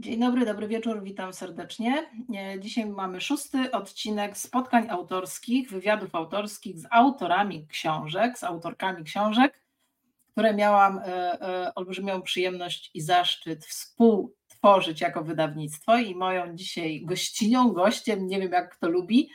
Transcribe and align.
Dzień 0.00 0.20
dobry, 0.20 0.46
dobry 0.46 0.68
wieczór, 0.68 1.02
witam 1.02 1.32
serdecznie. 1.32 2.10
E, 2.34 2.60
Dzisiaj 2.60 2.86
mamy 2.86 3.20
szósty 3.20 3.70
odcinek 3.70 4.36
spotkań 4.36 4.90
autorskich, 4.90 5.70
wywiadów 5.70 6.14
autorskich 6.14 6.78
z 6.78 6.86
autorami 6.90 7.66
książek, 7.66 8.38
z 8.38 8.44
autorkami 8.44 9.04
książek, 9.04 9.60
które 10.32 10.54
miałam 10.54 10.98
e, 10.98 11.02
e, 11.06 11.74
olbrzymią 11.74 12.22
przyjemność 12.22 12.90
i 12.94 13.00
zaszczyt 13.00 13.66
współtworzyć 13.66 15.00
jako 15.00 15.24
wydawnictwo. 15.24 15.96
I 15.98 16.14
moją 16.14 16.56
dzisiaj 16.56 17.02
gościnią, 17.04 17.72
gościem, 17.72 18.26
nie 18.26 18.40
wiem 18.40 18.52
jak 18.52 18.76
kto 18.76 18.88
lubi, 18.88 19.30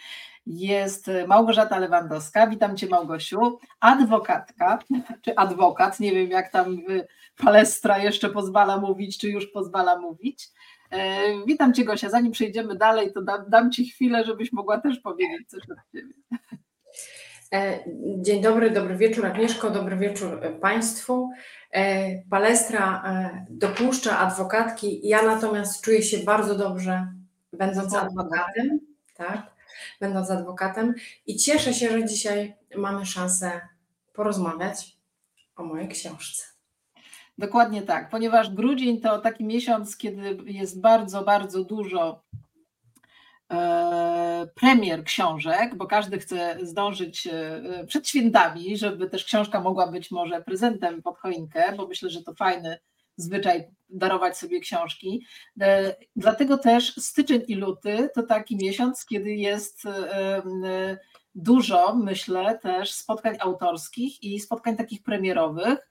jest 0.46 1.12
Małgorzata 1.28 1.80
Lewandowska. 1.80 2.48
Witam 2.48 2.78
Cię, 2.78 2.88
Małgosiu. 2.88 3.60
Adwokatka, 3.80 4.80
czy 5.22 5.36
adwokat, 5.36 6.00
nie 6.00 6.12
wiem 6.12 6.30
jak 6.30 6.52
tam 6.52 6.74
y, 6.90 7.08
palestra 7.38 7.98
jeszcze 7.98 8.30
pozwala 8.30 8.78
mówić, 8.78 9.18
czy 9.18 9.30
już 9.30 9.48
pozwala 9.48 10.00
mówić. 10.00 10.50
E, 10.92 11.20
witam 11.46 11.74
Cię, 11.74 11.86
Gosia. 11.86 12.10
Zanim 12.10 12.32
przejdziemy 12.32 12.76
dalej, 12.76 13.14
to 13.14 13.22
dam, 13.22 13.50
dam 13.50 13.72
Ci 13.72 13.90
chwilę, 13.90 14.26
żebyś 14.26 14.54
mogła 14.54 14.82
też 14.82 15.00
powiedzieć 15.00 15.50
coś 15.50 15.62
od 15.70 15.78
Ciebie. 15.92 16.14
E, 17.54 17.80
dzień 18.18 18.42
dobry, 18.42 18.72
dobry 18.72 18.98
wieczór 18.98 19.26
Agnieszko, 19.26 19.70
dobry 19.70 19.96
wieczór 19.96 20.42
Państwu. 20.62 21.30
E, 21.72 22.10
palestra 22.30 23.04
dopuszcza 23.50 24.20
adwokatki, 24.20 25.08
ja 25.08 25.22
natomiast 25.22 25.82
czuję 25.84 26.04
się 26.04 26.18
bardzo 26.18 26.56
dobrze, 26.56 27.08
będąc 27.54 27.96
adwokatem, 27.96 28.80
tak? 29.16 29.55
Będąc 30.02 30.32
adwokatem 30.32 30.94
i 31.26 31.36
cieszę 31.36 31.74
się, 31.74 31.90
że 31.90 32.06
dzisiaj 32.06 32.56
mamy 32.78 33.06
szansę 33.06 33.62
porozmawiać 34.14 34.98
o 35.56 35.64
mojej 35.64 35.88
książce. 35.88 36.46
Dokładnie 37.38 37.82
tak, 37.82 38.10
ponieważ 38.10 38.50
grudzień 38.50 39.02
to 39.02 39.20
taki 39.20 39.46
miesiąc, 39.46 39.98
kiedy 39.98 40.38
jest 40.46 40.82
bardzo, 40.82 41.24
bardzo 41.24 41.64
dużo 41.64 42.24
e, 43.52 44.48
premier 44.56 45.04
książek, 45.04 45.76
bo 45.76 45.88
każdy 45.88 46.20
chce 46.20 46.58
zdążyć 46.62 47.28
e, 47.28 47.86
przed 47.88 48.08
świętami, 48.08 48.78
żeby 48.78 49.10
też 49.10 49.26
książka 49.26 49.62
mogła 49.62 49.88
być 49.88 50.12
może 50.12 50.42
prezentem 50.42 51.02
pod 51.02 51.18
choinkę, 51.18 51.74
bo 51.78 51.88
myślę, 51.88 52.10
że 52.10 52.24
to 52.24 52.34
fajny 52.34 52.78
zwyczaj 53.18 53.64
darować 53.90 54.38
sobie 54.38 54.60
książki. 54.60 55.26
E, 55.62 55.96
dlatego 56.16 56.58
też 56.58 56.96
styczeń 56.96 57.42
i 57.48 57.56
luty 57.56 58.10
to 58.16 58.24
taki 58.24 58.58
miesiąc, 58.58 59.06
kiedy 59.06 59.36
jest 59.36 59.86
e, 59.86 60.98
dużo, 61.36 61.96
myślę, 61.96 62.60
też 62.62 62.94
spotkań 62.94 63.38
autorskich 63.40 64.24
i 64.24 64.40
spotkań 64.40 64.78
takich 64.78 65.04
premierowych. 65.04 65.90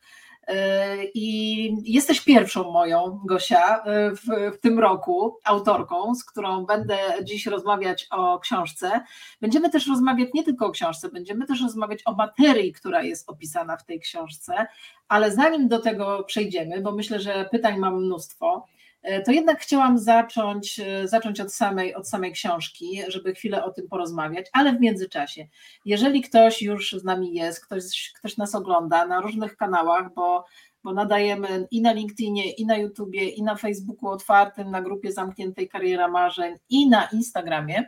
I 1.15 1.93
jesteś 1.93 2.21
pierwszą 2.21 2.73
moją, 2.73 3.21
Gosia, 3.25 3.85
w, 3.87 4.55
w, 4.57 4.61
tym 4.61 4.79
roku 4.79 5.39
autorką, 5.45 6.15
z 6.15 6.25
którą 6.25 6.67
będę 6.67 6.99
dziś 7.23 7.47
rozmawiać 7.47 8.07
o 8.11 8.39
książce. 8.39 9.01
Będziemy 9.41 9.71
też 9.71 9.87
rozmawiać 9.87 10.29
nie 10.35 10.45
tylko 10.45 10.67
o 10.67 10.71
książce, 10.71 11.09
będziemy 11.09 11.47
też 11.47 11.63
rozmawiać 11.63 12.01
o 12.05 12.13
materii, 12.15 12.73
która 12.73 13.03
jest 13.03 13.31
opisana 13.31 13.77
w 13.77 13.85
tej 13.85 14.01
książce, 14.01 14.67
ale 15.09 15.33
zanim 15.33 15.69
do 15.69 15.79
tego 15.79 16.25
przejdziemy, 16.25 16.81
bo 16.81 16.93
myślę, 16.93 17.21
że 17.21 17.49
pytań 17.51 17.79
mam 17.79 18.05
mnóstwo, 18.05 18.67
to 19.25 19.33
jednak 19.33 19.61
chciałam 19.61 19.99
zacząć, 19.99 20.81
e, 20.81 21.09
zacząć 21.09 21.41
od, 21.41 21.55
samej, 21.55 21.95
od 21.95 22.09
samej 22.09 22.33
książki, 22.33 23.03
żeby 23.09 23.35
chwilę 23.35 23.65
o 23.65 23.71
tym 23.71 23.89
porozmawiać, 23.89 24.47
ale 24.53 24.73
w 24.73 24.81
międzyczasie, 24.81 25.47
jeżeli 25.85 26.23
ktoś 26.23 26.63
już 26.63 26.93
z 26.93 27.05
nami 27.05 27.35
jest, 27.35 27.65
ktoś, 27.65 28.13
ktoś 28.17 28.37
nas 28.37 28.55
ogląda 28.55 29.07
na 29.07 29.21
różnych 29.21 29.57
kanałach, 29.57 30.15
bo, 30.15 30.45
bo 30.85 30.93
nadajemy 30.93 31.67
i 31.71 31.83
na 31.83 31.93
LinkedInie, 31.93 32.53
i 32.53 32.67
na 32.67 32.77
YouTubie, 32.77 33.29
i 33.29 33.43
na 33.43 33.57
Facebooku 33.57 34.09
otwartym, 34.09 34.71
na 34.71 34.83
grupie 34.83 35.13
zamkniętej 35.13 35.69
Kariera 35.69 36.09
Marzeń, 36.09 36.57
i 36.69 36.89
na 36.89 37.09
Instagramie, 37.13 37.85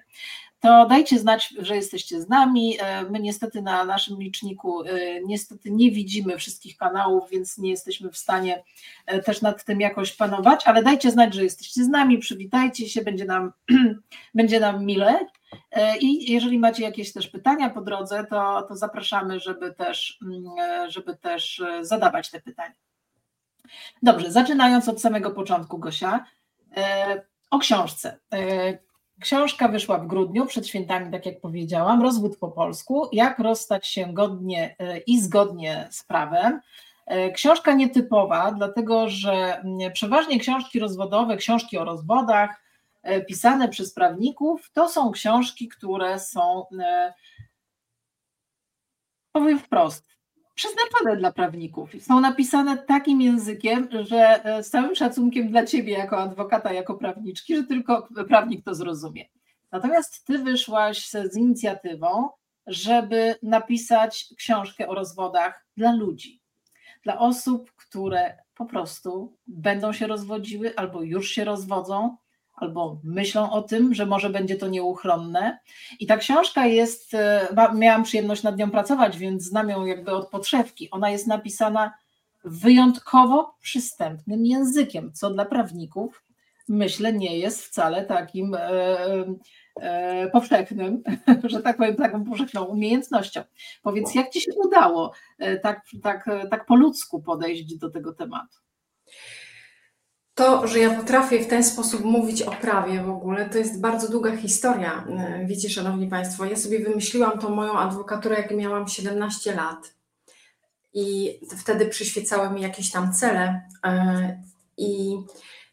to 0.61 0.87
dajcie 0.87 1.19
znać, 1.19 1.55
że 1.59 1.77
jesteście 1.77 2.21
z 2.21 2.29
nami. 2.29 2.77
E, 2.81 3.03
my 3.03 3.21
niestety 3.21 3.63
na 3.63 3.85
naszym 3.85 4.21
liczniku 4.21 4.83
e, 4.83 4.89
niestety 5.25 5.71
nie 5.71 5.91
widzimy 5.91 6.37
wszystkich 6.39 6.77
kanałów, 6.77 7.31
więc 7.31 7.59
nie 7.59 7.71
jesteśmy 7.71 8.11
w 8.11 8.17
stanie 8.17 8.63
e, 9.07 9.23
też 9.23 9.43
nad 9.43 9.65
tym 9.65 9.81
jakoś 9.81 10.13
panować, 10.13 10.67
ale 10.67 10.83
dajcie 10.83 11.11
znać, 11.11 11.35
że 11.35 11.45
jesteście 11.45 11.85
z 11.85 11.89
nami, 11.89 12.19
przywitajcie 12.19 12.89
się, 12.89 13.03
będzie 13.03 13.25
nam, 13.25 13.53
będzie 14.35 14.61
nam 14.61 14.85
mile. 14.85 15.19
I 16.01 16.33
jeżeli 16.33 16.59
macie 16.59 16.83
jakieś 16.83 17.13
też 17.13 17.29
pytania 17.29 17.71
po 17.71 17.81
drodze, 17.81 18.27
to, 18.31 18.63
to 18.63 18.77
zapraszamy, 18.77 19.41
żeby 19.41 19.75
też, 19.75 20.19
mm, 20.23 20.91
żeby 20.91 21.17
też 21.17 21.63
zadawać 21.81 22.31
te 22.31 22.41
pytania. 22.41 22.75
Dobrze, 24.03 24.33
zaczynając 24.33 24.89
od 24.89 25.01
samego 25.01 25.31
początku, 25.31 25.79
Gosia, 25.79 26.25
o 27.51 27.59
książce. 27.59 28.19
Książka 29.21 29.69
wyszła 29.69 29.99
w 29.99 30.07
grudniu, 30.07 30.47
przed 30.47 30.67
świętami, 30.67 31.13
tak 31.13 31.27
jak 31.27 31.41
powiedziałam, 31.41 32.03
Rozwód 32.03 32.39
po 32.39 32.49
polsku, 32.49 33.09
jak 33.13 33.39
rozstać 33.39 33.87
się 33.87 34.13
godnie 34.13 34.77
e, 34.79 34.99
i 34.99 35.21
zgodnie 35.21 35.89
z 35.91 36.05
prawem. 36.05 36.61
E, 37.07 37.31
książka 37.31 37.73
nietypowa, 37.73 38.53
dlatego 38.53 39.09
że 39.09 39.33
mm, 39.33 39.93
przeważnie 39.93 40.41
książki 40.41 40.79
rozwodowe, 40.79 41.37
książki 41.37 41.79
o 41.79 41.85
rozwodach 41.85 42.63
e, 43.03 43.21
pisane 43.21 43.69
przez 43.69 43.95
prawników, 43.95 44.71
to 44.73 44.89
są 44.89 45.11
książki, 45.11 45.69
które 45.69 46.21
są, 46.21 46.65
powiem 49.33 49.59
wprost, 49.59 50.16
przeznaczone 50.57 51.17
dla 51.17 51.33
prawników. 51.33 51.91
Są 52.01 52.21
napisane 52.21 52.79
takim 52.79 53.21
językiem, 53.21 53.89
że 53.91 54.45
e, 54.45 54.63
z 54.63 54.71
całym 54.71 54.95
szacunkiem 54.95 55.49
dla 55.49 55.67
ciebie 55.67 55.93
jako 55.93 56.19
adwokata, 56.19 56.73
jako 56.73 56.95
prawniczki, 56.95 57.57
że 57.57 57.65
tylko 57.65 58.09
prawnik 58.29 58.65
to 58.65 58.75
zrozumie. 58.75 59.25
Natomiast 59.73 60.25
ty 60.27 60.39
wyszłaś 60.39 61.09
z 61.09 61.37
inicjatywą, 61.37 62.29
żeby 62.67 63.35
napisać 63.43 64.35
książkę 64.39 64.89
o 64.89 64.95
rozwodach 64.95 65.67
dla 65.77 65.93
ludzi, 65.93 66.43
dla 67.03 67.19
osób, 67.19 67.73
które 67.73 68.37
po 68.55 68.65
prostu 68.65 69.37
będą 69.47 69.93
się 69.93 70.07
rozwodziły 70.07 70.77
albo 70.77 71.03
już 71.03 71.31
się 71.31 71.45
rozwodzą, 71.45 72.17
albo 72.57 73.01
myślą 73.05 73.51
o 73.51 73.63
tym, 73.63 73.95
że 73.95 74.07
może 74.07 74.31
będzie 74.31 74.57
to 74.57 74.69
nieuchronne. 74.69 75.59
I 76.01 76.07
ta 76.07 76.17
książka 76.17 76.67
jest, 76.67 77.15
e, 77.15 77.49
miałam 77.75 78.03
przyjemność 78.03 78.43
nad 78.43 78.57
nią 78.57 78.71
pracować, 78.71 79.19
więc 79.19 79.43
znam 79.43 79.69
ją 79.69 79.87
jakby 79.87 80.13
od 80.13 80.31
podszewki. 80.31 80.91
Ona 80.91 81.11
jest 81.11 81.27
napisana 81.27 81.93
wyjątkowo 82.45 83.55
przystępnym 83.61 84.47
językiem, 84.47 85.13
co 85.13 85.31
dla 85.31 85.45
prawników 85.45 86.27
myślę 86.69 87.13
nie 87.13 87.39
jest 87.39 87.65
wcale 87.65 88.05
takim 88.05 88.55
e, 88.55 88.69
e, 89.81 90.31
powszechnym, 90.31 91.03
że 91.45 91.63
tak 91.63 91.77
powiem, 91.77 91.97
taką 91.97 92.25
powszechną 92.25 92.65
umiejętnością. 92.65 93.43
Powiedz, 93.83 94.15
jak 94.15 94.31
ci 94.31 94.41
się 94.41 94.53
udało 94.65 95.13
e, 95.39 95.59
tak, 95.59 95.83
tak, 96.03 96.25
tak 96.51 96.67
po 96.67 96.77
ludzku 96.77 97.23
podejść 97.23 97.77
do 97.77 97.91
tego 97.91 98.13
tematu? 98.13 98.59
To, 100.37 100.67
że 100.67 100.79
ja 100.79 100.95
potrafię 100.95 101.45
w 101.45 101.47
ten 101.47 101.65
sposób 101.65 102.05
mówić 102.05 102.43
o 102.43 102.51
prawie 102.51 103.03
w 103.03 103.11
ogóle, 103.11 103.51
to 103.51 103.59
jest 103.59 103.81
bardzo 103.81 104.09
długa 104.09 104.37
historia. 104.37 105.07
E, 105.09 105.47
wiecie, 105.47 105.71
Szanowni 105.71 106.09
Państwo, 106.09 106.45
ja 106.45 106.57
sobie 106.57 106.79
wymyśliłam 106.79 107.39
tą 107.39 107.51
moją 107.51 107.79
adwokaturę, 107.79 108.37
jak 108.37 108.51
miałam 108.51 108.89
17 108.89 109.55
lat. 109.55 109.95
I 110.95 111.39
wtedy 111.59 111.87
przyświecały 111.87 112.51
mi 112.51 112.63
jakieś 112.63 112.91
tam 112.91 113.13
cele. 113.13 113.63
E, 113.85 114.43
I 114.77 115.17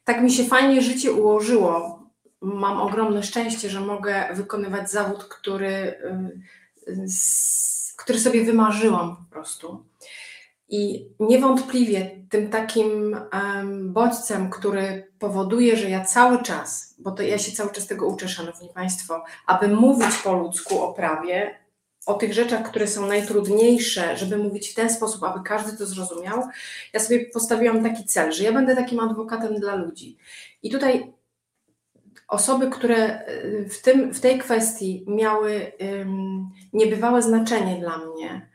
tak 0.04 0.22
mi 0.22 0.32
się 0.32 0.44
fajnie 0.44 0.82
życie 0.82 1.12
ułożyło. 1.14 2.04
Mam 2.42 2.82
ogromne 2.82 3.24
szczęście, 3.24 3.70
że 3.70 3.80
mogę 3.80 4.30
wykonywać 4.34 4.92
zawód, 4.92 5.24
który, 5.24 5.68
e, 5.68 6.30
który 7.98 8.20
sobie 8.20 8.46
wymarzyłam 8.46 9.16
po 9.16 9.34
prostu. 9.34 9.86
I 10.70 11.10
niewątpliwie 11.20 12.24
tym 12.30 12.50
takim 12.50 13.16
um, 13.34 13.94
bodźcem, 13.94 14.50
który 14.50 15.12
powoduje, 15.20 15.78
że 15.78 15.90
ja 15.90 16.06
cały 16.06 16.44
czas, 16.44 16.96
bo 17.00 17.12
to 17.12 17.24
ja 17.24 17.38
się 17.38 17.52
cały 17.52 17.72
czas 17.72 17.88
tego 17.88 18.08
uczę, 18.08 18.30
Szanowni 18.30 18.70
Państwo, 18.74 19.24
aby 19.48 19.68
mówić 19.68 20.16
po 20.24 20.34
ludzku 20.34 20.82
o 20.84 20.94
prawie, 20.94 21.60
o 22.06 22.14
tych 22.14 22.34
rzeczach, 22.34 22.70
które 22.70 22.88
są 22.88 23.08
najtrudniejsze, 23.08 24.18
żeby 24.18 24.38
mówić 24.38 24.70
w 24.70 24.76
ten 24.76 24.90
sposób, 24.90 25.24
aby 25.24 25.44
każdy 25.44 25.78
to 25.78 25.86
zrozumiał, 25.86 26.44
ja 26.94 27.00
sobie 27.00 27.26
postawiłam 27.26 27.84
taki 27.84 28.06
cel, 28.06 28.32
że 28.32 28.44
ja 28.44 28.54
będę 28.54 28.76
takim 28.76 29.00
adwokatem 29.00 29.56
dla 29.56 29.76
ludzi. 29.76 30.18
I 30.64 30.70
tutaj 30.70 31.14
osoby, 32.28 32.70
które 32.70 33.28
y, 33.28 33.70
w, 33.70 33.82
tym, 33.82 34.14
w 34.14 34.20
tej 34.20 34.40
kwestii 34.40 35.06
miały 35.08 35.72
um, 35.80 36.50
niebywałe 36.74 37.22
znaczenie 37.22 37.80
dla 37.80 37.98
mnie, 37.98 38.50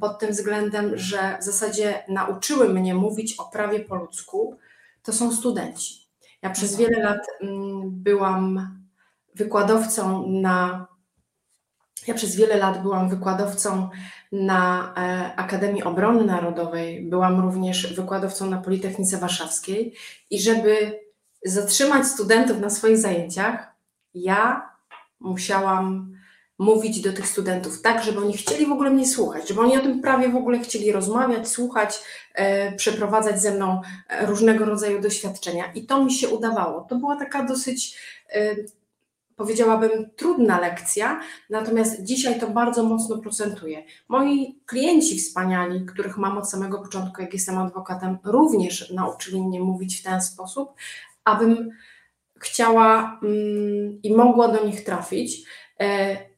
pod 0.00 0.18
tym 0.18 0.30
względem, 0.30 0.98
że 0.98 1.38
w 1.40 1.44
zasadzie 1.44 2.04
nauczyły 2.08 2.68
mnie 2.68 2.94
mówić 2.94 3.34
o 3.38 3.44
prawie 3.44 3.80
po 3.80 3.96
ludzku, 3.96 4.56
to 5.02 5.12
są 5.12 5.32
studenci. 5.32 6.04
Ja 6.42 6.50
przez 6.50 6.72
mhm. 6.72 6.90
wiele 6.90 7.04
lat 7.04 7.26
mm, 7.40 7.90
byłam 7.90 8.74
wykładowcą 9.34 10.28
na. 10.28 10.86
Ja 12.06 12.14
przez 12.14 12.36
wiele 12.36 12.56
lat 12.56 12.82
byłam 12.82 13.08
wykładowcą 13.08 13.88
na 14.32 14.94
e, 14.96 15.36
Akademii 15.36 15.82
Obrony 15.82 16.24
Narodowej, 16.24 17.08
byłam 17.08 17.40
również 17.40 17.94
wykładowcą 17.94 18.50
na 18.50 18.58
Politechnice 18.58 19.18
Warszawskiej 19.18 19.94
i 20.30 20.40
żeby 20.40 21.00
zatrzymać 21.44 22.06
studentów 22.06 22.60
na 22.60 22.70
swoich 22.70 22.98
zajęciach, 22.98 23.74
ja 24.14 24.70
musiałam 25.20 26.14
mówić 26.58 27.00
do 27.00 27.12
tych 27.12 27.28
studentów 27.28 27.82
tak, 27.82 28.04
żeby 28.04 28.18
oni 28.20 28.36
chcieli 28.36 28.66
w 28.66 28.72
ogóle 28.72 28.90
mnie 28.90 29.08
słuchać, 29.08 29.48
żeby 29.48 29.60
oni 29.60 29.76
o 29.76 29.80
tym 29.80 30.00
prawie 30.00 30.28
w 30.28 30.36
ogóle 30.36 30.58
chcieli 30.58 30.92
rozmawiać, 30.92 31.48
słuchać, 31.48 32.02
e, 32.34 32.72
przeprowadzać 32.72 33.42
ze 33.42 33.54
mną 33.54 33.80
e, 34.08 34.26
różnego 34.26 34.64
rodzaju 34.64 35.00
doświadczenia. 35.00 35.72
I 35.74 35.86
to 35.86 36.04
mi 36.04 36.12
się 36.12 36.28
udawało. 36.28 36.80
To 36.80 36.96
była 36.96 37.16
taka 37.16 37.44
dosyć, 37.44 37.98
e, 38.34 38.56
powiedziałabym, 39.36 40.10
trudna 40.16 40.60
lekcja, 40.60 41.20
natomiast 41.50 42.02
dzisiaj 42.02 42.40
to 42.40 42.46
bardzo 42.46 42.82
mocno 42.82 43.18
procentuje. 43.18 43.84
Moi 44.08 44.60
klienci 44.66 45.18
wspaniali, 45.18 45.86
których 45.86 46.18
mam 46.18 46.38
od 46.38 46.50
samego 46.50 46.78
początku, 46.78 47.22
jak 47.22 47.32
jestem 47.32 47.58
adwokatem, 47.58 48.18
również 48.24 48.90
nauczyli 48.90 49.42
mnie 49.42 49.60
mówić 49.60 50.00
w 50.00 50.02
ten 50.02 50.22
sposób, 50.22 50.74
abym 51.24 51.70
chciała 52.40 53.20
mm, 53.22 54.02
i 54.02 54.14
mogła 54.14 54.48
do 54.48 54.64
nich 54.66 54.84
trafić. 54.84 55.42
E, 55.80 56.33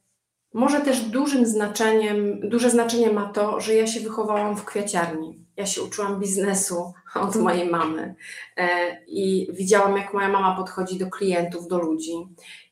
może 0.56 0.80
też 0.80 1.00
dużym 1.00 1.46
znaczeniem, 1.46 2.40
duże 2.48 2.70
znaczenie 2.70 3.12
ma 3.12 3.32
to, 3.32 3.60
że 3.60 3.74
ja 3.74 3.86
się 3.86 4.00
wychowałam 4.00 4.56
w 4.56 4.64
kwiaciarni. 4.64 5.38
Ja 5.56 5.66
się 5.66 5.82
uczyłam 5.82 6.20
biznesu 6.20 6.92
od 7.14 7.36
mojej 7.36 7.70
mamy 7.70 8.14
e, 8.56 8.66
i 9.06 9.48
widziałam, 9.52 9.96
jak 9.96 10.14
moja 10.14 10.28
mama 10.28 10.56
podchodzi 10.56 10.98
do 10.98 11.10
klientów, 11.10 11.68
do 11.68 11.78
ludzi. 11.78 12.12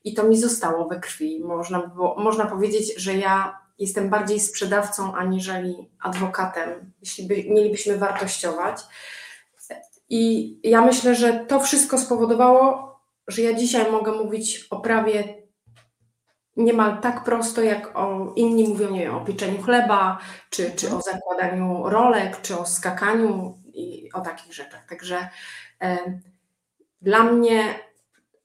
I 0.04 0.14
to 0.14 0.24
mi 0.24 0.36
zostało 0.36 0.88
we 0.88 1.00
krwi. 1.00 1.40
Można, 1.44 1.90
można 2.16 2.46
powiedzieć, 2.46 2.94
że 2.96 3.14
ja 3.14 3.58
jestem 3.78 4.10
bardziej 4.10 4.40
sprzedawcą 4.40 5.14
aniżeli 5.14 5.90
adwokatem, 6.00 6.92
jeśli 7.00 7.26
by, 7.26 7.34
mielibyśmy 7.34 7.98
wartościować. 7.98 8.80
I 10.08 10.60
ja 10.62 10.82
myślę, 10.82 11.14
że 11.14 11.44
to 11.48 11.60
wszystko 11.60 11.98
spowodowało, 11.98 12.94
że 13.28 13.42
ja 13.42 13.54
dzisiaj 13.54 13.92
mogę 13.92 14.12
mówić 14.12 14.66
o 14.70 14.80
prawie 14.80 15.43
niemal 16.56 17.00
tak 17.00 17.24
prosto, 17.24 17.62
jak 17.62 17.98
o, 17.98 18.32
inni 18.36 18.68
mówią 18.68 18.90
nie 18.90 19.00
wiem, 19.00 19.14
o 19.14 19.24
pieczeniu 19.24 19.62
chleba, 19.62 20.18
czy, 20.50 20.70
czy 20.76 20.96
o 20.96 21.00
zakładaniu 21.00 21.82
rolek, 21.88 22.40
czy 22.42 22.58
o 22.58 22.66
skakaniu 22.66 23.58
i 23.74 24.10
o 24.12 24.20
takich 24.20 24.54
rzeczach. 24.54 24.86
Także 24.88 25.28
e, 25.82 26.20
dla 27.02 27.24
mnie, 27.24 27.74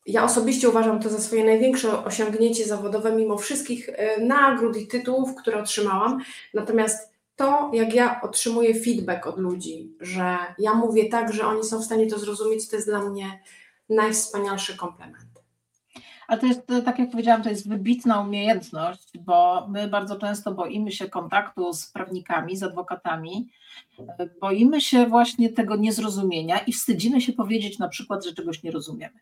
ja 0.05 0.23
osobiście 0.23 0.69
uważam 0.69 0.99
to 0.99 1.09
za 1.09 1.19
swoje 1.19 1.43
największe 1.43 2.05
osiągnięcie 2.05 2.65
zawodowe, 2.65 3.11
mimo 3.11 3.37
wszystkich 3.37 3.89
e, 3.89 4.21
nagród 4.21 4.77
i 4.77 4.87
tytułów, 4.87 5.35
które 5.35 5.59
otrzymałam. 5.59 6.23
Natomiast 6.53 7.13
to, 7.35 7.71
jak 7.73 7.93
ja 7.93 8.21
otrzymuję 8.21 8.81
feedback 8.81 9.27
od 9.27 9.37
ludzi, 9.37 9.95
że 9.99 10.37
ja 10.57 10.73
mówię 10.73 11.09
tak, 11.09 11.33
że 11.33 11.47
oni 11.47 11.63
są 11.63 11.79
w 11.79 11.85
stanie 11.85 12.07
to 12.07 12.19
zrozumieć, 12.19 12.69
to 12.69 12.75
jest 12.75 12.87
dla 12.87 13.01
mnie 13.01 13.39
najwspanialszy 13.89 14.77
komplement. 14.77 15.28
Ale 16.29 16.39
to 16.39 16.45
jest, 16.45 16.61
tak 16.85 16.99
jak 16.99 17.11
powiedziałam, 17.11 17.43
to 17.43 17.49
jest 17.49 17.69
wybitna 17.69 18.21
umiejętność, 18.21 19.17
bo 19.17 19.67
my 19.67 19.87
bardzo 19.87 20.15
często 20.15 20.51
boimy 20.51 20.91
się 20.91 21.09
kontaktu 21.09 21.73
z 21.73 21.91
prawnikami, 21.91 22.57
z 22.57 22.63
adwokatami, 22.63 23.49
boimy 24.41 24.81
się 24.81 25.05
właśnie 25.05 25.49
tego 25.49 25.75
niezrozumienia 25.75 26.59
i 26.59 26.73
wstydzimy 26.73 27.21
się 27.21 27.33
powiedzieć 27.33 27.79
na 27.79 27.87
przykład, 27.87 28.25
że 28.25 28.33
czegoś 28.33 28.63
nie 28.63 28.71
rozumiemy. 28.71 29.19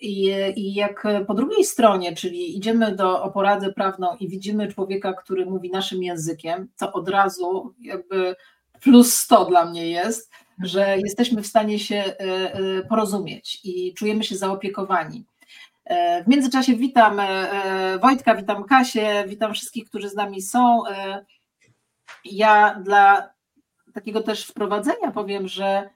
I, 0.00 0.30
I 0.56 0.74
jak 0.74 1.06
po 1.26 1.34
drugiej 1.34 1.64
stronie, 1.64 2.16
czyli 2.16 2.56
idziemy 2.56 2.96
do 2.96 3.22
o 3.22 3.30
poradę 3.30 3.72
prawną 3.72 4.16
i 4.20 4.28
widzimy 4.28 4.72
człowieka, 4.72 5.12
który 5.12 5.46
mówi 5.46 5.70
naszym 5.70 6.02
językiem, 6.02 6.68
to 6.78 6.92
od 6.92 7.08
razu 7.08 7.74
jakby 7.80 8.36
plus 8.80 9.14
100 9.14 9.44
dla 9.44 9.64
mnie 9.64 9.90
jest, 9.90 10.30
że 10.62 10.98
jesteśmy 10.98 11.42
w 11.42 11.46
stanie 11.46 11.78
się 11.78 11.96
e, 11.96 12.14
e, 12.20 12.82
porozumieć 12.82 13.60
i 13.64 13.94
czujemy 13.94 14.24
się 14.24 14.36
zaopiekowani. 14.36 15.24
E, 15.84 16.24
w 16.24 16.28
międzyczasie 16.28 16.74
witam 16.76 17.20
Wojtka, 18.00 18.34
witam 18.34 18.64
Kasię, 18.64 19.24
witam 19.28 19.54
wszystkich, 19.54 19.84
którzy 19.84 20.08
z 20.08 20.14
nami 20.14 20.42
są. 20.42 20.82
Ja 22.24 22.80
dla 22.84 23.30
takiego 23.94 24.22
też 24.22 24.46
wprowadzenia 24.46 25.10
powiem, 25.10 25.48
że 25.48 25.90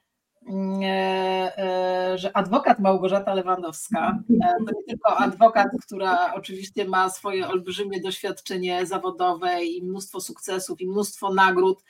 Mm, 0.48 0.80
e, 0.82 1.58
e, 1.58 2.18
że 2.18 2.36
adwokat 2.36 2.78
Małgorzata 2.78 3.34
Lewandowska, 3.34 4.18
e, 4.30 4.64
to 4.66 4.72
nie 4.76 4.84
tylko 4.88 5.16
adwokat, 5.16 5.68
która 5.82 6.34
oczywiście 6.34 6.84
ma 6.84 7.10
swoje 7.10 7.48
olbrzymie 7.48 8.00
doświadczenie 8.00 8.86
zawodowe 8.86 9.64
i 9.64 9.82
mnóstwo 9.82 10.20
sukcesów 10.20 10.80
i 10.80 10.88
mnóstwo 10.88 11.34
nagród, 11.34 11.84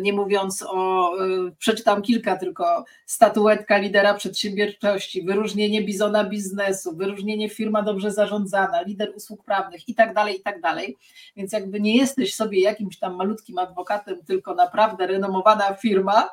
nie 0.00 0.12
mówiąc 0.12 0.64
o, 0.68 1.10
przeczytam 1.58 2.02
kilka 2.02 2.36
tylko, 2.36 2.84
statuetka 3.06 3.78
lidera 3.78 4.14
przedsiębiorczości, 4.14 5.22
wyróżnienie 5.22 5.82
bizona 5.82 6.24
biznesu, 6.24 6.96
wyróżnienie 6.96 7.48
firma 7.48 7.82
dobrze 7.82 8.12
zarządzana, 8.12 8.82
lider 8.82 9.12
usług 9.16 9.44
prawnych 9.44 9.88
i 9.88 9.94
tak 9.94 10.14
dalej, 10.14 10.36
i 10.36 10.42
tak 10.42 10.60
dalej. 10.60 10.96
Więc 11.36 11.52
jakby 11.52 11.80
nie 11.80 11.96
jesteś 11.96 12.34
sobie 12.34 12.60
jakimś 12.60 12.98
tam 12.98 13.16
malutkim 13.16 13.58
adwokatem, 13.58 14.24
tylko 14.24 14.54
naprawdę 14.54 15.06
renomowana 15.06 15.74
firma, 15.74 16.30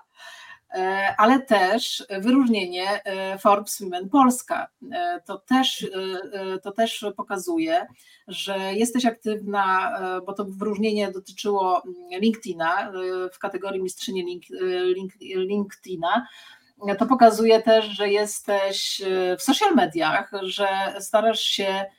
ale 1.18 1.40
też 1.40 2.06
wyróżnienie 2.10 3.04
e, 3.04 3.38
Forbes 3.38 3.82
Women 3.82 4.10
Polska. 4.10 4.68
E, 4.92 5.22
to 5.26 5.38
też, 5.38 5.88
to 6.64 6.72
też 6.72 7.06
pokazuje, 7.18 7.88
że 8.28 8.58
jesteś 8.74 9.06
aktywna, 9.06 10.00
bo 10.26 10.34
to 10.34 10.46
wyróżnienie 10.46 11.12
dotyczyło 11.12 11.84
LinkedIna 12.22 12.92
w 13.34 13.40
kategorii 13.40 13.84
mistrzyni 13.84 14.24
link, 14.24 14.44
link, 14.96 15.14
LinkedIna. 15.22 16.28
To 17.00 17.06
pokazuje 17.06 17.62
też, 17.62 17.86
że 17.86 18.10
jesteś 18.10 19.02
w 19.38 19.42
social 19.42 19.76
mediach, 19.76 20.32
że 20.44 20.68
starasz 21.00 21.42
się 21.42 21.86
E, 21.88 21.97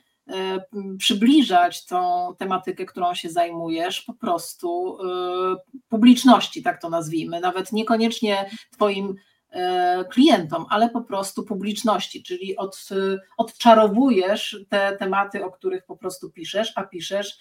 przybliżać 0.97 1.85
tą 1.85 2.29
tematykę, 2.37 2.85
którą 2.85 3.13
się 3.13 3.29
zajmujesz, 3.29 4.01
po 4.01 4.13
prostu 4.13 4.97
e, 5.01 5.55
publiczności, 5.89 6.63
tak 6.63 6.81
to 6.81 6.89
nazwijmy, 6.89 7.39
nawet 7.39 7.71
niekoniecznie 7.71 8.49
Twoim 8.71 9.15
e, 9.49 10.05
klientom, 10.11 10.65
ale 10.69 10.89
po 10.89 11.01
prostu 11.01 11.43
publiczności, 11.43 12.23
czyli 12.23 12.57
od, 12.57 12.89
odczarowujesz 13.37 14.65
te 14.69 14.97
tematy, 14.97 15.45
o 15.45 15.51
których 15.51 15.85
po 15.85 15.97
prostu 15.97 16.31
piszesz, 16.31 16.73
a 16.75 16.83
piszesz 16.83 17.39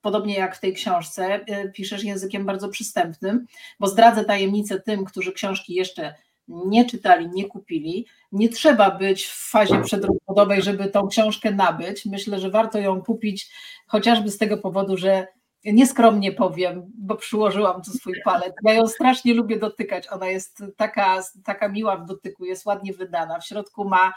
podobnie 0.00 0.34
jak 0.34 0.56
w 0.56 0.60
tej 0.60 0.74
książce, 0.74 1.44
piszesz 1.74 2.04
językiem 2.04 2.46
bardzo 2.46 2.68
przystępnym, 2.68 3.46
bo 3.80 3.86
zdradzę 3.86 4.24
tajemnicę 4.24 4.80
tym, 4.80 5.04
którzy 5.04 5.32
książki 5.32 5.74
jeszcze 5.74 6.14
nie 6.48 6.84
czytali, 6.84 7.28
nie 7.28 7.44
kupili. 7.44 8.06
Nie 8.32 8.48
trzeba 8.48 8.90
być 8.90 9.26
w 9.26 9.50
fazie 9.50 9.80
przedrozwodowej, 9.82 10.62
żeby 10.62 10.86
tą 10.86 11.08
książkę 11.08 11.50
nabyć. 11.50 12.06
Myślę, 12.06 12.38
że 12.38 12.50
warto 12.50 12.78
ją 12.78 13.02
kupić 13.02 13.50
chociażby 13.86 14.30
z 14.30 14.38
tego 14.38 14.58
powodu, 14.58 14.96
że 14.96 15.26
nieskromnie 15.64 16.32
powiem, 16.32 16.92
bo 16.98 17.16
przyłożyłam 17.16 17.82
tu 17.82 17.90
swój 17.90 18.14
palec. 18.24 18.54
Ja 18.64 18.72
ją 18.72 18.88
strasznie 18.88 19.34
lubię 19.34 19.58
dotykać. 19.58 20.08
Ona 20.12 20.26
jest 20.26 20.62
taka, 20.76 21.22
taka 21.44 21.68
miła 21.68 21.96
w 21.96 22.06
dotyku, 22.06 22.44
jest 22.44 22.66
ładnie 22.66 22.92
wydana. 22.92 23.40
W 23.40 23.46
środku 23.46 23.88
ma 23.88 24.12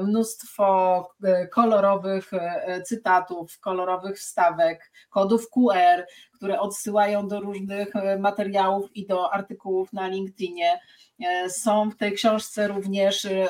mnóstwo 0.00 1.08
e, 1.24 1.46
kolorowych 1.46 2.34
e, 2.34 2.82
cytatów, 2.82 3.60
kolorowych 3.60 4.18
wstawek, 4.18 4.92
kodów 5.10 5.50
QR, 5.50 6.06
które 6.32 6.60
odsyłają 6.60 7.28
do 7.28 7.40
różnych 7.40 7.88
materiałów 8.18 8.96
i 8.96 9.06
do 9.06 9.32
artykułów 9.32 9.92
na 9.92 10.08
LinkedInie. 10.08 10.80
E, 11.20 11.50
są 11.50 11.90
w 11.90 11.96
tej 11.96 12.12
książce 12.12 12.68
również 12.68 13.24
e, 13.24 13.46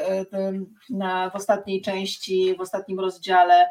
na, 0.90 1.30
w 1.30 1.36
ostatniej 1.36 1.82
części, 1.82 2.54
w 2.58 2.60
ostatnim 2.60 3.00
rozdziale 3.00 3.68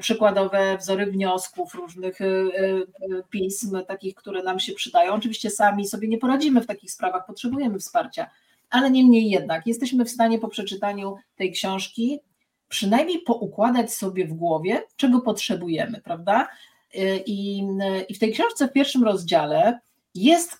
przykładowe 0.00 0.76
wzory 0.78 1.06
wniosków, 1.06 1.74
różnych 1.74 2.20
e, 2.20 2.24
pism, 3.30 3.84
takich, 3.88 4.14
które 4.14 4.42
nam 4.42 4.60
się 4.60 4.72
przydają. 4.72 5.12
Oczywiście 5.12 5.50
sami 5.50 5.86
sobie 5.86 6.08
nie 6.08 6.18
poradzimy 6.18 6.60
w 6.60 6.66
takich 6.66 6.92
sprawach, 6.92 7.26
potrzebujemy 7.26 7.78
wsparcia, 7.78 8.30
ale 8.72 8.90
niemniej 8.90 9.30
jednak 9.30 9.66
jesteśmy 9.66 10.04
w 10.04 10.10
stanie 10.10 10.38
po 10.38 10.48
przeczytaniu 10.48 11.16
tej 11.36 11.52
książki 11.52 12.20
przynajmniej 12.68 13.18
poukładać 13.18 13.94
sobie 13.94 14.26
w 14.26 14.34
głowie, 14.34 14.82
czego 14.96 15.20
potrzebujemy, 15.20 16.00
prawda? 16.00 16.48
I, 17.26 17.62
I 18.08 18.14
w 18.14 18.18
tej 18.18 18.32
książce 18.32 18.68
w 18.68 18.72
pierwszym 18.72 19.04
rozdziale 19.04 19.78
jest 20.14 20.58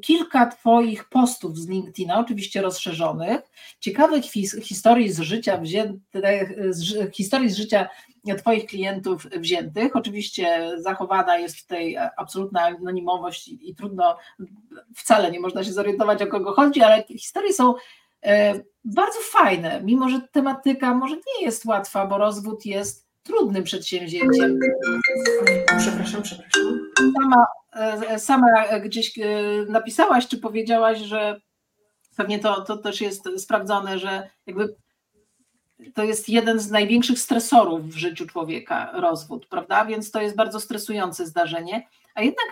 kilka 0.00 0.46
Twoich 0.46 1.08
postów 1.08 1.58
z 1.58 1.68
LinkedIna, 1.68 2.18
oczywiście 2.18 2.62
rozszerzonych, 2.62 3.40
ciekawych 3.80 4.24
historii 4.62 5.12
z 5.12 5.20
życia 5.20 5.58
wziętych, 5.58 6.54
z, 6.70 7.14
historii 7.14 7.50
z 7.50 7.56
życia 7.56 7.88
Twoich 8.38 8.66
klientów 8.66 9.26
wziętych. 9.26 9.96
Oczywiście 9.96 10.70
zachowana 10.78 11.38
jest 11.38 11.62
tutaj 11.62 11.96
absolutna 12.16 12.62
anonimowość 12.62 13.48
i, 13.48 13.74
trudno, 13.74 14.16
wcale 14.94 15.30
nie 15.30 15.40
można 15.40 15.64
się 15.64 15.72
zorientować 15.72 16.22
o 16.22 16.26
kogo 16.26 16.52
chodzi, 16.52 16.82
ale 16.82 17.04
historie 17.04 17.52
są 17.52 17.74
e, 18.22 18.54
bardzo 18.84 19.18
fajne, 19.22 19.80
mimo 19.84 20.08
że 20.08 20.20
tematyka 20.32 20.94
może 20.94 21.16
nie 21.16 21.44
jest 21.44 21.64
łatwa, 21.64 22.06
bo 22.06 22.18
rozwód 22.18 22.66
jest 22.66 23.08
trudnym 23.22 23.64
przedsięwzięciem. 23.64 24.58
Przepraszam, 25.78 26.22
przepraszam. 26.22 26.80
Sama 27.22 27.46
E, 27.78 28.18
sama 28.18 28.46
gdzieś 28.78 29.18
e, 29.18 29.22
napisałaś, 29.68 30.28
czy 30.28 30.38
powiedziałaś, 30.38 30.98
że 30.98 31.40
pewnie 32.16 32.38
to, 32.38 32.60
to 32.60 32.76
też 32.76 33.00
jest 33.00 33.28
sprawdzone, 33.36 33.98
że 33.98 34.30
jakby 34.46 34.76
to 35.94 36.04
jest 36.04 36.28
jeden 36.28 36.60
z 36.60 36.70
największych 36.70 37.18
stresorów 37.18 37.88
w 37.88 37.96
życiu 37.96 38.26
człowieka, 38.26 38.90
rozwód, 38.94 39.46
prawda? 39.46 39.84
Więc 39.84 40.10
to 40.10 40.22
jest 40.22 40.36
bardzo 40.36 40.60
stresujące 40.60 41.26
zdarzenie, 41.26 41.88
a 42.14 42.22
jednak 42.22 42.46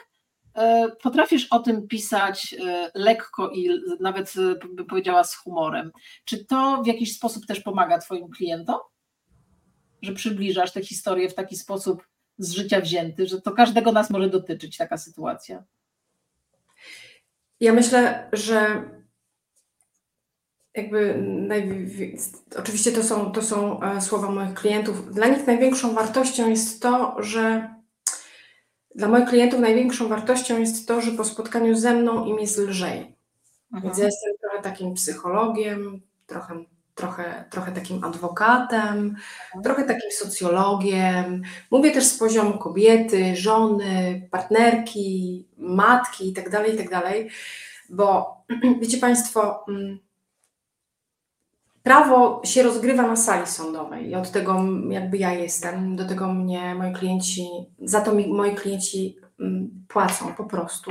e, 0.55 0.89
potrafisz 1.03 1.47
o 1.51 1.59
tym 1.59 1.89
pisać 1.89 2.55
e, 2.55 2.91
lekko 2.95 3.51
i 3.51 3.71
nawet 4.01 4.35
bym 4.73 4.87
powiedziała 4.87 5.25
z 5.25 5.35
humorem. 5.35 5.93
Czy 6.25 6.45
to 6.45 6.83
w 6.83 6.87
jakiś 6.87 7.17
sposób 7.17 7.47
też 7.47 7.61
pomaga 7.61 7.99
Twoim 7.99 8.31
klientom? 8.31 8.79
Że 10.03 10.13
przybliżasz 10.13 10.73
tę 10.73 10.83
historię 10.83 11.29
w 11.29 11.35
taki 11.35 11.57
sposób 11.57 12.07
z 12.39 12.53
życia 12.53 12.81
wzięty, 12.81 13.27
że 13.27 13.41
to 13.41 13.53
każdego 13.53 13.93
nas 13.93 14.11
może 14.11 14.29
dotyczyć 14.29 14.77
taka 14.77 14.99
sytuacja? 14.99 15.65
Ja 17.61 17.73
myślę, 17.73 18.29
że 18.33 18.91
jakby 20.77 21.25
oczywiście 22.59 22.93
to 22.93 23.03
są, 23.03 23.33
to 23.33 23.43
są 23.43 23.83
e, 23.83 24.01
słowa 24.01 24.31
moich 24.31 24.55
klientów. 24.55 25.15
Dla 25.15 25.29
nich 25.29 25.47
największą 25.47 25.95
wartością 25.95 26.51
jest 26.51 26.83
to, 26.83 27.17
że 27.19 27.75
dla 28.95 29.09
moich 29.09 29.29
klientów 29.29 29.61
największą 29.61 30.09
wartością 30.09 30.59
jest 30.59 30.89
to, 30.89 31.01
że 31.01 31.13
po 31.13 31.25
spotkaniu 31.25 31.77
ze 31.77 31.95
mną 31.95 32.25
im 32.25 32.39
jest 32.39 32.59
lżej. 32.59 33.17
Więc 33.73 33.85
ja 33.85 33.91
mhm. 33.91 34.07
jestem 34.07 34.33
trochę 34.41 34.63
takim 34.63 34.95
psychologiem, 34.95 36.01
trochę, 36.27 36.65
trochę, 36.95 37.45
trochę 37.51 37.73
takim 37.73 38.05
adwokatem, 38.05 38.99
mhm. 38.99 39.65
trochę 39.65 39.85
takim 39.85 40.11
socjologiem. 40.11 41.43
Mówię 41.71 41.91
też 41.91 42.05
z 42.05 42.19
poziomu 42.19 42.59
kobiety, 42.59 43.37
żony, 43.37 44.29
partnerki, 44.31 45.45
matki 45.57 46.27
itd., 46.27 46.51
tak 46.51 46.69
itd., 46.69 46.89
tak 46.91 47.15
bo 47.91 48.37
wiecie 48.81 48.99
Państwo, 48.99 49.65
mm, 49.69 49.99
prawo 51.87 52.43
się 52.45 52.63
rozgrywa 52.63 53.03
na 53.03 53.17
sali 53.17 53.47
sądowej 53.47 54.11
i 54.11 54.15
od 54.15 54.31
tego 54.31 54.65
jakby 54.91 55.19
ja 55.19 55.33
jestem, 55.33 55.97
do 55.97 56.05
tego 56.05 56.35
mnie 56.35 56.75
moi 56.75 56.93
klienci, 56.93 57.49
za 57.83 58.01
to 58.01 58.15
mi 58.15 58.29
moi 58.29 58.55
klienci 58.55 59.17
mm, 59.41 59.85
płacą 59.89 60.35
po 60.35 60.45
prostu. 60.45 60.91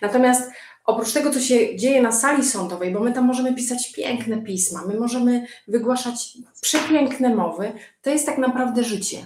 Natomiast 0.00 0.50
oprócz 0.84 1.12
tego, 1.12 1.30
co 1.30 1.40
się 1.40 1.76
dzieje 1.76 2.02
na 2.02 2.12
sali 2.12 2.44
sądowej, 2.44 2.92
bo 2.92 3.00
my 3.00 3.12
tam 3.12 3.24
możemy 3.24 3.54
pisać 3.54 3.92
piękne 3.92 4.42
pisma, 4.42 4.82
my 4.86 5.00
możemy 5.00 5.46
wygłaszać 5.68 6.38
przepiękne 6.60 7.34
mowy, 7.34 7.72
to 8.02 8.10
jest 8.10 8.26
tak 8.26 8.38
naprawdę 8.38 8.84
życie. 8.84 9.18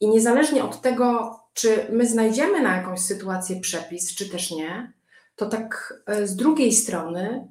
I 0.00 0.08
niezależnie 0.08 0.64
od 0.64 0.80
tego, 0.80 1.38
czy 1.54 1.86
my 1.92 2.06
znajdziemy 2.06 2.62
na 2.62 2.76
jakąś 2.76 3.00
sytuację 3.00 3.60
przepis, 3.60 4.14
czy 4.14 4.28
też 4.28 4.50
nie, 4.50 4.92
to 5.36 5.46
tak 5.46 5.94
e, 6.06 6.26
z 6.26 6.36
drugiej 6.36 6.72
strony 6.72 7.48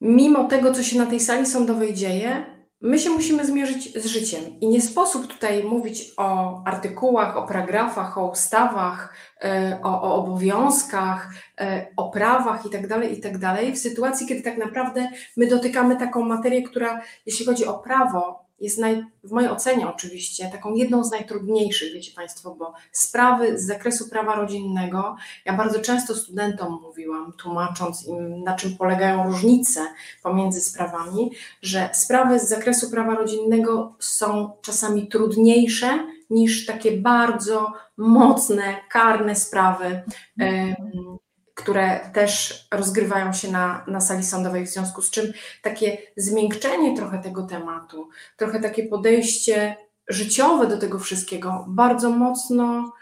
mimo 0.00 0.44
tego, 0.44 0.72
co 0.72 0.82
się 0.82 0.98
na 0.98 1.06
tej 1.06 1.20
sali 1.20 1.46
sądowej 1.46 1.94
dzieje, 1.94 2.56
my 2.80 2.98
się 2.98 3.10
musimy 3.10 3.46
zmierzyć 3.46 4.02
z 4.02 4.06
życiem. 4.06 4.60
I 4.60 4.68
nie 4.68 4.82
sposób 4.82 5.26
tutaj 5.26 5.64
mówić 5.64 6.12
o 6.16 6.62
artykułach, 6.66 7.36
o 7.36 7.46
paragrafach, 7.46 8.18
o 8.18 8.30
ustawach, 8.30 9.14
e, 9.44 9.78
o, 9.82 10.02
o 10.02 10.14
obowiązkach, 10.14 11.30
e, 11.60 11.86
o 11.96 12.10
prawach 12.10 12.64
itd., 12.64 12.88
tak 12.88 13.10
itd., 13.10 13.40
tak 13.40 13.74
w 13.74 13.78
sytuacji, 13.78 14.26
kiedy 14.26 14.42
tak 14.42 14.58
naprawdę 14.58 15.08
my 15.36 15.46
dotykamy 15.46 15.96
taką 15.96 16.22
materię, 16.22 16.62
która, 16.62 17.00
jeśli 17.26 17.46
chodzi 17.46 17.66
o 17.66 17.78
prawo, 17.78 18.45
jest 18.60 18.78
naj, 18.78 19.04
w 19.24 19.32
mojej 19.32 19.50
ocenie 19.50 19.88
oczywiście 19.88 20.50
taką 20.52 20.74
jedną 20.74 21.04
z 21.04 21.10
najtrudniejszych, 21.10 21.92
wiecie 21.92 22.12
Państwo, 22.16 22.54
bo 22.54 22.72
sprawy 22.92 23.58
z 23.58 23.66
zakresu 23.66 24.08
prawa 24.08 24.34
rodzinnego, 24.34 25.16
ja 25.44 25.52
bardzo 25.52 25.80
często 25.80 26.14
studentom 26.14 26.80
mówiłam, 26.82 27.32
tłumacząc 27.32 28.06
im, 28.06 28.42
na 28.44 28.56
czym 28.56 28.76
polegają 28.76 29.24
różnice 29.24 29.86
pomiędzy 30.22 30.60
sprawami, 30.60 31.30
że 31.62 31.90
sprawy 31.92 32.38
z 32.38 32.48
zakresu 32.48 32.90
prawa 32.90 33.14
rodzinnego 33.14 33.94
są 33.98 34.50
czasami 34.62 35.08
trudniejsze 35.08 36.06
niż 36.30 36.66
takie 36.66 36.92
bardzo 36.92 37.72
mocne, 37.96 38.76
karne 38.90 39.34
sprawy. 39.34 40.02
Mhm 40.38 41.18
które 41.56 42.10
też 42.12 42.66
rozgrywają 42.70 43.32
się 43.32 43.50
na, 43.50 43.84
na 43.86 44.00
sali 44.00 44.24
sądowej, 44.24 44.66
w 44.66 44.70
związku 44.70 45.02
z 45.02 45.10
czym 45.10 45.32
takie 45.62 45.98
zmiękczenie 46.16 46.96
trochę 46.96 47.18
tego 47.18 47.42
tematu, 47.42 48.08
trochę 48.36 48.60
takie 48.60 48.82
podejście 48.82 49.76
życiowe 50.08 50.66
do 50.66 50.78
tego 50.78 50.98
wszystkiego 50.98 51.64
bardzo 51.68 52.10
mocno 52.10 52.92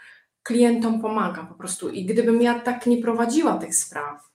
klientom 0.43 1.01
pomaga 1.01 1.43
po 1.43 1.55
prostu. 1.55 1.89
I 1.89 2.05
gdybym 2.05 2.41
ja 2.41 2.59
tak 2.59 2.85
nie 2.85 2.97
prowadziła 2.97 3.57
tych 3.57 3.75
spraw, 3.75 4.29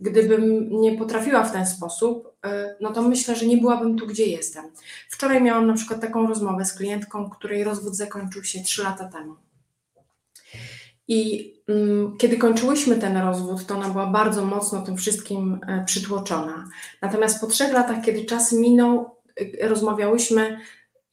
gdybym 0.00 0.68
nie 0.70 0.98
potrafiła 0.98 1.44
w 1.44 1.52
ten 1.52 1.66
sposób, 1.66 2.28
y, 2.46 2.50
no 2.80 2.92
to 2.92 3.02
myślę, 3.02 3.36
że 3.36 3.46
nie 3.46 3.56
byłabym 3.56 3.98
tu, 3.98 4.06
gdzie 4.06 4.26
jestem. 4.26 4.64
Wczoraj 5.10 5.42
miałam 5.42 5.66
na 5.66 5.74
przykład 5.74 6.00
taką 6.00 6.26
rozmowę 6.26 6.64
z 6.64 6.74
klientką, 6.74 7.30
której 7.30 7.64
rozwód 7.64 7.96
zakończył 7.96 8.44
się 8.44 8.62
trzy 8.62 8.82
lata 8.82 9.08
temu. 9.08 9.36
I 11.08 11.52
mm, 11.68 12.16
kiedy 12.16 12.36
kończyłyśmy 12.36 12.96
ten 12.96 13.16
rozwód, 13.16 13.66
to 13.66 13.74
ona 13.74 13.88
była 13.88 14.06
bardzo 14.06 14.44
mocno 14.44 14.82
tym 14.82 14.96
wszystkim 14.96 15.60
e, 15.68 15.84
przytłoczona. 15.84 16.68
Natomiast 17.02 17.40
po 17.40 17.46
trzech 17.46 17.72
latach, 17.72 18.04
kiedy 18.04 18.24
czas 18.24 18.52
minął, 18.52 19.10
e, 19.60 19.68
rozmawiałyśmy 19.68 20.58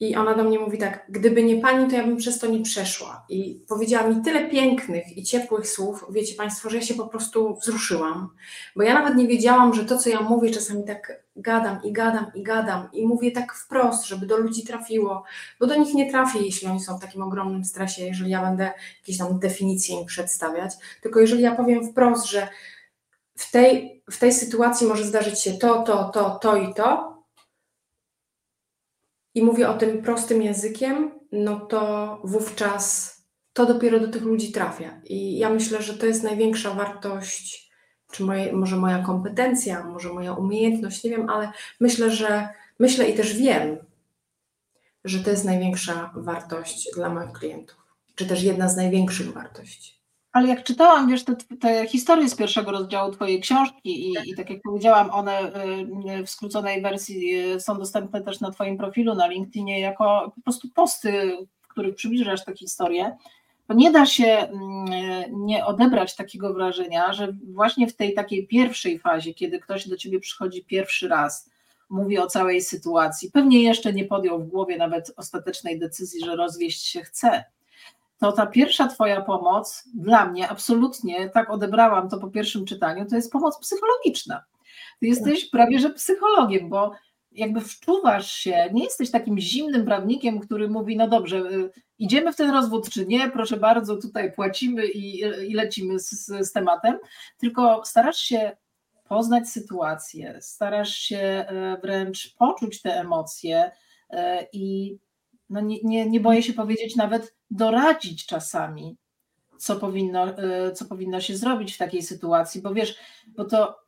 i 0.02 0.16
ona 0.16 0.34
do 0.34 0.44
mnie 0.44 0.58
mówi 0.58 0.78
tak: 0.78 1.06
Gdyby 1.08 1.42
nie 1.42 1.60
pani, 1.60 1.90
to 1.90 1.96
ja 1.96 2.04
bym 2.04 2.16
przez 2.16 2.38
to 2.38 2.46
nie 2.46 2.62
przeszła. 2.62 3.24
I 3.28 3.64
powiedziała 3.68 4.08
mi 4.08 4.22
tyle 4.22 4.48
pięknych 4.48 5.16
i 5.16 5.22
ciepłych 5.22 5.68
słów, 5.68 6.04
wiecie 6.10 6.34
Państwo, 6.34 6.70
że 6.70 6.76
ja 6.76 6.82
się 6.82 6.94
po 6.94 7.06
prostu 7.06 7.56
wzruszyłam. 7.56 8.28
Bo 8.76 8.82
ja 8.82 8.94
nawet 8.94 9.16
nie 9.16 9.26
wiedziałam, 9.28 9.74
że 9.74 9.84
to, 9.84 9.98
co 9.98 10.10
ja 10.10 10.20
mówię, 10.20 10.50
czasami 10.50 10.84
tak 10.84 11.22
gadam 11.36 11.78
i 11.84 11.92
gadam 11.92 12.26
i 12.34 12.42
gadam 12.42 12.88
i 12.92 13.06
mówię 13.06 13.32
tak 13.32 13.54
wprost, 13.54 14.06
żeby 14.06 14.26
do 14.26 14.36
ludzi 14.36 14.64
trafiło, 14.64 15.24
bo 15.60 15.66
do 15.66 15.76
nich 15.76 15.94
nie 15.94 16.10
trafię, 16.10 16.38
jeśli 16.38 16.68
oni 16.68 16.80
są 16.80 16.98
w 16.98 17.00
takim 17.00 17.22
ogromnym 17.22 17.64
stresie, 17.64 18.04
jeżeli 18.04 18.30
ja 18.30 18.42
będę 18.42 18.72
jakieś 19.00 19.18
tam 19.18 19.38
definicje 19.38 20.00
im 20.00 20.06
przedstawiać. 20.06 20.72
Tylko 21.02 21.20
jeżeli 21.20 21.42
ja 21.42 21.54
powiem 21.54 21.88
wprost, 21.92 22.26
że 22.26 22.48
w 23.36 23.50
tej, 23.50 24.02
w 24.10 24.18
tej 24.18 24.32
sytuacji 24.32 24.86
może 24.86 25.04
zdarzyć 25.04 25.40
się 25.40 25.52
to, 25.52 25.82
to, 25.82 26.04
to, 26.04 26.30
to 26.30 26.56
i 26.56 26.74
to, 26.74 27.11
i 29.34 29.42
mówię 29.42 29.68
o 29.68 29.74
tym 29.74 30.02
prostym 30.02 30.42
językiem, 30.42 31.10
no 31.32 31.60
to 31.60 32.20
wówczas 32.24 33.12
to 33.52 33.66
dopiero 33.66 34.00
do 34.00 34.08
tych 34.08 34.22
ludzi 34.22 34.52
trafia. 34.52 35.00
I 35.04 35.38
ja 35.38 35.50
myślę, 35.50 35.82
że 35.82 35.94
to 35.94 36.06
jest 36.06 36.22
największa 36.22 36.74
wartość, 36.74 37.70
czy 38.12 38.24
moje, 38.24 38.52
może 38.52 38.76
moja 38.76 39.02
kompetencja, 39.02 39.84
może 39.84 40.12
moja 40.12 40.32
umiejętność, 40.32 41.04
nie 41.04 41.10
wiem, 41.10 41.30
ale 41.30 41.52
myślę, 41.80 42.10
że 42.10 42.48
myślę 42.78 43.10
i 43.10 43.14
też 43.14 43.36
wiem, 43.36 43.76
że 45.04 45.24
to 45.24 45.30
jest 45.30 45.44
największa 45.44 46.12
wartość 46.16 46.88
dla 46.96 47.08
moich 47.08 47.32
klientów, 47.32 47.76
czy 48.14 48.26
też 48.26 48.42
jedna 48.42 48.68
z 48.68 48.76
największych 48.76 49.32
wartości. 49.32 50.01
Ale 50.32 50.48
jak 50.48 50.64
czytałam, 50.64 51.08
wiesz, 51.08 51.24
te, 51.24 51.36
te 51.60 51.86
historie 51.86 52.28
z 52.28 52.34
pierwszego 52.34 52.70
rozdziału 52.70 53.12
Twojej 53.12 53.40
książki 53.40 54.08
i, 54.08 54.14
i 54.26 54.34
tak 54.36 54.50
jak 54.50 54.62
powiedziałam, 54.62 55.10
one 55.10 55.52
y, 56.20 56.24
w 56.26 56.30
skróconej 56.30 56.82
wersji 56.82 57.40
y, 57.54 57.60
są 57.60 57.78
dostępne 57.78 58.22
też 58.22 58.40
na 58.40 58.50
Twoim 58.50 58.78
profilu 58.78 59.14
na 59.14 59.26
LinkedInie 59.26 59.80
jako 59.80 60.32
po 60.34 60.42
prostu 60.42 60.68
posty, 60.74 61.36
w 61.62 61.68
których 61.68 61.94
przybliżasz 61.94 62.44
tę 62.44 62.56
historię, 62.56 63.16
to 63.66 63.74
nie 63.74 63.90
da 63.90 64.06
się 64.06 64.26
mm, 64.26 64.86
nie 65.46 65.66
odebrać 65.66 66.16
takiego 66.16 66.54
wrażenia, 66.54 67.12
że 67.12 67.32
właśnie 67.52 67.86
w 67.86 67.96
tej 67.96 68.14
takiej 68.14 68.46
pierwszej 68.46 68.98
fazie, 68.98 69.34
kiedy 69.34 69.58
ktoś 69.58 69.88
do 69.88 69.96
Ciebie 69.96 70.20
przychodzi 70.20 70.64
pierwszy 70.64 71.08
raz, 71.08 71.50
mówi 71.90 72.18
o 72.18 72.26
całej 72.26 72.62
sytuacji, 72.62 73.30
pewnie 73.30 73.62
jeszcze 73.62 73.92
nie 73.92 74.04
podjął 74.04 74.38
w 74.38 74.48
głowie 74.48 74.76
nawet 74.76 75.12
ostatecznej 75.16 75.78
decyzji, 75.78 76.24
że 76.24 76.36
rozwieść 76.36 76.86
się 76.86 77.00
chce, 77.02 77.44
to 78.22 78.32
ta 78.32 78.46
pierwsza 78.46 78.88
Twoja 78.88 79.20
pomoc 79.20 79.84
dla 79.94 80.26
mnie 80.26 80.48
absolutnie, 80.48 81.30
tak 81.30 81.50
odebrałam 81.50 82.08
to 82.08 82.18
po 82.18 82.28
pierwszym 82.28 82.64
czytaniu, 82.64 83.06
to 83.06 83.16
jest 83.16 83.32
pomoc 83.32 83.58
psychologiczna. 83.58 84.44
Ty 85.00 85.06
jesteś 85.06 85.44
prawie 85.44 85.78
że 85.78 85.90
psychologiem, 85.90 86.68
bo 86.68 86.92
jakby 87.32 87.60
wczuwasz 87.60 88.32
się, 88.32 88.68
nie 88.72 88.84
jesteś 88.84 89.10
takim 89.10 89.38
zimnym 89.38 89.84
prawnikiem, 89.84 90.40
który 90.40 90.68
mówi, 90.68 90.96
no 90.96 91.08
dobrze, 91.08 91.36
y, 91.36 91.70
idziemy 91.98 92.32
w 92.32 92.36
ten 92.36 92.50
rozwód 92.50 92.90
czy 92.90 93.06
nie, 93.06 93.30
proszę 93.30 93.56
bardzo, 93.56 93.96
tutaj 93.96 94.32
płacimy 94.32 94.86
i, 94.86 95.20
i 95.20 95.54
lecimy 95.54 95.98
z, 95.98 96.10
z 96.26 96.52
tematem, 96.52 96.98
tylko 97.38 97.82
starasz 97.84 98.18
się 98.18 98.56
poznać 99.08 99.48
sytuację, 99.48 100.38
starasz 100.40 100.94
się 100.94 101.18
e, 101.18 101.76
wręcz 101.82 102.34
poczuć 102.38 102.82
te 102.82 103.00
emocje 103.00 103.70
e, 104.10 104.46
i 104.52 104.96
no 105.52 105.60
nie, 105.60 105.78
nie, 105.82 106.10
nie 106.10 106.20
boję 106.20 106.42
się 106.42 106.52
powiedzieć, 106.52 106.96
nawet 106.96 107.36
doradzić 107.50 108.26
czasami, 108.26 108.96
co 109.58 109.76
powinno, 109.76 110.38
e, 110.38 110.72
co 110.72 110.84
powinno 110.84 111.20
się 111.20 111.36
zrobić 111.36 111.74
w 111.74 111.78
takiej 111.78 112.02
sytuacji, 112.02 112.62
bo 112.62 112.74
wiesz, 112.74 112.96
bo 113.26 113.44
to, 113.44 113.78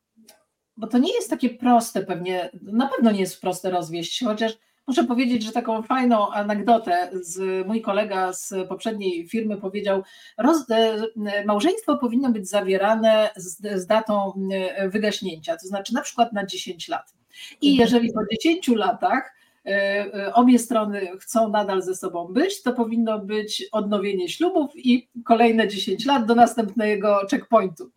bo 0.76 0.86
to 0.86 0.98
nie 0.98 1.14
jest 1.14 1.30
takie 1.30 1.50
proste 1.50 2.02
pewnie, 2.02 2.50
na 2.62 2.88
pewno 2.88 3.10
nie 3.10 3.20
jest 3.20 3.40
proste 3.40 3.70
rozwieść 3.70 4.24
chociaż 4.24 4.52
muszę 4.86 5.04
powiedzieć, 5.04 5.42
że 5.42 5.52
taką 5.52 5.82
fajną 5.82 6.30
anegdotę 6.30 7.10
z 7.12 7.66
mój 7.66 7.82
kolega 7.82 8.32
z 8.32 8.68
poprzedniej 8.68 9.28
firmy 9.28 9.56
powiedział, 9.56 10.02
roz, 10.38 10.70
e, 10.70 11.44
małżeństwo 11.44 11.98
powinno 11.98 12.30
być 12.30 12.48
zawierane 12.48 13.30
z, 13.36 13.82
z 13.82 13.86
datą 13.86 14.32
e, 14.52 14.88
wygaśnięcia, 14.88 15.56
to 15.56 15.66
znaczy 15.66 15.94
na 15.94 16.02
przykład 16.02 16.32
na 16.32 16.46
10 16.46 16.88
lat. 16.88 17.14
I 17.60 17.70
mhm. 17.70 17.80
jeżeli 17.80 18.12
po 18.12 18.20
10 18.30 18.68
latach 18.68 19.33
obie 20.34 20.58
strony 20.58 21.08
chcą 21.20 21.48
nadal 21.48 21.82
ze 21.82 21.94
sobą 21.94 22.24
być, 22.24 22.62
to 22.62 22.72
powinno 22.72 23.18
być 23.18 23.64
odnowienie 23.72 24.28
ślubów 24.28 24.70
i 24.76 25.08
kolejne 25.24 25.68
10 25.68 26.06
lat 26.06 26.26
do 26.26 26.34
następnego 26.34 27.20
checkpointu. 27.30 27.90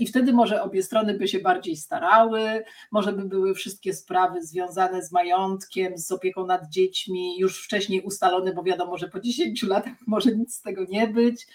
I 0.00 0.06
wtedy 0.06 0.32
może 0.32 0.62
obie 0.62 0.82
strony 0.82 1.14
by 1.14 1.28
się 1.28 1.38
bardziej 1.38 1.76
starały, 1.76 2.64
może 2.92 3.12
by 3.12 3.24
były 3.24 3.54
wszystkie 3.54 3.94
sprawy 3.94 4.42
związane 4.42 5.02
z 5.02 5.12
majątkiem, 5.12 5.98
z 5.98 6.12
opieką 6.12 6.46
nad 6.46 6.68
dziećmi 6.68 7.38
już 7.38 7.64
wcześniej 7.64 8.02
ustalone, 8.02 8.54
bo 8.54 8.62
wiadomo, 8.62 8.98
że 8.98 9.08
po 9.08 9.20
10 9.20 9.62
latach 9.62 9.94
może 10.06 10.36
nic 10.36 10.54
z 10.54 10.62
tego 10.62 10.84
nie 10.88 11.08
być. 11.08 11.46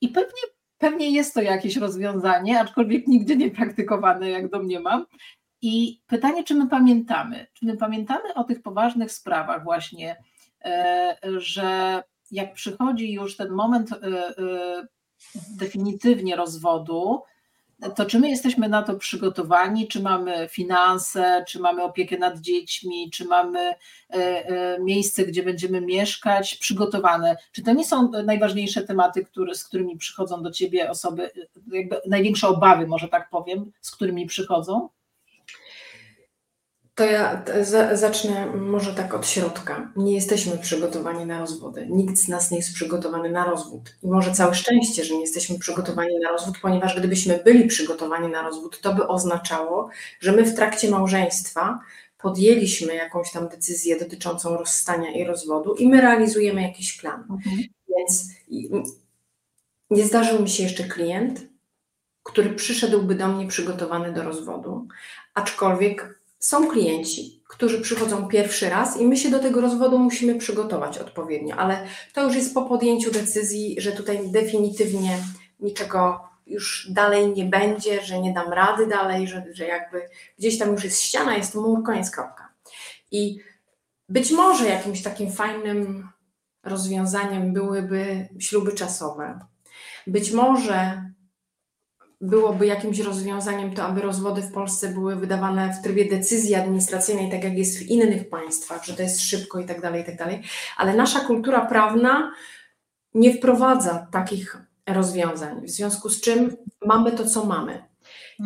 I 0.00 0.08
pewnie, 0.08 0.40
pewnie 0.78 1.10
jest 1.10 1.34
to 1.34 1.42
jakieś 1.42 1.76
rozwiązanie, 1.76 2.60
aczkolwiek 2.60 3.06
nigdy 3.06 3.36
nie 3.36 3.50
praktykowane, 3.50 4.30
jak 4.30 4.50
domniemam. 4.50 5.06
I 5.62 6.00
pytanie, 6.06 6.44
czy 6.44 6.54
my 6.54 6.68
pamiętamy? 6.68 7.46
Czy 7.52 7.66
my 7.66 7.76
pamiętamy 7.76 8.34
o 8.34 8.44
tych 8.44 8.62
poważnych 8.62 9.12
sprawach, 9.12 9.64
właśnie, 9.64 10.16
e, 10.64 11.16
że 11.36 12.02
jak 12.30 12.52
przychodzi 12.52 13.12
już 13.12 13.36
ten 13.36 13.50
moment 13.50 13.92
e, 13.92 13.96
e, 13.96 14.86
definitywnie 15.58 16.36
rozwodu, 16.36 17.22
to 17.96 18.06
czy 18.06 18.18
my 18.18 18.30
jesteśmy 18.30 18.68
na 18.68 18.82
to 18.82 18.94
przygotowani, 18.94 19.88
czy 19.88 20.02
mamy 20.02 20.48
finanse, 20.50 21.44
czy 21.48 21.60
mamy 21.60 21.82
opiekę 21.82 22.18
nad 22.18 22.40
dziećmi, 22.40 23.10
czy 23.10 23.24
mamy 23.24 23.74
miejsce, 24.80 25.24
gdzie 25.24 25.42
będziemy 25.42 25.80
mieszkać, 25.80 26.54
przygotowane? 26.54 27.36
Czy 27.52 27.62
to 27.62 27.72
nie 27.72 27.84
są 27.84 28.10
najważniejsze 28.10 28.82
tematy, 28.82 29.26
z 29.54 29.64
którymi 29.64 29.96
przychodzą 29.96 30.42
do 30.42 30.50
ciebie 30.50 30.90
osoby, 30.90 31.30
jakby 31.72 32.00
największe 32.08 32.48
obawy, 32.48 32.86
może 32.86 33.08
tak 33.08 33.30
powiem, 33.30 33.72
z 33.80 33.90
którymi 33.90 34.26
przychodzą? 34.26 34.88
To 37.00 37.04
ja 37.04 37.42
zacznę 37.92 38.46
może 38.46 38.94
tak 38.94 39.14
od 39.14 39.26
środka. 39.26 39.92
Nie 39.96 40.14
jesteśmy 40.14 40.58
przygotowani 40.58 41.26
na 41.26 41.38
rozwody. 41.38 41.86
Nikt 41.90 42.16
z 42.16 42.28
nas 42.28 42.50
nie 42.50 42.56
jest 42.56 42.74
przygotowany 42.74 43.30
na 43.30 43.44
rozwód. 43.44 43.96
I 44.02 44.06
może 44.06 44.32
całe 44.32 44.54
szczęście, 44.54 45.04
że 45.04 45.14
nie 45.14 45.20
jesteśmy 45.20 45.58
przygotowani 45.58 46.18
na 46.22 46.30
rozwód, 46.30 46.54
ponieważ 46.62 46.98
gdybyśmy 46.98 47.40
byli 47.44 47.68
przygotowani 47.68 48.28
na 48.28 48.42
rozwód, 48.42 48.80
to 48.80 48.94
by 48.94 49.08
oznaczało, 49.08 49.88
że 50.20 50.32
my 50.32 50.44
w 50.44 50.54
trakcie 50.54 50.90
małżeństwa 50.90 51.80
podjęliśmy 52.18 52.94
jakąś 52.94 53.32
tam 53.32 53.48
decyzję 53.48 53.98
dotyczącą 53.98 54.56
rozstania 54.56 55.10
i 55.10 55.24
rozwodu 55.24 55.74
i 55.74 55.88
my 55.88 56.00
realizujemy 56.00 56.62
jakiś 56.62 57.00
plan. 57.00 57.20
Mhm. 57.20 57.62
Więc 57.98 58.28
nie 59.90 60.04
zdarzył 60.04 60.42
mi 60.42 60.48
się 60.48 60.62
jeszcze 60.62 60.84
klient, 60.84 61.40
który 62.22 62.50
przyszedłby 62.50 63.14
do 63.14 63.28
mnie 63.28 63.46
przygotowany 63.46 64.12
do 64.12 64.22
rozwodu, 64.22 64.88
aczkolwiek 65.34 66.19
są 66.40 66.68
klienci, 66.68 67.42
którzy 67.48 67.80
przychodzą 67.80 68.28
pierwszy 68.28 68.70
raz 68.70 69.00
i 69.00 69.06
my 69.06 69.16
się 69.16 69.30
do 69.30 69.38
tego 69.38 69.60
rozwodu 69.60 69.98
musimy 69.98 70.34
przygotować 70.34 70.98
odpowiednio, 70.98 71.56
ale 71.56 71.86
to 72.12 72.24
już 72.24 72.34
jest 72.34 72.54
po 72.54 72.62
podjęciu 72.62 73.10
decyzji, 73.10 73.76
że 73.78 73.92
tutaj 73.92 74.30
definitywnie 74.30 75.18
niczego 75.60 76.20
już 76.46 76.88
dalej 76.90 77.32
nie 77.32 77.44
będzie, 77.44 78.02
że 78.02 78.20
nie 78.20 78.32
dam 78.32 78.52
rady 78.52 78.86
dalej, 78.86 79.28
że, 79.28 79.44
że 79.52 79.64
jakby 79.64 80.08
gdzieś 80.38 80.58
tam 80.58 80.72
już 80.72 80.84
jest 80.84 81.02
ściana, 81.02 81.36
jest 81.36 81.54
mur, 81.54 81.82
koniec, 81.82 82.10
kropka. 82.10 82.48
I 83.10 83.38
być 84.08 84.30
może 84.30 84.68
jakimś 84.68 85.02
takim 85.02 85.32
fajnym 85.32 86.08
rozwiązaniem 86.62 87.52
byłyby 87.52 88.28
śluby 88.38 88.72
czasowe. 88.72 89.38
Być 90.06 90.32
może 90.32 91.10
byłoby 92.20 92.66
jakimś 92.66 92.98
rozwiązaniem 92.98 93.74
to, 93.74 93.82
aby 93.84 94.00
rozwody 94.00 94.42
w 94.42 94.52
Polsce 94.52 94.88
były 94.88 95.16
wydawane 95.16 95.74
w 95.74 95.82
trybie 95.82 96.04
decyzji 96.04 96.54
administracyjnej, 96.54 97.30
tak 97.30 97.44
jak 97.44 97.58
jest 97.58 97.78
w 97.78 97.86
innych 97.86 98.28
państwach, 98.28 98.84
że 98.84 98.96
to 98.96 99.02
jest 99.02 99.20
szybko 99.20 99.60
i 99.60 99.64
tak 99.64 99.80
dalej, 99.80 100.02
i 100.02 100.04
tak 100.04 100.16
dalej. 100.16 100.42
Ale 100.76 100.94
nasza 100.94 101.20
kultura 101.20 101.66
prawna 101.66 102.32
nie 103.14 103.34
wprowadza 103.34 104.08
takich 104.12 104.58
rozwiązań, 104.86 105.66
w 105.66 105.70
związku 105.70 106.08
z 106.08 106.20
czym 106.20 106.56
mamy 106.86 107.12
to, 107.12 107.24
co 107.24 107.44
mamy. 107.44 107.84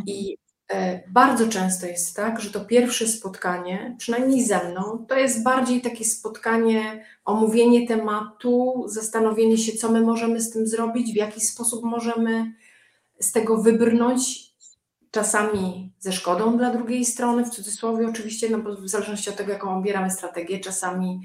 I 0.07 0.37
e, 0.69 1.01
bardzo 1.09 1.49
często 1.49 1.87
jest 1.87 2.17
tak, 2.17 2.41
że 2.41 2.51
to 2.51 2.65
pierwsze 2.65 3.09
spotkanie, 3.09 3.97
przynajmniej 3.99 4.45
ze 4.45 4.71
mną, 4.71 5.07
to 5.09 5.19
jest 5.19 5.43
bardziej 5.43 5.81
takie 5.81 6.05
spotkanie, 6.05 7.05
omówienie 7.25 7.89
tematu, 7.89 8.85
zastanowienie 8.87 9.59
się, 9.59 9.73
co 9.73 9.93
my 9.93 10.01
możemy 10.01 10.41
z 10.41 10.51
tym 10.51 10.67
zrobić, 10.67 11.13
w 11.13 11.17
jaki 11.17 11.41
sposób 11.41 11.85
możemy 11.85 12.53
z 13.21 13.33
tego 13.33 13.63
wybrnąć, 13.63 14.45
czasami 15.11 15.93
ze 15.99 16.13
szkodą 16.13 16.57
dla 16.57 16.71
drugiej 16.71 17.05
strony, 17.05 17.45
w 17.45 17.51
cudzysłowie 17.51 18.09
oczywiście, 18.09 18.51
no 18.51 18.59
bo 18.59 18.77
w 18.77 18.89
zależności 18.89 19.31
od 19.31 19.37
tego, 19.37 19.53
jaką 19.53 19.79
obieramy 19.79 20.11
strategię, 20.11 20.61
czasami 20.61 21.21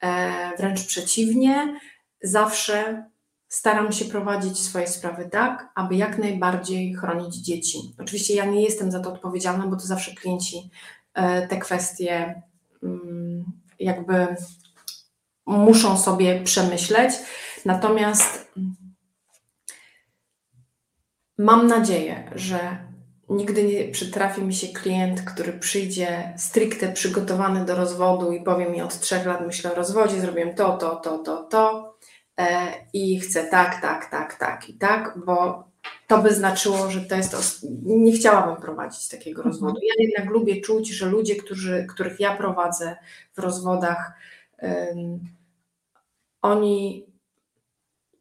e, 0.00 0.56
wręcz 0.56 0.86
przeciwnie. 0.86 1.80
Zawsze 2.22 3.04
staram 3.48 3.92
się 3.92 4.04
prowadzić 4.04 4.58
swoje 4.58 4.86
sprawy 4.86 5.28
tak, 5.32 5.72
aby 5.74 5.96
jak 5.96 6.18
najbardziej 6.18 6.94
chronić 6.94 7.34
dzieci. 7.34 7.78
Oczywiście 7.98 8.34
ja 8.34 8.44
nie 8.44 8.62
jestem 8.62 8.90
za 8.90 9.00
to 9.00 9.12
odpowiedzialna, 9.12 9.66
bo 9.66 9.76
to 9.76 9.86
zawsze 9.86 10.14
klienci 10.14 10.70
e, 11.14 11.48
te 11.48 11.58
kwestie 11.58 12.42
mm, 12.82 13.44
jakby 13.78 14.36
muszą 15.46 15.98
sobie 15.98 16.40
przemyśleć. 16.44 17.14
Natomiast 17.64 18.52
Mam 21.38 21.66
nadzieję, 21.66 22.30
że 22.34 22.78
nigdy 23.28 23.64
nie 23.64 23.88
przytrafi 23.88 24.42
mi 24.42 24.54
się 24.54 24.66
klient, 24.66 25.22
który 25.22 25.52
przyjdzie 25.52 26.34
stricte 26.36 26.92
przygotowany 26.92 27.64
do 27.64 27.74
rozwodu 27.74 28.32
i 28.32 28.42
powie 28.42 28.70
mi 28.70 28.82
od 28.82 29.00
trzech 29.00 29.26
lat 29.26 29.46
myślę 29.46 29.72
o 29.72 29.74
rozwodzie, 29.74 30.20
zrobiłem 30.20 30.54
to, 30.54 30.76
to, 30.76 30.96
to, 30.96 31.18
to, 31.18 31.42
to 31.42 31.94
e, 32.38 32.66
i 32.92 33.20
chcę 33.20 33.44
tak, 33.44 33.80
tak, 33.80 34.10
tak, 34.10 34.34
tak 34.34 34.68
i 34.68 34.74
tak, 34.74 35.18
bo 35.26 35.68
to 36.06 36.18
by 36.18 36.34
znaczyło, 36.34 36.90
że 36.90 37.00
to 37.00 37.16
jest. 37.16 37.66
Nie 37.82 38.12
chciałabym 38.12 38.56
prowadzić 38.56 39.08
takiego 39.08 39.42
mhm. 39.42 39.52
rozwodu. 39.52 39.80
Ja 39.82 40.04
jednak 40.04 40.26
lubię 40.26 40.60
czuć, 40.60 40.88
że 40.88 41.06
ludzie, 41.06 41.36
którzy, 41.36 41.86
których 41.90 42.20
ja 42.20 42.36
prowadzę 42.36 42.96
w 43.34 43.38
rozwodach, 43.38 44.12
um, 44.62 45.20
oni 46.42 47.06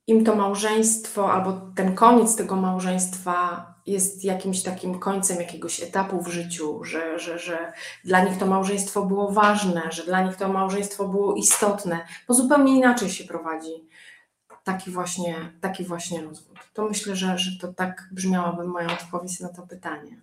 im 0.07 0.25
to 0.25 0.35
małżeństwo 0.35 1.33
albo 1.33 1.61
ten 1.75 1.95
koniec 1.95 2.35
tego 2.35 2.55
małżeństwa 2.55 3.65
jest 3.85 4.23
jakimś 4.23 4.63
takim 4.63 4.99
końcem 4.99 5.37
jakiegoś 5.37 5.83
etapu 5.83 6.21
w 6.21 6.27
życiu, 6.27 6.83
że, 6.83 7.19
że, 7.19 7.39
że 7.39 7.73
dla 8.05 8.25
nich 8.25 8.37
to 8.37 8.45
małżeństwo 8.45 9.05
było 9.05 9.31
ważne, 9.31 9.81
że 9.91 10.03
dla 10.03 10.21
nich 10.21 10.35
to 10.35 10.47
małżeństwo 10.47 11.07
było 11.07 11.35
istotne, 11.35 12.05
bo 12.27 12.33
zupełnie 12.33 12.77
inaczej 12.77 13.09
się 13.09 13.23
prowadzi 13.23 13.87
taki 14.63 14.91
właśnie, 14.91 15.35
taki 15.61 15.83
właśnie 15.83 16.21
rozwód. 16.21 16.59
To 16.73 16.85
myślę, 16.85 17.15
że, 17.15 17.37
że 17.37 17.59
to 17.61 17.73
tak 17.73 18.09
brzmiałaby 18.11 18.67
moja 18.67 18.87
odpowiedź 18.93 19.39
na 19.39 19.49
to 19.49 19.61
pytanie. 19.61 20.21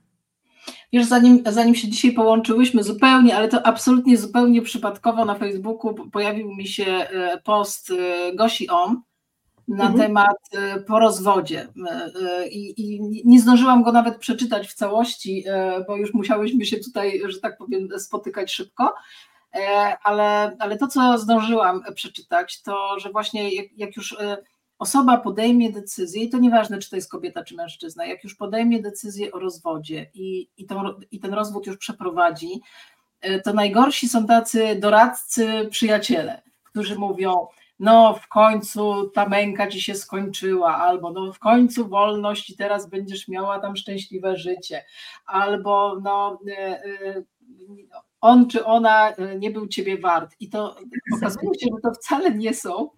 Już 0.92 1.06
zanim, 1.06 1.42
zanim 1.46 1.74
się 1.74 1.88
dzisiaj 1.88 2.12
połączyłyśmy 2.12 2.82
zupełnie, 2.82 3.36
ale 3.36 3.48
to 3.48 3.66
absolutnie 3.66 4.16
zupełnie 4.16 4.62
przypadkowo 4.62 5.24
na 5.24 5.34
Facebooku 5.34 5.94
pojawił 6.10 6.54
mi 6.54 6.66
się 6.66 6.86
e, 6.86 7.40
post 7.44 7.90
e, 7.90 8.36
Gosi 8.36 8.68
Om, 8.68 9.02
na 9.68 9.84
mhm. 9.84 10.00
temat 10.00 10.36
y, 10.76 10.80
po 10.80 10.98
rozwodzie. 10.98 11.68
Y, 11.76 12.44
y, 12.44 12.48
I, 12.48 12.80
I, 12.80 13.00
nie 13.24 13.40
zdążyłam 13.40 13.82
go 13.82 13.92
nawet 13.92 14.18
przeczytać 14.18 14.68
w 14.68 14.74
całości, 14.74 15.44
bo 15.86 15.96
już 15.96 16.14
musiałyśmy 16.14 16.64
się 16.64 16.76
tutaj, 16.76 17.22
że 17.28 17.40
tak 17.40 17.58
powiem, 17.58 17.88
spotykać 17.98 18.52
szybko. 18.52 18.94
Ale, 20.04 20.56
ale 20.58 20.78
to, 20.78 20.88
co 20.88 21.18
zdążyłam 21.18 21.82
przeczytać, 21.94 22.62
to 22.62 22.98
że 22.98 23.10
właśnie 23.10 23.54
jak, 23.54 23.66
jak 23.76 23.96
już 23.96 24.16
osoba 24.78 25.16
podejmie 25.16 25.72
decyzję, 25.72 26.22
i 26.22 26.28
to 26.28 26.38
nieważne, 26.38 26.78
czy 26.78 26.90
to 26.90 26.96
jest 26.96 27.10
kobieta, 27.10 27.44
czy 27.44 27.56
mężczyzna, 27.56 28.06
jak 28.06 28.24
już 28.24 28.34
podejmie 28.34 28.82
decyzję 28.82 29.32
o 29.32 29.38
rozwodzie 29.38 30.10
i, 30.14 30.48
i, 30.56 30.66
tą, 30.66 30.84
i 31.10 31.20
ten 31.20 31.34
rozwód 31.34 31.66
już 31.66 31.76
przeprowadzi, 31.76 32.60
to 33.44 33.52
najgorsi 33.52 34.08
są 34.08 34.26
tacy 34.26 34.76
doradcy, 34.76 35.68
przyjaciele, 35.70 36.42
którzy 36.64 36.98
mówią, 36.98 37.46
no 37.80 38.14
w 38.14 38.28
końcu 38.28 39.10
ta 39.14 39.28
męka 39.28 39.66
ci 39.66 39.80
się 39.82 39.94
skończyła, 39.94 40.76
albo 40.76 41.12
no 41.12 41.32
w 41.32 41.38
końcu 41.38 41.88
wolność 41.88 42.50
i 42.50 42.56
teraz 42.56 42.88
będziesz 42.88 43.28
miała 43.28 43.58
tam 43.58 43.76
szczęśliwe 43.76 44.36
życie, 44.36 44.84
albo 45.26 46.00
no 46.02 46.38
e, 46.48 46.84
e, 46.84 47.22
on 48.20 48.48
czy 48.48 48.64
ona 48.64 49.10
e, 49.10 49.38
nie 49.38 49.50
był 49.50 49.68
ciebie 49.68 49.98
wart. 49.98 50.36
I 50.40 50.48
to 50.48 50.76
okazuje 51.16 51.54
się, 51.60 51.66
że 51.74 51.80
to 51.82 51.94
wcale 51.94 52.34
nie 52.34 52.54
są 52.54 52.90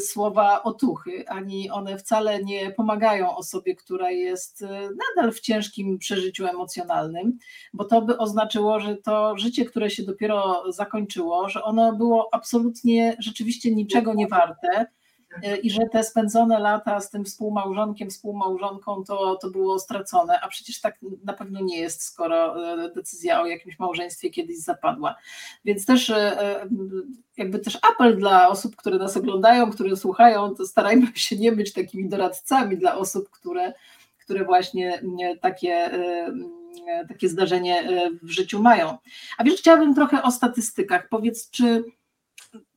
słowa 0.00 0.62
otuchy, 0.62 1.28
ani 1.28 1.70
one 1.70 1.98
wcale 1.98 2.44
nie 2.44 2.70
pomagają 2.70 3.36
osobie, 3.36 3.74
która 3.74 4.10
jest 4.10 4.62
e, 4.62 4.88
nadal 5.16 5.32
w 5.32 5.40
ciężkim 5.40 5.98
przeżyciu 5.98 6.46
emocjonalnym, 6.46 7.38
bo 7.72 7.84
to 7.84 8.02
by 8.02 8.18
oznaczyło, 8.18 8.80
że 8.80 8.96
to 8.96 9.38
życie, 9.38 9.64
które 9.64 9.90
się 9.90 10.02
dopiero 10.02 10.72
zakończyło, 10.72 11.48
że 11.48 11.62
ono 11.62 11.92
było 11.92 12.28
absolutnie 12.32 13.16
rzeczywiście 13.18 13.74
niczego 13.74 14.14
nie 14.14 14.28
warte 14.28 14.86
i 15.62 15.70
że 15.70 15.80
te 15.92 16.04
spędzone 16.04 16.58
lata 16.58 17.00
z 17.00 17.10
tym 17.10 17.24
współmałżonkiem, 17.24 18.10
współmałżonką 18.10 19.04
to, 19.04 19.36
to 19.36 19.50
było 19.50 19.78
stracone, 19.78 20.40
a 20.40 20.48
przecież 20.48 20.80
tak 20.80 20.98
na 21.24 21.32
pewno 21.32 21.60
nie 21.60 21.78
jest, 21.78 22.02
skoro 22.02 22.54
decyzja 22.94 23.42
o 23.42 23.46
jakimś 23.46 23.78
małżeństwie 23.78 24.30
kiedyś 24.30 24.58
zapadła. 24.58 25.16
Więc 25.64 25.86
też 25.86 26.12
jakby 27.36 27.58
też 27.58 27.78
apel 27.92 28.18
dla 28.18 28.48
osób, 28.48 28.76
które 28.76 28.98
nas 28.98 29.16
oglądają, 29.16 29.70
które 29.70 29.96
słuchają, 29.96 30.54
to 30.54 30.66
starajmy 30.66 31.06
się 31.14 31.36
nie 31.36 31.52
być 31.52 31.72
takimi 31.72 32.08
doradcami 32.08 32.76
dla 32.76 32.96
osób, 32.96 33.30
które, 33.30 33.72
które 34.18 34.44
właśnie 34.44 35.02
takie 35.40 35.90
takie 37.08 37.28
zdarzenie 37.28 37.88
w 38.22 38.30
życiu 38.30 38.62
mają. 38.62 38.98
A 39.38 39.44
wiesz, 39.44 39.60
chciałabym 39.60 39.94
trochę 39.94 40.22
o 40.22 40.30
statystykach. 40.30 41.08
Powiedz, 41.08 41.50
czy 41.50 41.84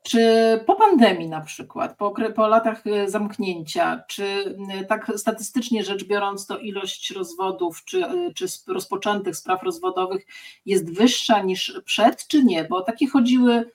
czy 0.08 0.20
po 0.66 0.76
pandemii 0.76 1.30
na 1.30 1.42
przykład, 1.42 1.98
po, 1.98 2.14
po 2.36 2.48
latach 2.48 2.88
e, 2.88 3.10
zamknięcia, 3.10 4.04
czy 4.08 4.56
tak 4.88 5.12
statystycznie 5.16 5.84
rzecz 5.84 6.04
biorąc, 6.04 6.46
to 6.46 6.58
ilość 6.58 7.12
rozwodów 7.12 7.84
czy, 7.86 8.06
e, 8.06 8.34
czy 8.34 8.46
rozpoczętych 8.68 9.36
spraw 9.36 9.64
rozwodowych 9.64 10.26
jest 10.66 10.94
wyższa 10.94 11.42
niż 11.42 11.82
przed, 11.86 12.28
czy 12.28 12.44
nie? 12.44 12.64
Bo 12.64 12.82
takie 12.82 13.08
chodziły, 13.08 13.72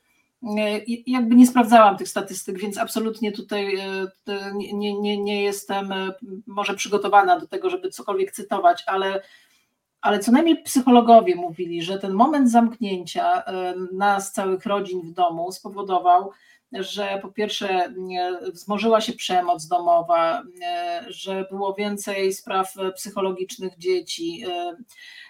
jakby 1.07 1.35
nie 1.35 1.47
sprawdzałam 1.47 1.97
tych 1.97 2.09
statystyk, 2.09 2.59
więc 2.59 2.79
absolutnie 2.79 3.33
tutaj 3.33 3.79
nie, 4.55 5.01
nie, 5.01 5.19
nie 5.19 5.43
jestem 5.43 5.95
może 6.47 6.75
przygotowana 6.75 7.41
do 7.41 7.47
tego, 7.47 7.71
żeby 7.71 7.91
cokolwiek 7.91 8.33
cytować, 8.33 8.85
ale 8.87 9.23
ale 10.03 10.19
co 10.19 10.33
najmniej 10.33 10.63
psychologowie 10.63 11.37
mówili, 11.37 11.83
że 11.83 11.99
ten 11.99 12.13
moment 12.13 12.51
zamknięcia 12.51 13.43
nas, 13.93 14.33
całych 14.33 14.67
rodzin 14.67 15.01
w 15.03 15.13
domu, 15.13 15.53
spowodował, 15.53 16.31
że 16.73 17.19
po 17.23 17.29
pierwsze 17.29 17.95
wzmożyła 18.53 19.01
się 19.01 19.13
przemoc 19.13 19.67
domowa, 19.67 20.43
że 21.07 21.47
było 21.51 21.75
więcej 21.75 22.33
spraw 22.33 22.75
psychologicznych 22.97 23.79
dzieci 23.79 24.45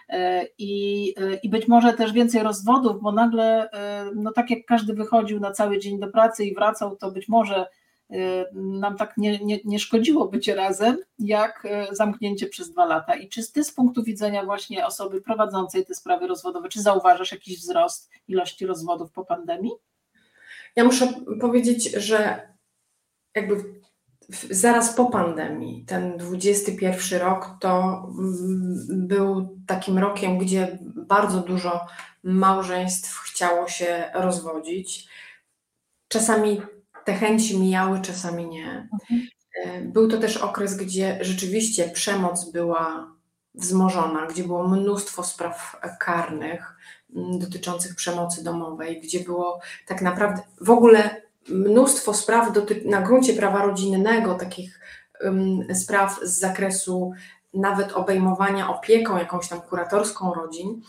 e, 0.08 0.46
i, 0.58 1.14
i 1.42 1.48
być 1.48 1.68
może 1.68 1.92
też 1.92 2.12
więcej 2.12 2.42
rozwodów, 2.42 3.02
bo 3.02 3.12
nagle, 3.12 3.68
no 4.14 4.32
tak 4.32 4.50
jak 4.50 4.58
każdy 4.66 4.94
wychodził 4.94 5.40
na 5.40 5.50
cały 5.50 5.78
dzień 5.78 6.00
do 6.00 6.08
pracy 6.08 6.44
i 6.44 6.54
wracał, 6.54 6.96
to 6.96 7.11
być 7.11 7.28
może 7.28 7.66
nam 8.55 8.96
tak 8.96 9.16
nie, 9.16 9.38
nie, 9.38 9.59
nie 9.64 9.79
szkodziło 9.79 10.29
bycie 10.29 10.55
razem, 10.55 10.98
jak 11.18 11.64
y, 11.64 11.96
zamknięcie 11.96 12.46
przez 12.46 12.70
dwa 12.70 12.85
lata. 12.85 13.14
I 13.14 13.29
czy 13.29 13.53
ty 13.53 13.64
z 13.64 13.72
punktu 13.75 14.03
widzenia 14.03 14.44
właśnie 14.44 14.87
osoby 14.87 15.20
prowadzącej 15.20 15.87
te 15.87 15.94
sprawy 15.94 16.27
rozwodowe, 16.27 16.68
czy 16.68 16.83
zauważasz 16.83 17.33
jakiś 17.33 17.59
wzrost 17.59 18.11
ilości 18.29 18.66
rozwodów 18.66 19.12
po 19.12 19.25
pandemii? 19.25 19.72
Ja 20.77 20.85
muszę 20.85 21.12
powiedzieć, 21.40 21.90
że 21.90 22.48
jakby 23.35 23.83
zaraz 24.51 24.94
po 24.94 25.07
pandemii, 25.07 25.85
ten 25.85 26.16
21 26.16 27.20
rok, 27.20 27.51
to 27.61 28.03
mm, 28.18 29.07
był 29.09 29.59
takim 29.66 29.98
rokiem, 29.98 30.38
gdzie 30.38 30.79
bardzo 30.83 31.40
dużo 31.40 31.87
małżeństw 32.22 33.18
chciało 33.18 33.68
się 33.68 34.11
rozwodzić. 34.14 35.09
Czasami 36.09 36.62
te 37.05 37.12
chęci 37.15 37.59
mijały, 37.59 38.01
czasami 38.01 38.47
nie. 38.47 38.88
Mhm. 38.93 39.29
E, 39.65 39.81
był 39.81 40.09
to 40.09 40.19
też 40.19 40.37
okres, 40.37 40.77
gdzie 40.77 41.19
rzeczywiście 41.21 41.88
przemoc 41.88 42.51
była 42.51 43.12
wzmożona, 43.55 44.27
gdzie 44.27 44.45
było 44.45 44.69
mnóstwo 44.69 45.25
spraw 45.25 45.81
karnych 46.01 46.77
dotyczących 47.38 47.95
przemocy 47.95 48.45
domowej, 48.45 49.01
gdzie 49.01 49.21
było 49.21 49.61
tak 49.87 50.03
naprawdę 50.03 50.43
w 50.61 50.71
ogóle 50.71 51.23
mnóstwo 51.49 52.15
spraw 52.15 52.53
na 52.85 53.03
gruncie 53.03 53.33
prawa 53.33 53.62
rodzinnego, 53.62 54.35
takich 54.35 54.81
um, 55.25 55.75
spraw 55.75 56.21
z 56.23 56.38
zakresu 56.38 57.12
nawet 57.55 57.93
obejmowania 57.93 58.71
opieką 58.71 59.19
jakąś 59.19 59.49
tam 59.49 59.61
kuratorską 59.61 60.35
rodzin. 60.35 60.83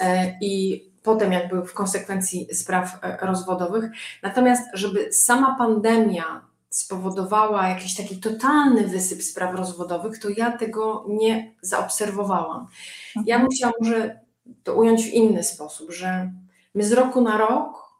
E, 0.00 0.38
I 0.40 0.84
potem 1.02 1.32
jakby 1.32 1.62
w 1.62 1.74
konsekwencji 1.74 2.54
spraw 2.54 2.98
e, 3.02 3.26
rozwodowych. 3.26 3.90
Natomiast, 4.22 4.62
żeby 4.74 5.12
sama 5.12 5.54
pandemia 5.58 6.50
spowodowała 6.70 7.68
jakiś 7.68 7.96
taki 7.96 8.20
totalny 8.20 8.86
wysyp 8.86 9.22
spraw 9.22 9.54
rozwodowych, 9.54 10.18
to 10.18 10.28
ja 10.28 10.58
tego 10.58 11.06
nie 11.08 11.54
zaobserwowałam. 11.62 12.66
Ja 13.26 13.36
mhm. 13.36 13.44
musiałam 13.44 13.74
może 13.80 14.20
to 14.62 14.74
ująć 14.74 15.02
w 15.02 15.12
inny 15.12 15.44
sposób, 15.44 15.92
że 15.92 16.32
my 16.74 16.84
z 16.84 16.92
roku 16.92 17.20
na 17.20 17.38
rok 17.38 17.90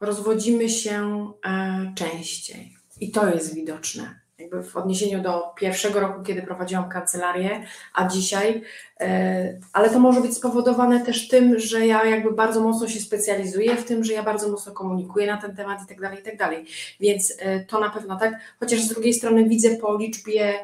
rozwodzimy 0.00 0.68
się 0.68 1.32
e, 1.46 1.92
częściej 1.94 2.76
i 3.00 3.10
to 3.10 3.28
jest 3.28 3.54
widoczne 3.54 4.19
jakby 4.40 4.62
w 4.62 4.76
odniesieniu 4.76 5.22
do 5.22 5.52
pierwszego 5.56 6.00
roku, 6.00 6.22
kiedy 6.22 6.42
prowadziłam 6.42 6.88
kancelarię, 6.88 7.64
a 7.94 8.08
dzisiaj, 8.08 8.62
e, 9.00 9.58
ale 9.72 9.90
to 9.90 10.00
może 10.00 10.20
być 10.20 10.36
spowodowane 10.36 11.04
też 11.04 11.28
tym, 11.28 11.58
że 11.58 11.86
ja 11.86 12.04
jakby 12.04 12.32
bardzo 12.32 12.60
mocno 12.60 12.88
się 12.88 13.00
specjalizuję 13.00 13.76
w 13.76 13.84
tym, 13.84 14.04
że 14.04 14.12
ja 14.12 14.22
bardzo 14.22 14.48
mocno 14.48 14.72
komunikuję 14.72 15.26
na 15.26 15.36
ten 15.36 15.56
temat 15.56 15.82
i 15.84 15.86
tak 15.86 16.00
dalej, 16.00 16.20
i 16.20 16.22
tak 16.22 16.36
dalej. 16.36 16.66
Więc 17.00 17.34
e, 17.38 17.64
to 17.64 17.80
na 17.80 17.90
pewno 17.90 18.18
tak, 18.18 18.34
chociaż 18.60 18.80
z 18.80 18.88
drugiej 18.88 19.14
strony 19.14 19.48
widzę 19.48 19.76
po 19.76 19.96
liczbie 19.96 20.54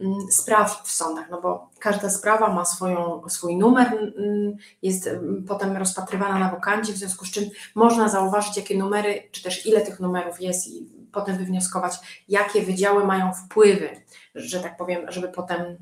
mm, 0.00 0.14
spraw 0.30 0.82
w 0.84 0.92
sądach, 0.92 1.30
no 1.30 1.40
bo 1.40 1.70
każda 1.78 2.10
sprawa 2.10 2.52
ma 2.52 2.64
swoją, 2.64 3.22
swój 3.28 3.56
numer, 3.56 3.86
mm, 3.86 4.56
jest 4.82 5.06
mm, 5.06 5.44
potem 5.48 5.76
rozpatrywana 5.76 6.38
na 6.38 6.50
wokandzie, 6.50 6.92
w 6.92 6.96
związku 6.96 7.24
z 7.24 7.30
czym 7.30 7.44
można 7.74 8.08
zauważyć, 8.08 8.56
jakie 8.56 8.78
numery, 8.78 9.22
czy 9.32 9.42
też 9.42 9.66
ile 9.66 9.80
tych 9.80 10.00
numerów 10.00 10.40
jest 10.40 10.68
i 10.68 10.95
potem 11.16 11.38
wywnioskować, 11.38 11.94
jakie 12.28 12.62
wydziały 12.62 13.06
mają 13.06 13.32
wpływy, 13.32 13.90
że 14.34 14.60
tak 14.60 14.76
powiem, 14.76 15.12
żeby 15.12 15.28
potem 15.28 15.76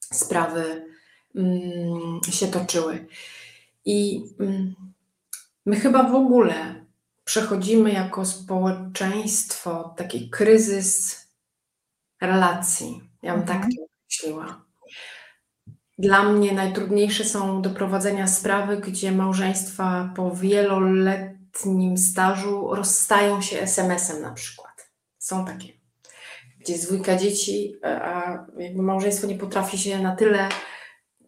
sprawy 0.00 0.86
mm, 1.34 2.20
się 2.30 2.46
toczyły. 2.48 3.06
I 3.84 4.24
mm, 4.40 4.74
my 5.66 5.76
chyba 5.76 6.02
w 6.02 6.14
ogóle 6.14 6.84
przechodzimy 7.24 7.92
jako 7.92 8.24
społeczeństwo 8.24 9.94
taki 9.96 10.30
kryzys 10.30 11.26
relacji. 12.20 13.02
Ja 13.22 13.36
bym 13.36 13.46
tak 13.46 13.56
mhm. 13.56 13.72
tak 13.72 13.78
to 13.78 13.84
określiła. 14.04 14.64
Dla 15.98 16.22
mnie 16.22 16.52
najtrudniejsze 16.52 17.24
są 17.24 17.62
do 17.62 17.70
prowadzenia 17.70 18.26
sprawy, 18.26 18.76
gdzie 18.76 19.12
małżeństwa 19.12 20.12
po 20.16 20.36
wieloletnim 20.36 21.37
letnim 21.48 21.98
stażu 21.98 22.74
rozstają 22.74 23.42
się 23.42 23.60
SMS-em 23.60 24.22
na 24.22 24.32
przykład. 24.32 24.90
Są 25.18 25.44
takie. 25.44 25.68
Gdzie 26.60 26.72
jest 26.72 26.86
dwójka 26.86 27.16
dzieci, 27.16 27.74
a 27.82 28.38
jakby 28.58 28.82
małżeństwo 28.82 29.26
nie 29.26 29.34
potrafi 29.34 29.78
się 29.78 29.98
na 29.98 30.16
tyle 30.16 30.48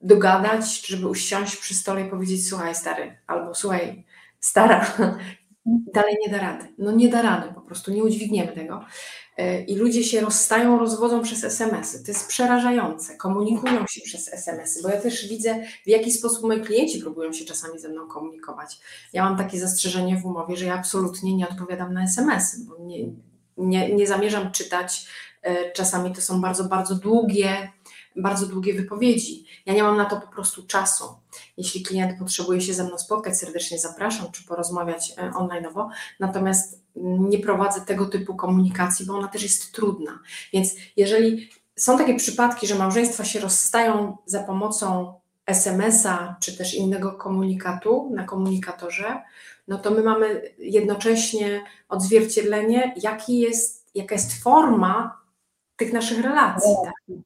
dogadać, 0.02 0.86
żeby 0.86 1.08
usiąść 1.08 1.56
przy 1.56 1.74
stole 1.74 2.06
i 2.06 2.10
powiedzieć 2.10 2.48
słuchaj 2.48 2.74
stary, 2.74 3.18
albo 3.26 3.54
słuchaj 3.54 4.06
stara, 4.40 4.86
dalej 5.94 6.16
nie 6.26 6.32
da 6.32 6.38
rady. 6.38 6.74
No 6.78 6.92
nie 6.92 7.08
da 7.08 7.22
rady, 7.22 7.54
po 7.54 7.60
prostu 7.60 7.90
nie 7.90 8.04
udźwigniemy 8.04 8.52
tego. 8.52 8.84
E, 9.40 9.62
I 9.62 9.76
ludzie 9.76 10.04
się 10.04 10.20
rozstają, 10.20 10.78
rozwodzą 10.78 11.22
przez 11.22 11.44
SMS-y. 11.44 12.04
To 12.04 12.10
jest 12.10 12.28
przerażające. 12.28 13.16
Komunikują 13.16 13.86
się 13.86 14.00
przez 14.00 14.32
SMS-y, 14.32 14.82
bo 14.82 14.88
ja 14.88 15.00
też 15.00 15.28
widzę, 15.28 15.62
w 15.86 15.88
jaki 15.88 16.12
sposób 16.12 16.42
moi 16.42 16.60
klienci 16.60 17.00
próbują 17.00 17.32
się 17.32 17.44
czasami 17.44 17.78
ze 17.78 17.88
mną 17.88 18.08
komunikować. 18.08 18.80
Ja 19.12 19.24
mam 19.24 19.38
takie 19.38 19.60
zastrzeżenie 19.60 20.16
w 20.16 20.26
umowie, 20.26 20.56
że 20.56 20.66
ja 20.66 20.74
absolutnie 20.74 21.36
nie 21.36 21.48
odpowiadam 21.48 21.94
na 21.94 22.04
SMS-y, 22.04 22.64
bo 22.64 22.84
nie, 22.84 23.08
nie, 23.56 23.94
nie 23.94 24.06
zamierzam 24.06 24.52
czytać. 24.52 25.06
E, 25.42 25.72
czasami 25.72 26.12
to 26.14 26.20
są 26.20 26.40
bardzo, 26.40 26.64
bardzo 26.64 26.94
długie 26.94 27.72
bardzo 28.22 28.46
długie 28.46 28.74
wypowiedzi. 28.74 29.44
Ja 29.66 29.74
nie 29.74 29.82
mam 29.82 29.96
na 29.96 30.04
to 30.04 30.20
po 30.20 30.26
prostu 30.26 30.66
czasu. 30.66 31.04
Jeśli 31.56 31.82
klient 31.82 32.18
potrzebuje 32.18 32.60
się 32.60 32.74
ze 32.74 32.84
mną 32.84 32.98
spotkać, 32.98 33.38
serdecznie 33.38 33.78
zapraszam, 33.78 34.32
czy 34.32 34.44
porozmawiać 34.44 35.12
e, 35.18 35.30
online'owo. 35.30 35.88
Natomiast 36.20 36.80
nie 36.96 37.38
prowadzę 37.38 37.80
tego 37.80 38.06
typu 38.06 38.34
komunikacji, 38.34 39.06
bo 39.06 39.14
ona 39.14 39.28
też 39.28 39.42
jest 39.42 39.72
trudna. 39.72 40.18
Więc 40.52 40.74
jeżeli 40.96 41.50
są 41.76 41.98
takie 41.98 42.14
przypadki, 42.14 42.66
że 42.66 42.74
małżeństwa 42.74 43.24
się 43.24 43.40
rozstają 43.40 44.16
za 44.26 44.42
pomocą 44.42 45.14
SMS-a 45.46 46.36
czy 46.40 46.58
też 46.58 46.74
innego 46.74 47.12
komunikatu 47.12 48.10
na 48.14 48.24
komunikatorze, 48.24 49.22
no 49.68 49.78
to 49.78 49.90
my 49.90 50.02
mamy 50.02 50.42
jednocześnie 50.58 51.64
odzwierciedlenie, 51.88 52.94
jaki 53.02 53.38
jest, 53.38 53.86
jaka 53.94 54.14
jest 54.14 54.42
forma 54.42 55.19
tych 55.80 55.92
naszych 55.92 56.20
relacji. 56.20 56.70
Tak? 56.84 57.16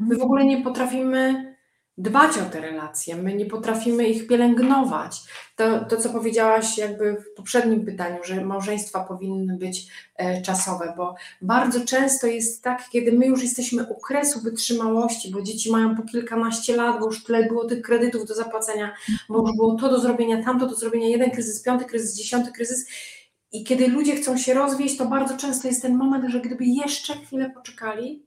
My 0.00 0.16
w 0.16 0.22
ogóle 0.22 0.44
nie 0.44 0.62
potrafimy 0.62 1.52
dbać 1.98 2.38
o 2.38 2.50
te 2.50 2.60
relacje, 2.60 3.16
my 3.16 3.34
nie 3.34 3.46
potrafimy 3.46 4.08
ich 4.08 4.26
pielęgnować. 4.26 5.20
To, 5.56 5.84
to 5.84 5.96
co 5.96 6.10
powiedziałaś 6.10 6.78
jakby 6.78 7.14
w 7.14 7.34
poprzednim 7.36 7.84
pytaniu, 7.84 8.24
że 8.24 8.44
małżeństwa 8.44 9.04
powinny 9.04 9.56
być 9.56 9.86
e, 10.16 10.42
czasowe, 10.42 10.94
bo 10.96 11.14
bardzo 11.42 11.84
często 11.84 12.26
jest 12.26 12.62
tak, 12.62 12.88
kiedy 12.90 13.12
my 13.12 13.26
już 13.26 13.42
jesteśmy 13.42 13.84
u 13.84 13.94
kresu 13.94 14.40
wytrzymałości, 14.40 15.30
bo 15.30 15.42
dzieci 15.42 15.70
mają 15.70 15.96
po 15.96 16.02
kilkanaście 16.02 16.76
lat, 16.76 17.00
bo 17.00 17.06
już 17.06 17.24
tyle 17.24 17.46
było 17.46 17.64
tych 17.64 17.82
kredytów 17.82 18.28
do 18.28 18.34
zapłacenia, 18.34 18.94
bo 19.28 19.40
już 19.40 19.56
było 19.56 19.74
to 19.74 19.90
do 19.90 20.00
zrobienia, 20.00 20.44
tamto 20.44 20.66
do 20.66 20.74
zrobienia, 20.74 21.08
jeden 21.08 21.30
kryzys, 21.30 21.62
piąty 21.62 21.84
kryzys, 21.84 22.16
dziesiąty 22.16 22.52
kryzys 22.52 22.86
I 23.52 23.64
kiedy 23.64 23.88
ludzie 23.88 24.16
chcą 24.16 24.38
się 24.38 24.54
rozwieść, 24.54 24.96
to 24.96 25.06
bardzo 25.06 25.36
często 25.36 25.68
jest 25.68 25.82
ten 25.82 25.96
moment, 25.96 26.30
że 26.30 26.40
gdyby 26.40 26.64
jeszcze 26.64 27.16
chwilę 27.16 27.50
poczekali, 27.50 28.26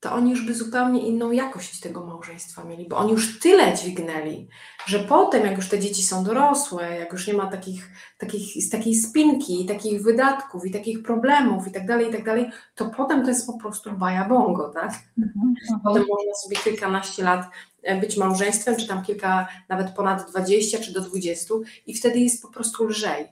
to 0.00 0.12
oni 0.12 0.30
już 0.30 0.46
by 0.46 0.54
zupełnie 0.54 1.06
inną 1.06 1.30
jakość 1.30 1.80
tego 1.80 2.06
małżeństwa 2.06 2.64
mieli, 2.64 2.88
bo 2.88 2.96
oni 2.96 3.12
już 3.12 3.40
tyle 3.40 3.74
dźwignęli, 3.74 4.48
że 4.86 4.98
potem, 4.98 5.46
jak 5.46 5.56
już 5.56 5.68
te 5.68 5.78
dzieci 5.78 6.02
są 6.02 6.24
dorosłe, 6.24 6.98
jak 6.98 7.12
już 7.12 7.26
nie 7.26 7.34
ma 7.34 7.46
takich, 7.46 7.90
takich, 8.18 8.70
takiej 8.70 8.94
spinki, 8.94 9.66
takich 9.66 10.02
wydatków 10.02 10.66
i 10.66 10.70
takich 10.70 11.02
problemów 11.02 11.68
i 11.68 11.72
tak 11.72 11.86
dalej, 11.86 12.08
i 12.08 12.12
tak 12.12 12.24
dalej, 12.24 12.50
to 12.74 12.90
potem 12.90 13.22
to 13.22 13.28
jest 13.28 13.46
po 13.46 13.58
prostu 13.58 13.92
baja 13.92 14.28
bongo, 14.28 14.68
tak? 14.68 14.92
Mhm, 15.18 15.54
potem 15.84 16.04
można 16.08 16.34
sobie 16.34 16.56
kilkanaście 16.56 17.22
lat 17.22 17.46
e, 17.82 18.00
być 18.00 18.16
małżeństwem, 18.16 18.76
czy 18.76 18.88
tam 18.88 19.02
kilka, 19.02 19.48
nawet 19.68 19.90
ponad 19.90 20.30
20 20.30 20.78
czy 20.78 20.92
do 20.92 21.00
20 21.00 21.54
i 21.86 21.94
wtedy 21.94 22.18
jest 22.18 22.42
po 22.42 22.48
prostu 22.48 22.84
lżej. 22.84 23.28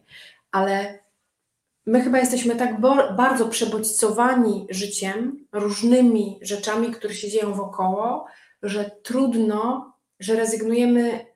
Ale 0.57 0.99
my 1.87 2.01
chyba 2.01 2.19
jesteśmy 2.19 2.57
tak 2.57 2.81
bardzo 3.17 3.49
przebodźcowani 3.49 4.67
życiem, 4.71 5.47
różnymi 5.53 6.39
rzeczami, 6.43 6.91
które 6.91 7.15
się 7.15 7.31
dzieją 7.31 7.55
wokoło, 7.55 8.27
że 8.63 8.91
trudno, 9.03 9.93
że 10.21 10.37
rezygnujemy, 10.37 11.27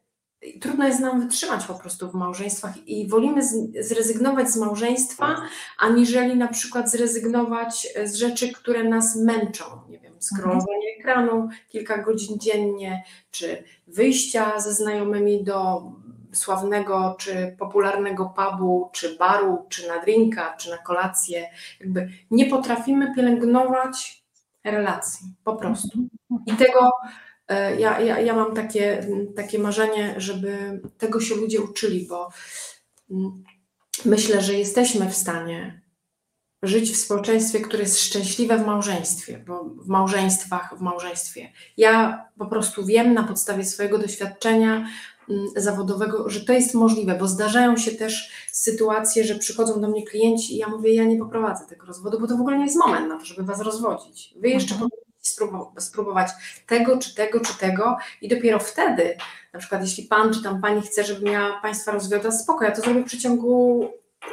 trudno 0.60 0.86
jest 0.86 1.00
nam 1.00 1.20
wytrzymać 1.20 1.64
po 1.64 1.74
prostu 1.74 2.10
w 2.10 2.14
małżeństwach 2.14 2.86
i 2.86 3.08
wolimy 3.08 3.40
zrezygnować 3.80 4.50
z 4.50 4.56
małżeństwa, 4.56 5.36
aniżeli 5.78 6.36
na 6.36 6.48
przykład 6.48 6.90
zrezygnować 6.90 7.88
z 8.04 8.14
rzeczy, 8.14 8.52
które 8.52 8.84
nas 8.84 9.16
męczą. 9.16 9.64
Nie 9.88 9.98
wiem, 9.98 10.14
scrollowanie 10.20 10.96
ekranu 10.98 11.48
kilka 11.68 12.02
godzin 12.02 12.38
dziennie, 12.38 13.04
czy 13.30 13.64
wyjścia 13.86 14.60
ze 14.60 14.74
znajomymi 14.74 15.44
do 15.44 15.82
sławnego 16.32 17.16
czy 17.18 17.56
popularnego 17.58 18.34
pubu, 18.36 18.90
czy 18.92 19.16
baru, 19.16 19.66
czy 19.68 19.88
na 19.88 20.02
drinka, 20.02 20.56
czy 20.56 20.70
na 20.70 20.78
kolację. 20.78 21.50
Jakby 21.80 22.08
nie 22.30 22.46
potrafimy 22.46 23.14
pielęgnować 23.14 24.24
relacji, 24.64 25.26
po 25.44 25.56
prostu. 25.56 25.88
I 26.46 26.52
tego 26.52 26.92
e, 27.48 27.80
ja, 27.80 28.00
ja, 28.00 28.20
ja 28.20 28.34
mam 28.34 28.54
takie, 28.54 29.06
takie 29.36 29.58
marzenie, 29.58 30.14
żeby 30.16 30.80
tego 30.98 31.20
się 31.20 31.34
ludzie 31.34 31.60
uczyli, 31.60 32.06
bo 32.06 32.30
mm, 33.10 33.44
myślę, 34.04 34.40
że 34.40 34.54
jesteśmy 34.54 35.10
w 35.10 35.16
stanie 35.16 35.80
żyć 36.62 36.92
w 36.92 36.96
społeczeństwie, 36.96 37.60
które 37.60 37.82
jest 37.82 38.00
szczęśliwe 38.00 38.58
w 38.58 38.66
małżeństwie, 38.66 39.44
bo 39.46 39.64
w 39.64 39.88
małżeństwach, 39.88 40.74
w 40.78 40.80
małżeństwie. 40.80 41.52
Ja 41.76 42.24
po 42.38 42.46
prostu 42.46 42.86
wiem 42.86 43.14
na 43.14 43.24
podstawie 43.24 43.64
swojego 43.64 43.98
doświadczenia, 43.98 44.86
zawodowego, 45.56 46.28
że 46.28 46.40
to 46.40 46.52
jest 46.52 46.74
możliwe, 46.74 47.14
bo 47.14 47.28
zdarzają 47.28 47.76
się 47.76 47.90
też 47.90 48.30
sytuacje, 48.52 49.24
że 49.24 49.34
przychodzą 49.34 49.80
do 49.80 49.88
mnie 49.88 50.06
klienci 50.06 50.54
i 50.54 50.56
ja 50.56 50.68
mówię, 50.68 50.94
ja 50.94 51.04
nie 51.04 51.18
poprowadzę 51.18 51.66
tego 51.66 51.86
rozwodu, 51.86 52.20
bo 52.20 52.26
to 52.26 52.36
w 52.36 52.40
ogóle 52.40 52.58
nie 52.58 52.64
jest 52.64 52.76
moment 52.76 53.08
na 53.08 53.18
to, 53.18 53.24
żeby 53.24 53.42
was 53.42 53.60
rozwodzić. 53.60 54.34
Wy 54.36 54.48
jeszcze 54.48 54.74
mhm. 54.74 54.90
powinniście 54.90 55.10
spróbować 55.78 56.30
tego, 56.66 56.98
czy 56.98 57.14
tego, 57.14 57.40
czy 57.40 57.58
tego 57.58 57.96
i 58.22 58.28
dopiero 58.28 58.58
wtedy, 58.58 59.16
na 59.52 59.60
przykład 59.60 59.82
jeśli 59.82 60.04
pan 60.04 60.34
czy 60.34 60.42
tam 60.42 60.60
pani 60.60 60.82
chce, 60.82 61.04
żebym 61.04 61.32
ja 61.32 61.58
państwa 61.62 61.92
rozwiodła, 61.92 62.30
spoko, 62.30 62.64
ja 62.64 62.70
to 62.70 62.82
zrobię 62.82 63.02
w 63.02 63.06
przeciągu 63.06 63.88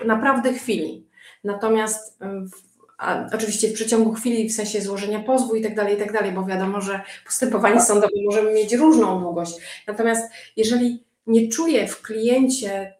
naprawdę 0.05 0.53
chwili. 0.53 1.07
Natomiast 1.43 2.19
w 2.21 2.66
a 2.97 3.25
oczywiście 3.33 3.67
w 3.67 3.73
przeciągu 3.73 4.13
chwili, 4.13 4.49
w 4.49 4.53
sensie 4.53 4.81
złożenia 4.81 5.19
pozwu 5.19 5.55
i 5.55 5.63
tak 5.63 5.75
dalej, 5.75 5.95
i 5.95 5.99
tak 5.99 6.13
dalej, 6.13 6.31
bo 6.31 6.45
wiadomo, 6.45 6.81
że 6.81 7.01
postępowanie 7.25 7.81
sądowe 7.81 8.13
możemy 8.25 8.53
mieć 8.53 8.73
różną 8.73 9.19
długość. 9.19 9.53
Natomiast 9.87 10.31
jeżeli 10.55 11.03
nie 11.27 11.47
czuję 11.47 11.87
w 11.87 12.01
kliencie 12.01 12.93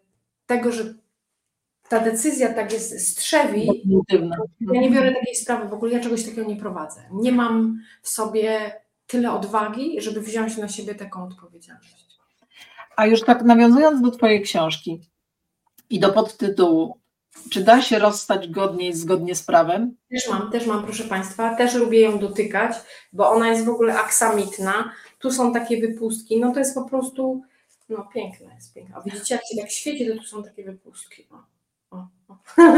tego, 0.46 0.72
że 0.72 0.94
ta 1.88 2.00
decyzja 2.00 2.54
tak 2.54 2.72
jest 2.72 3.08
strzewi, 3.08 3.66
ja 4.60 4.80
nie 4.80 4.90
biorę 4.90 5.14
takiej 5.14 5.34
sprawy, 5.34 5.68
w 5.68 5.72
ogóle 5.72 5.92
ja 5.92 6.00
czegoś 6.00 6.24
takiego 6.24 6.48
nie 6.48 6.56
prowadzę. 6.56 7.00
Nie 7.12 7.32
mam 7.32 7.80
w 8.02 8.08
sobie 8.08 8.80
tyle 9.06 9.32
odwagi, 9.32 10.00
żeby 10.00 10.20
wziąć 10.20 10.56
na 10.56 10.68
siebie 10.68 10.94
taką 10.94 11.24
odpowiedzialność. 11.24 12.06
A 12.96 13.06
już 13.06 13.22
tak 13.22 13.42
nawiązując 13.42 14.02
do 14.02 14.10
Twojej 14.10 14.42
książki 14.42 15.00
i 15.90 16.00
do 16.00 16.12
podtytułu, 16.12 16.98
czy 17.50 17.64
da 17.64 17.82
się 17.82 17.98
rozstać 17.98 18.48
godnie 18.48 18.88
i 18.88 18.94
zgodnie 18.94 19.34
z 19.34 19.42
prawem? 19.42 19.96
Też 20.10 20.28
mam, 20.28 20.50
też 20.50 20.66
mam, 20.66 20.84
proszę 20.84 21.04
Państwa. 21.04 21.56
Też 21.56 21.74
lubię 21.74 22.00
ją 22.00 22.18
dotykać, 22.18 22.76
bo 23.12 23.30
ona 23.30 23.48
jest 23.48 23.64
w 23.64 23.68
ogóle 23.68 23.98
aksamitna. 23.98 24.92
Tu 25.18 25.32
są 25.32 25.52
takie 25.52 25.80
wypustki. 25.80 26.40
No 26.40 26.52
to 26.52 26.58
jest 26.58 26.74
po 26.74 26.84
prostu, 26.84 27.42
no 27.88 28.08
piękne 28.14 28.54
jest, 28.54 28.74
piękne. 28.74 28.96
A 28.96 29.00
widzicie, 29.00 29.34
jak 29.34 29.44
się 29.44 29.56
tak 29.60 29.70
świeci, 29.70 30.06
to 30.06 30.14
tu 30.14 30.22
są 30.22 30.42
takie 30.42 30.64
wypustki. 30.64 31.28
O, 31.30 31.96
o, 31.96 32.06
o. 32.28 32.36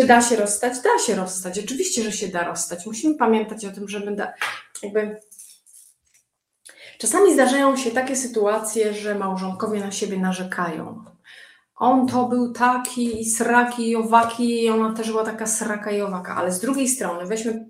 Czy 0.00 0.06
da 0.06 0.22
się 0.22 0.36
rozstać? 0.36 0.72
Da 0.82 0.98
się 1.06 1.14
rozstać. 1.14 1.58
Oczywiście, 1.58 2.02
że 2.02 2.12
się 2.12 2.28
da 2.28 2.44
rozstać. 2.44 2.86
Musimy 2.86 3.14
pamiętać 3.14 3.64
o 3.64 3.70
tym, 3.70 3.88
żeby 3.88 4.16
da, 4.16 4.32
jakby 4.82 5.20
Czasami 6.98 7.34
zdarzają 7.34 7.76
się 7.76 7.90
takie 7.90 8.16
sytuacje, 8.16 8.94
że 8.94 9.14
małżonkowie 9.14 9.80
na 9.80 9.90
siebie 9.90 10.18
narzekają 10.18 11.04
on 11.78 12.06
to 12.06 12.28
był 12.28 12.52
taki 12.52 13.24
sraki 13.24 13.90
i 13.90 13.96
owaki 13.96 14.64
i 14.64 14.70
ona 14.70 14.94
też 14.94 15.10
była 15.10 15.24
taka 15.24 15.46
sraka 15.46 15.90
i 15.90 16.00
owaka, 16.00 16.36
ale 16.36 16.52
z 16.52 16.60
drugiej 16.60 16.88
strony 16.88 17.26
weźmy, 17.26 17.68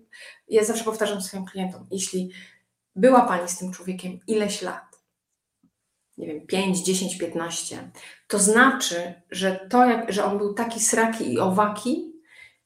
ja 0.49 0.65
zawsze 0.65 0.85
powtarzam 0.85 1.23
swoim 1.23 1.45
klientom, 1.45 1.87
jeśli 1.91 2.31
była 2.97 3.21
Pani 3.21 3.49
z 3.49 3.59
tym 3.59 3.73
człowiekiem 3.73 4.19
ileś 4.27 4.63
lat, 4.63 5.03
nie 6.19 6.27
wiem, 6.27 6.47
5, 6.47 6.85
10, 6.85 7.19
15, 7.19 7.91
to 8.29 8.39
znaczy, 8.39 9.15
że 9.31 9.67
to, 9.71 9.85
jak, 9.85 10.13
że 10.13 10.25
on 10.25 10.39
był 10.39 10.55
taki 10.55 10.81
sraki 10.81 11.33
i 11.33 11.39
owaki, 11.39 12.08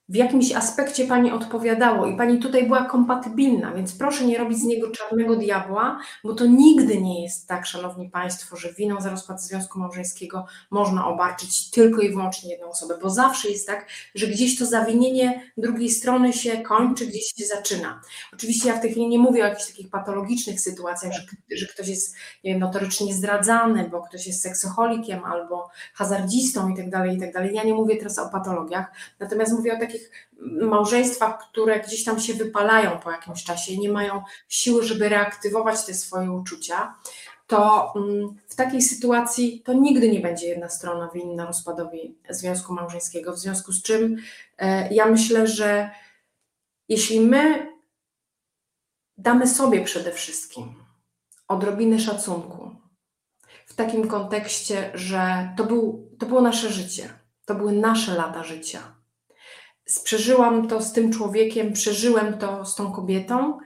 w 0.09 0.17
jakimś 0.17 0.53
aspekcie 0.53 1.07
pani 1.07 1.31
odpowiadało 1.31 2.07
i 2.07 2.17
pani 2.17 2.39
tutaj 2.39 2.67
była 2.67 2.85
kompatybilna, 2.85 3.73
więc 3.73 3.93
proszę 3.93 4.25
nie 4.25 4.39
robić 4.39 4.59
z 4.59 4.63
niego 4.63 4.91
czarnego 4.91 5.37
diabła, 5.37 6.01
bo 6.25 6.35
to 6.35 6.47
nigdy 6.47 7.01
nie 7.01 7.23
jest 7.23 7.49
tak, 7.49 7.67
szanowni 7.67 8.11
państwo, 8.11 8.57
że 8.57 8.73
winą 8.73 9.01
za 9.01 9.11
rozpad 9.11 9.43
związku 9.43 9.79
małżeńskiego 9.79 10.47
można 10.71 11.07
obarczyć 11.07 11.71
tylko 11.71 12.01
i 12.01 12.11
wyłącznie 12.11 12.51
jedną 12.51 12.69
osobę, 12.69 12.99
bo 13.03 13.11
zawsze 13.11 13.49
jest 13.51 13.67
tak, 13.67 13.89
że 14.15 14.27
gdzieś 14.27 14.59
to 14.59 14.67
zawinienie 14.67 15.53
drugiej 15.57 15.91
strony 15.91 16.33
się 16.33 16.63
kończy, 16.63 17.07
gdzieś 17.07 17.33
się 17.37 17.45
zaczyna. 17.45 18.01
Oczywiście 18.33 18.69
ja 18.69 18.77
w 18.77 18.81
tej 18.81 18.91
chwili 18.91 19.09
nie 19.09 19.19
mówię 19.19 19.45
o 19.45 19.49
jakichś 19.49 19.69
takich 19.69 19.91
patologicznych 19.91 20.61
sytuacjach, 20.61 21.13
że, 21.13 21.23
że 21.57 21.67
ktoś 21.67 21.89
jest, 21.89 22.15
nie 22.45 22.51
wiem, 22.51 22.61
notorycznie 22.61 23.15
zdradzany, 23.15 23.89
bo 23.91 24.03
ktoś 24.03 24.27
jest 24.27 24.43
seksoholikiem 24.43 25.25
albo 25.25 25.69
hazardzistą 25.95 26.69
i 26.69 26.77
tak 26.77 26.91
dalej, 26.91 27.17
i 27.17 27.21
tak. 27.21 27.53
Ja 27.53 27.65
nie 27.65 27.75
mówię 27.75 27.97
teraz 27.97 28.19
o 28.19 28.29
patologiach, 28.29 28.93
natomiast 29.21 29.53
mówię 29.53 29.77
o 29.77 29.81
takich 29.81 30.02
takich 30.03 30.29
małżeństwach, 30.61 31.39
które 31.51 31.81
gdzieś 31.81 32.05
tam 32.05 32.21
się 32.21 32.35
wypalają 32.35 32.99
po 32.99 33.11
jakimś 33.11 33.45
czasie, 33.45 33.79
nie 33.79 33.89
mają 33.89 34.23
siły, 34.49 34.85
żeby 34.85 35.09
reaktywować 35.09 35.85
te 35.85 35.95
swoje 35.95 36.33
uczucia, 36.33 36.95
to 37.47 37.93
mm, 37.97 38.35
w 38.49 38.55
takiej 38.55 38.83
sytuacji 38.83 39.63
to 39.65 39.73
nigdy 39.73 40.11
nie 40.11 40.21
będzie 40.21 40.49
jedna 40.49 40.69
strona 40.69 41.11
winna 41.15 41.47
rozpadowi 41.47 42.19
związku 42.31 42.73
małżeńskiego. 42.73 43.33
W 43.33 43.39
związku 43.39 43.73
z 43.73 43.83
czym 43.83 44.17
e, 44.59 44.95
ja 44.95 45.07
myślę, 45.07 45.47
że 45.47 45.91
jeśli 46.89 47.21
my 47.21 47.73
damy 49.19 49.47
sobie 49.47 49.85
przede 49.85 50.13
wszystkim 50.13 50.75
odrobinę 51.49 51.99
szacunku 51.99 52.71
w 53.67 53.75
takim 53.75 54.09
kontekście, 54.09 54.91
że 54.95 55.53
to, 55.57 55.65
był, 55.65 56.11
to 56.19 56.27
było 56.27 56.41
nasze 56.41 56.73
życie, 56.73 57.09
to 57.47 57.55
były 57.55 57.73
nasze 57.73 58.15
lata 58.15 58.45
życia 58.45 59.02
przeżyłam 60.01 60.69
to 60.69 60.83
z 60.83 60.93
tym 60.93 61.13
człowiekiem, 61.13 61.73
przeżyłem 61.73 62.39
to 62.39 62.65
z 62.65 62.75
tą 62.75 62.93
kobietą, 62.93 63.59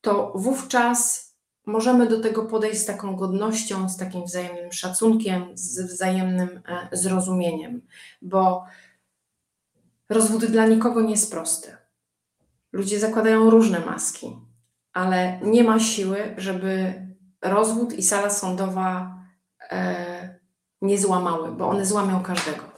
to 0.00 0.32
wówczas 0.34 1.32
możemy 1.66 2.06
do 2.06 2.20
tego 2.20 2.42
podejść 2.42 2.80
z 2.80 2.86
taką 2.86 3.16
godnością, 3.16 3.88
z 3.88 3.96
takim 3.96 4.24
wzajemnym 4.24 4.72
szacunkiem, 4.72 5.44
z 5.54 5.80
wzajemnym 5.80 6.62
e, 6.68 6.88
zrozumieniem, 6.92 7.82
bo 8.22 8.64
rozwód 10.08 10.44
dla 10.44 10.66
nikogo 10.66 11.00
nie 11.00 11.10
jest 11.10 11.30
prosty. 11.30 11.76
Ludzie 12.72 13.00
zakładają 13.00 13.50
różne 13.50 13.80
maski, 13.80 14.36
ale 14.92 15.40
nie 15.42 15.64
ma 15.64 15.80
siły, 15.80 16.34
żeby 16.36 16.94
rozwód 17.42 17.92
i 17.92 18.02
sala 18.02 18.30
sądowa 18.30 19.18
e, 19.70 20.38
nie 20.82 20.98
złamały, 20.98 21.52
bo 21.52 21.68
one 21.68 21.86
złamią 21.86 22.22
każdego. 22.22 22.71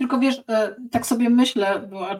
Tylko 0.00 0.18
wiesz, 0.18 0.42
e, 0.48 0.76
tak 0.90 1.06
sobie 1.06 1.30
myślę, 1.30 1.88
bo 1.90 2.10
e, 2.10 2.16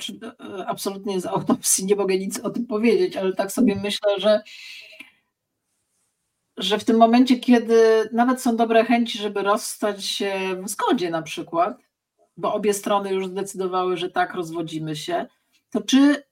absolutnie 0.66 1.20
z 1.20 1.26
autopsji 1.26 1.86
nie 1.86 1.96
mogę 1.96 2.18
nic 2.18 2.40
o 2.40 2.50
tym 2.50 2.66
powiedzieć, 2.66 3.16
ale 3.16 3.32
tak 3.32 3.52
sobie 3.52 3.76
myślę, 3.82 4.20
że, 4.20 4.42
że 6.56 6.78
w 6.78 6.84
tym 6.84 6.96
momencie, 6.96 7.38
kiedy 7.38 8.08
nawet 8.12 8.42
są 8.42 8.56
dobre 8.56 8.84
chęci, 8.84 9.18
żeby 9.18 9.42
rozstać 9.42 10.04
się 10.04 10.32
w 10.64 10.68
zgodzie 10.68 11.10
na 11.10 11.22
przykład, 11.22 11.78
bo 12.36 12.54
obie 12.54 12.74
strony 12.74 13.12
już 13.12 13.26
zdecydowały, 13.26 13.96
że 13.96 14.10
tak, 14.10 14.34
rozwodzimy 14.34 14.96
się, 14.96 15.26
to 15.70 15.80
czy 15.80 16.22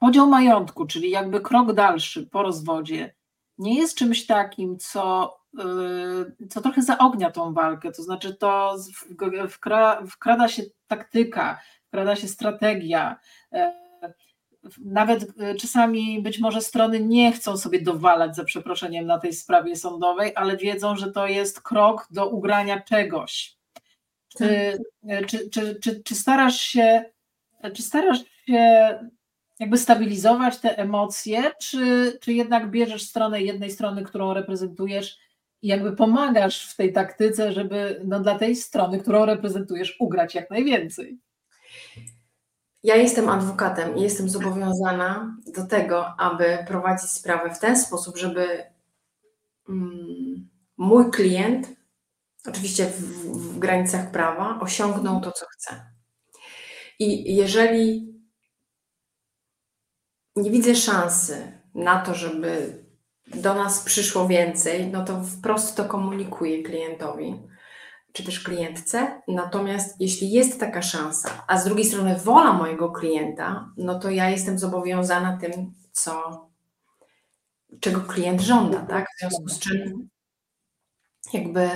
podział 0.00 0.26
majątku, 0.26 0.86
czyli 0.86 1.10
jakby 1.10 1.40
krok 1.40 1.72
dalszy 1.72 2.26
po 2.26 2.42
rozwodzie, 2.42 3.14
nie 3.58 3.78
jest 3.78 3.98
czymś 3.98 4.26
takim, 4.26 4.78
co 4.78 5.34
co 6.50 6.60
trochę 6.60 6.82
zaognia 6.82 7.30
tą 7.30 7.52
walkę, 7.52 7.92
to 7.92 8.02
znaczy 8.02 8.34
to 8.34 8.76
wkrada 10.08 10.48
się 10.48 10.62
taktyka, 10.86 11.60
wkrada 11.86 12.16
się 12.16 12.28
strategia. 12.28 13.20
Nawet 14.84 15.26
czasami 15.60 16.22
być 16.22 16.38
może 16.38 16.60
strony 16.60 17.00
nie 17.00 17.32
chcą 17.32 17.56
sobie 17.56 17.82
dowalać 17.82 18.36
za 18.36 18.44
przeproszeniem 18.44 19.06
na 19.06 19.18
tej 19.18 19.32
sprawie 19.32 19.76
sądowej, 19.76 20.32
ale 20.34 20.56
wiedzą, 20.56 20.96
że 20.96 21.12
to 21.12 21.26
jest 21.26 21.60
krok 21.60 22.06
do 22.10 22.28
ugrania 22.28 22.80
czegoś. 22.80 23.58
Czy, 24.38 24.78
czy, 25.26 25.50
czy, 25.50 25.80
czy, 25.80 26.02
czy 26.02 26.14
starasz 26.14 26.60
się, 26.60 27.04
czy 27.74 27.82
starasz 27.82 28.18
się 28.46 28.98
jakby 29.58 29.78
stabilizować 29.78 30.58
te 30.58 30.78
emocje, 30.78 31.42
czy, 31.60 32.18
czy 32.20 32.32
jednak 32.32 32.70
bierzesz 32.70 33.02
stronę 33.02 33.42
jednej 33.42 33.70
strony, 33.70 34.02
którą 34.02 34.34
reprezentujesz 34.34 35.18
jakby 35.62 35.96
pomagasz 35.96 36.72
w 36.72 36.76
tej 36.76 36.92
taktyce, 36.92 37.52
żeby 37.52 38.00
no, 38.04 38.20
dla 38.20 38.38
tej 38.38 38.56
strony, 38.56 39.00
którą 39.00 39.24
reprezentujesz, 39.24 39.96
ugrać 40.00 40.34
jak 40.34 40.50
najwięcej? 40.50 41.18
Ja 42.82 42.96
jestem 42.96 43.28
adwokatem 43.28 43.96
i 43.96 44.02
jestem 44.02 44.28
zobowiązana 44.28 45.36
do 45.54 45.66
tego, 45.66 46.06
aby 46.06 46.58
prowadzić 46.68 47.10
sprawę 47.10 47.54
w 47.54 47.58
ten 47.58 47.78
sposób, 47.78 48.16
żeby 48.16 48.64
mm, 49.68 50.48
mój 50.76 51.10
klient, 51.10 51.68
oczywiście 52.46 52.86
w, 52.86 53.00
w 53.54 53.58
granicach 53.58 54.10
prawa, 54.10 54.60
osiągnął 54.60 55.20
to, 55.20 55.32
co 55.32 55.46
chce. 55.46 55.86
I 56.98 57.36
jeżeli 57.36 58.14
nie 60.36 60.50
widzę 60.50 60.74
szansy 60.74 61.52
na 61.74 62.00
to, 62.00 62.14
żeby 62.14 62.84
do 63.34 63.54
nas 63.54 63.80
przyszło 63.80 64.28
więcej, 64.28 64.86
no 64.86 65.04
to 65.04 65.22
wprost 65.24 65.76
to 65.76 65.84
komunikuję 65.84 66.62
klientowi 66.62 67.34
czy 68.12 68.24
też 68.24 68.40
klientce. 68.40 69.22
Natomiast 69.28 70.00
jeśli 70.00 70.30
jest 70.30 70.60
taka 70.60 70.82
szansa, 70.82 71.44
a 71.46 71.58
z 71.58 71.64
drugiej 71.64 71.84
strony 71.84 72.16
wola 72.16 72.52
mojego 72.52 72.90
klienta, 72.90 73.70
no 73.76 73.98
to 73.98 74.10
ja 74.10 74.30
jestem 74.30 74.58
zobowiązana 74.58 75.36
tym, 75.36 75.72
co, 75.92 76.46
czego 77.80 78.00
klient 78.00 78.40
żąda, 78.40 78.86
tak? 78.86 79.06
W 79.06 79.20
związku 79.20 79.48
z 79.48 79.58
czym 79.58 80.08
jakby 81.32 81.68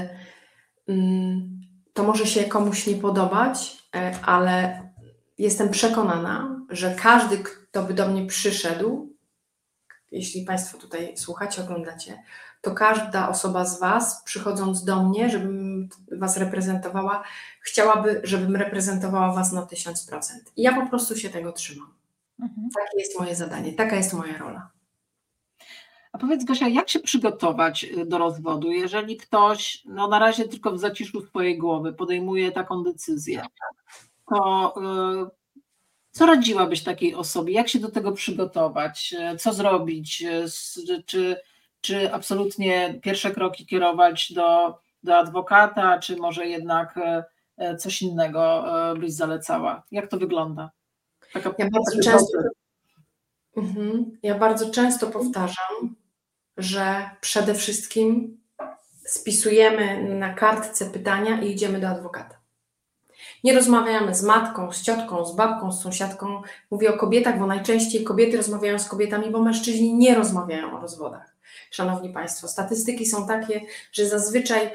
mm, 0.88 1.60
to 1.92 2.04
może 2.04 2.26
się 2.26 2.44
komuś 2.44 2.86
nie 2.86 2.94
podobać, 2.94 3.82
e, 3.96 4.14
ale 4.22 4.82
jestem 5.38 5.68
przekonana, 5.68 6.60
że 6.68 6.94
każdy, 6.94 7.38
kto 7.38 7.82
by 7.82 7.94
do 7.94 8.08
mnie 8.08 8.26
przyszedł, 8.26 9.12
jeśli 10.12 10.44
Państwo 10.44 10.79
tutaj 10.79 11.16
słuchacie, 11.16 11.62
oglądacie, 11.62 12.22
to 12.61 12.75
każda 12.75 13.29
osoba 13.29 13.64
z 13.64 13.81
Was, 13.81 14.22
przychodząc 14.25 14.85
do 14.85 15.03
mnie, 15.03 15.31
żebym 15.31 15.88
Was 16.12 16.37
reprezentowała, 16.37 17.22
chciałaby, 17.61 18.20
żebym 18.25 18.57
reprezentowała 18.57 19.33
Was 19.33 19.53
na 19.53 19.62
1000%. 19.62 20.20
I 20.57 20.62
ja 20.62 20.81
po 20.83 20.87
prostu 20.87 21.16
się 21.16 21.31
tego 21.31 21.53
trzymam. 21.53 21.94
Mhm. 22.40 22.68
Takie 22.79 22.98
jest 22.98 23.20
moje 23.20 23.37
zadanie, 23.37 23.72
taka 23.72 23.96
jest 23.96 24.12
moja 24.12 24.38
rola. 24.38 24.70
A 26.12 26.18
powiedz 26.18 26.44
Gosia, 26.44 26.68
jak 26.68 26.88
się 26.88 27.01
przygotować 27.01 27.85
y, 27.85 28.07
do 28.07 28.18
rozwodu, 28.18 28.72
jeżeli 28.72 29.16
ktoś 29.16 29.83
no 29.85 30.09
na 30.09 30.18
razie 30.18 30.48
tylko 30.48 30.72
w 30.72 30.79
zaciszu 30.79 31.27
swojej 31.27 31.59
głowy 31.59 31.92
podejmuje 31.92 32.53
taką 32.53 32.83
decyzję, 32.83 33.42
to 34.29 34.75
y, 35.27 35.41
co 36.12 36.27
radziłabyś 36.27 36.83
takiej 36.83 37.14
osobie? 37.14 37.53
Jak 37.53 37.68
się 37.68 37.79
do 37.79 37.90
tego 37.90 38.12
przygotować? 38.12 39.14
Y, 39.35 39.37
co 39.37 39.53
zrobić? 39.53 40.25
Czy 41.07 41.37
czy 41.83 42.12
absolutnie 42.12 43.01
pierwsze 43.03 43.31
kroki 43.31 43.66
kierować 43.66 44.33
do, 44.33 44.79
do 45.03 45.18
adwokata, 45.18 45.98
czy 45.98 46.16
może 46.16 46.46
jednak 46.46 46.96
e, 46.96 47.25
e, 47.57 47.77
coś 47.77 48.03
innego 48.03 48.64
e, 48.90 48.94
byś 48.94 49.12
zalecała? 49.12 49.83
Jak 49.90 50.09
to 50.09 50.16
wygląda? 50.16 50.70
Taka, 51.33 51.55
ja, 51.59 51.68
bardzo 51.70 52.03
często, 52.03 52.38
mhm. 53.57 54.18
ja 54.22 54.38
bardzo 54.38 54.70
często 54.70 55.07
powtarzam, 55.07 55.96
że 56.57 57.11
przede 57.20 57.55
wszystkim 57.55 58.40
spisujemy 59.07 60.14
na 60.14 60.35
kartce 60.35 60.90
pytania 60.90 61.40
i 61.40 61.51
idziemy 61.51 61.81
do 61.81 61.88
adwokata. 61.88 62.41
Nie 63.44 63.55
rozmawiamy 63.55 64.14
z 64.14 64.22
matką, 64.22 64.72
z 64.72 64.83
ciotką, 64.83 65.24
z 65.24 65.37
babką, 65.37 65.72
z 65.72 65.83
sąsiadką. 65.83 66.42
Mówię 66.70 66.94
o 66.94 66.98
kobietach, 66.98 67.38
bo 67.38 67.46
najczęściej 67.46 68.05
kobiety 68.05 68.37
rozmawiają 68.37 68.78
z 68.78 68.88
kobietami, 68.88 69.31
bo 69.31 69.42
mężczyźni 69.42 69.94
nie 69.94 70.14
rozmawiają 70.14 70.78
o 70.78 70.81
rozwodach. 70.81 71.37
Szanowni 71.70 72.12
Państwo. 72.12 72.48
Statystyki 72.48 73.07
są 73.07 73.26
takie, 73.26 73.61
że 73.92 74.09
zazwyczaj, 74.09 74.70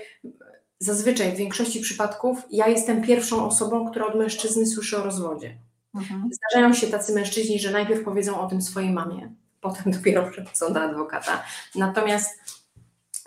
zazwyczaj 0.80 1.32
w 1.32 1.36
większości 1.36 1.80
przypadków 1.80 2.38
ja 2.52 2.68
jestem 2.68 3.02
pierwszą 3.02 3.48
osobą, 3.48 3.90
która 3.92 4.06
od 4.06 4.16
mężczyzny 4.16 4.66
słyszy 4.66 4.98
o 4.98 5.04
rozwodzie. 5.04 5.58
Mhm. 5.96 6.30
Zdarzają 6.32 6.74
się 6.74 6.88
tacy 6.88 7.14
mężczyźni, 7.14 7.60
że 7.60 7.72
najpierw 7.72 8.04
powiedzą 8.04 8.42
o 8.42 8.48
tym 8.48 8.62
swojej 8.62 8.92
mamie, 8.92 9.32
potem 9.62 9.94
dopiero 9.94 10.30
przychodzą 10.32 10.74
do 10.74 10.82
adwokata. 10.82 11.44
Natomiast, 11.76 12.40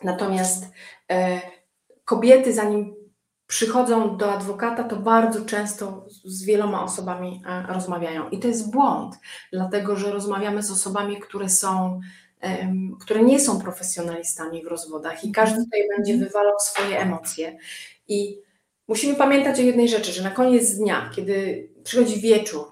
natomiast 0.04 0.66
e, 1.10 1.40
kobiety, 2.04 2.54
zanim 2.54 2.99
przychodzą 3.50 4.16
do 4.16 4.32
adwokata, 4.32 4.84
to 4.84 4.96
bardzo 4.96 5.44
często 5.44 6.06
z 6.24 6.44
wieloma 6.44 6.84
osobami 6.84 7.42
e, 7.46 7.72
rozmawiają. 7.72 8.28
I 8.28 8.38
to 8.38 8.48
jest 8.48 8.70
błąd, 8.70 9.14
dlatego 9.52 9.96
że 9.96 10.12
rozmawiamy 10.12 10.62
z 10.62 10.70
osobami, 10.70 11.20
które 11.20 11.48
są 11.48 12.00
które 13.00 13.22
nie 13.22 13.40
są 13.40 13.60
profesjonalistami 13.60 14.64
w 14.64 14.66
rozwodach 14.66 15.24
i 15.24 15.32
każdy 15.32 15.64
tutaj 15.64 15.88
będzie 15.96 16.12
mhm. 16.12 16.28
wywalał 16.28 16.54
swoje 16.60 17.00
emocje. 17.00 17.58
I 18.08 18.38
musimy 18.88 19.14
pamiętać 19.14 19.58
o 19.58 19.62
jednej 19.62 19.88
rzeczy, 19.88 20.12
że 20.12 20.22
na 20.22 20.30
koniec 20.30 20.70
dnia, 20.76 21.10
kiedy 21.14 21.68
przychodzi 21.84 22.20
wieczór, 22.20 22.64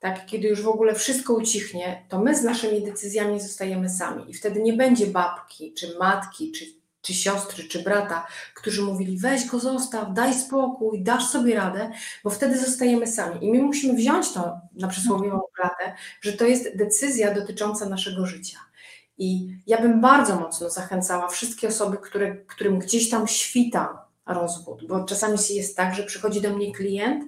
tak, 0.00 0.26
kiedy 0.26 0.48
już 0.48 0.62
w 0.62 0.68
ogóle 0.68 0.94
wszystko 0.94 1.34
ucichnie, 1.34 2.04
to 2.08 2.18
my 2.18 2.36
z 2.36 2.44
naszymi 2.44 2.82
decyzjami 2.82 3.40
zostajemy 3.40 3.88
sami. 3.88 4.30
I 4.30 4.34
wtedy 4.34 4.62
nie 4.62 4.72
będzie 4.72 5.06
babki, 5.06 5.72
czy 5.72 5.98
matki, 5.98 6.52
czy, 6.52 6.64
czy 7.04 7.14
siostry, 7.14 7.64
czy 7.64 7.82
brata, 7.82 8.26
którzy 8.54 8.82
mówili: 8.82 9.18
weź 9.18 9.46
go, 9.46 9.58
zostaw, 9.58 10.12
daj 10.12 10.34
spokój, 10.34 11.02
dasz 11.02 11.26
sobie 11.26 11.56
radę, 11.56 11.90
bo 12.24 12.30
wtedy 12.30 12.58
zostajemy 12.58 13.06
sami. 13.06 13.46
I 13.46 13.52
my 13.52 13.62
musimy 13.62 13.94
wziąć 13.94 14.32
to 14.32 14.60
na 14.72 14.88
przysłowiową 14.88 15.40
klatę, 15.52 15.94
że 16.20 16.32
to 16.32 16.44
jest 16.44 16.76
decyzja 16.76 17.34
dotycząca 17.34 17.88
naszego 17.88 18.26
życia. 18.26 18.58
I 19.18 19.56
ja 19.66 19.80
bym 19.80 20.00
bardzo 20.00 20.40
mocno 20.40 20.70
zachęcała 20.70 21.28
wszystkie 21.28 21.68
osoby, 21.68 21.96
które, 21.96 22.36
którym 22.36 22.78
gdzieś 22.78 23.10
tam 23.10 23.28
świta 23.28 24.06
rozwód, 24.26 24.86
bo 24.88 25.04
czasami 25.04 25.38
jest 25.50 25.76
tak, 25.76 25.94
że 25.94 26.02
przychodzi 26.02 26.40
do 26.40 26.50
mnie 26.50 26.74
klient 26.74 27.24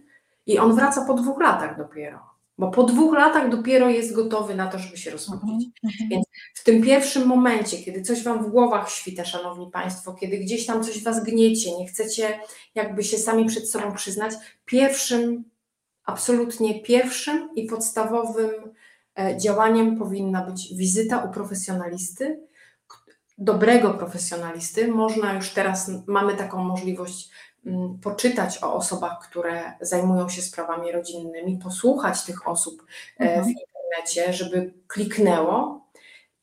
i 0.47 0.59
on 0.59 0.75
wraca 0.75 1.05
po 1.05 1.15
dwóch 1.15 1.41
latach 1.41 1.79
dopiero. 1.79 2.36
Bo 2.59 2.71
po 2.71 2.85
dwóch 2.85 3.15
latach 3.15 3.51
dopiero 3.51 3.91
jest 3.91 4.15
gotowy 4.15 4.55
na 4.55 4.67
to, 4.67 4.79
żeby 4.79 4.97
się 4.97 5.11
rozwodzić. 5.11 5.69
Mhm. 5.85 6.09
Więc 6.11 6.25
w 6.55 6.65
tym 6.65 6.83
pierwszym 6.83 7.27
momencie, 7.27 7.79
kiedy 7.79 8.03
coś 8.03 8.23
Wam 8.23 8.45
w 8.45 8.49
głowach 8.49 8.91
świta, 8.91 9.25
Szanowni 9.25 9.71
Państwo, 9.71 10.15
kiedy 10.15 10.39
gdzieś 10.39 10.67
tam 10.67 10.85
coś 10.85 11.03
Was 11.03 11.25
gniecie, 11.25 11.79
nie 11.79 11.87
chcecie 11.87 12.41
jakby 12.75 13.05
się 13.05 13.19
sami 13.19 13.45
przed 13.45 13.71
sobą 13.71 13.93
przyznać, 13.95 14.33
pierwszym, 14.65 15.45
absolutnie 16.05 16.83
pierwszym 16.83 17.49
i 17.55 17.67
podstawowym 17.67 18.51
E, 19.19 19.39
działaniem 19.39 19.99
powinna 19.99 20.47
być 20.47 20.75
wizyta 20.75 21.19
u 21.25 21.33
profesjonalisty, 21.33 22.41
dobrego 23.39 23.95
profesjonalisty. 23.95 24.89
Można 24.89 25.33
już 25.33 25.51
teraz, 25.51 25.91
mamy 26.07 26.35
taką 26.35 26.65
możliwość 26.65 27.31
poczytać 28.03 28.63
o 28.63 28.75
osobach, 28.75 29.29
które 29.29 29.73
zajmują 29.81 30.29
się 30.29 30.43
sprawami 30.43 30.93
rodzinnymi, 30.93 31.59
posłuchać 31.59 32.25
tych 32.25 32.49
osób 32.49 32.87
e, 33.19 33.27
w 33.27 33.47
mhm. 33.47 33.55
internecie, 33.59 34.33
żeby 34.33 34.75
kliknęło 34.87 35.87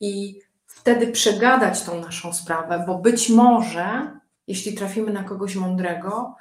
i 0.00 0.40
wtedy 0.66 1.06
przegadać 1.06 1.82
tą 1.82 2.00
naszą 2.00 2.32
sprawę, 2.32 2.84
bo 2.86 2.98
być 2.98 3.28
może, 3.28 4.10
jeśli 4.46 4.74
trafimy 4.74 5.12
na 5.12 5.24
kogoś 5.24 5.56
mądrego, 5.56 6.34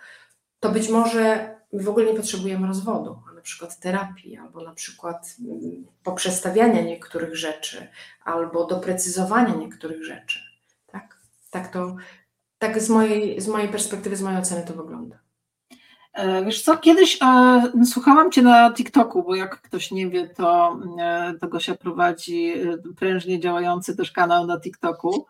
to 0.59 0.69
być 0.69 0.89
może 0.89 1.55
w 1.73 1.89
ogóle 1.89 2.05
nie 2.05 2.17
potrzebujemy 2.17 2.67
rozwodu 2.67 3.19
przykład 3.43 3.79
terapii, 3.79 4.37
albo 4.37 4.63
na 4.63 4.73
przykład 4.73 5.35
mm, 5.39 5.85
poprzestawiania 6.03 6.81
niektórych 6.81 7.35
rzeczy, 7.35 7.87
albo 8.23 8.65
doprecyzowania 8.65 9.55
niektórych 9.55 10.05
rzeczy. 10.05 10.39
Tak, 10.87 11.17
tak 11.51 11.67
to, 11.73 11.95
tak 12.63 12.81
z 12.81 12.89
mojej, 12.89 13.41
z 13.41 13.47
mojej 13.47 13.69
perspektywy, 13.69 14.15
z 14.15 14.21
mojej 14.21 14.39
oceny 14.39 14.63
to 14.67 14.73
wygląda. 14.73 15.19
E, 16.13 16.45
wiesz 16.45 16.61
co, 16.61 16.77
kiedyś 16.77 17.19
e, 17.21 17.85
słuchałam 17.85 18.31
Cię 18.31 18.41
na 18.41 18.73
TikToku, 18.73 19.23
bo 19.23 19.35
jak 19.35 19.61
ktoś 19.61 19.91
nie 19.91 20.09
wie, 20.09 20.27
to, 20.27 20.79
e, 20.99 21.33
to 21.41 21.47
Gosia 21.47 21.75
prowadzi 21.75 22.53
e, 22.53 22.77
prężnie 22.95 23.39
działający 23.39 23.95
też 23.95 24.11
kanał 24.11 24.47
na 24.47 24.59
TikToku. 24.59 25.25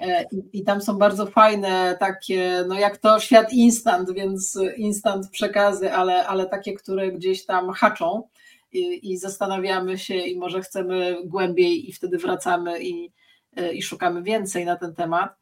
E, 0.00 0.24
I, 0.52 0.64
tam 0.64 0.80
są 0.80 0.98
bardzo 0.98 1.26
fajne 1.26 1.96
takie, 2.00 2.64
no 2.68 2.74
jak 2.74 2.98
to 2.98 3.20
świat 3.20 3.52
instant, 3.52 4.12
więc 4.12 4.58
instant 4.76 5.30
przekazy, 5.30 5.92
ale, 5.92 6.26
ale 6.26 6.46
takie, 6.46 6.72
które 6.74 7.12
gdzieś 7.12 7.46
tam 7.46 7.70
haczą 7.70 8.28
i, 8.72 9.12
i 9.12 9.18
zastanawiamy 9.18 9.98
się 9.98 10.14
i 10.14 10.38
może 10.38 10.62
chcemy 10.62 11.16
głębiej 11.24 11.88
i 11.88 11.92
wtedy 11.92 12.18
wracamy 12.18 12.82
i, 12.82 13.12
e, 13.56 13.72
i 13.72 13.82
szukamy 13.82 14.22
więcej 14.22 14.64
na 14.64 14.76
ten 14.76 14.94
temat. 14.94 15.36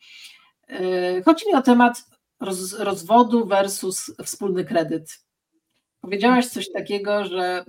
Chodzi 1.25 1.47
mi 1.47 1.55
o 1.55 1.62
temat 1.62 2.05
roz, 2.41 2.73
rozwodu 2.73 3.47
versus 3.47 4.14
wspólny 4.25 4.64
kredyt. 4.64 5.25
Powiedziałaś 6.01 6.47
coś 6.47 6.73
takiego, 6.73 7.25
że 7.25 7.64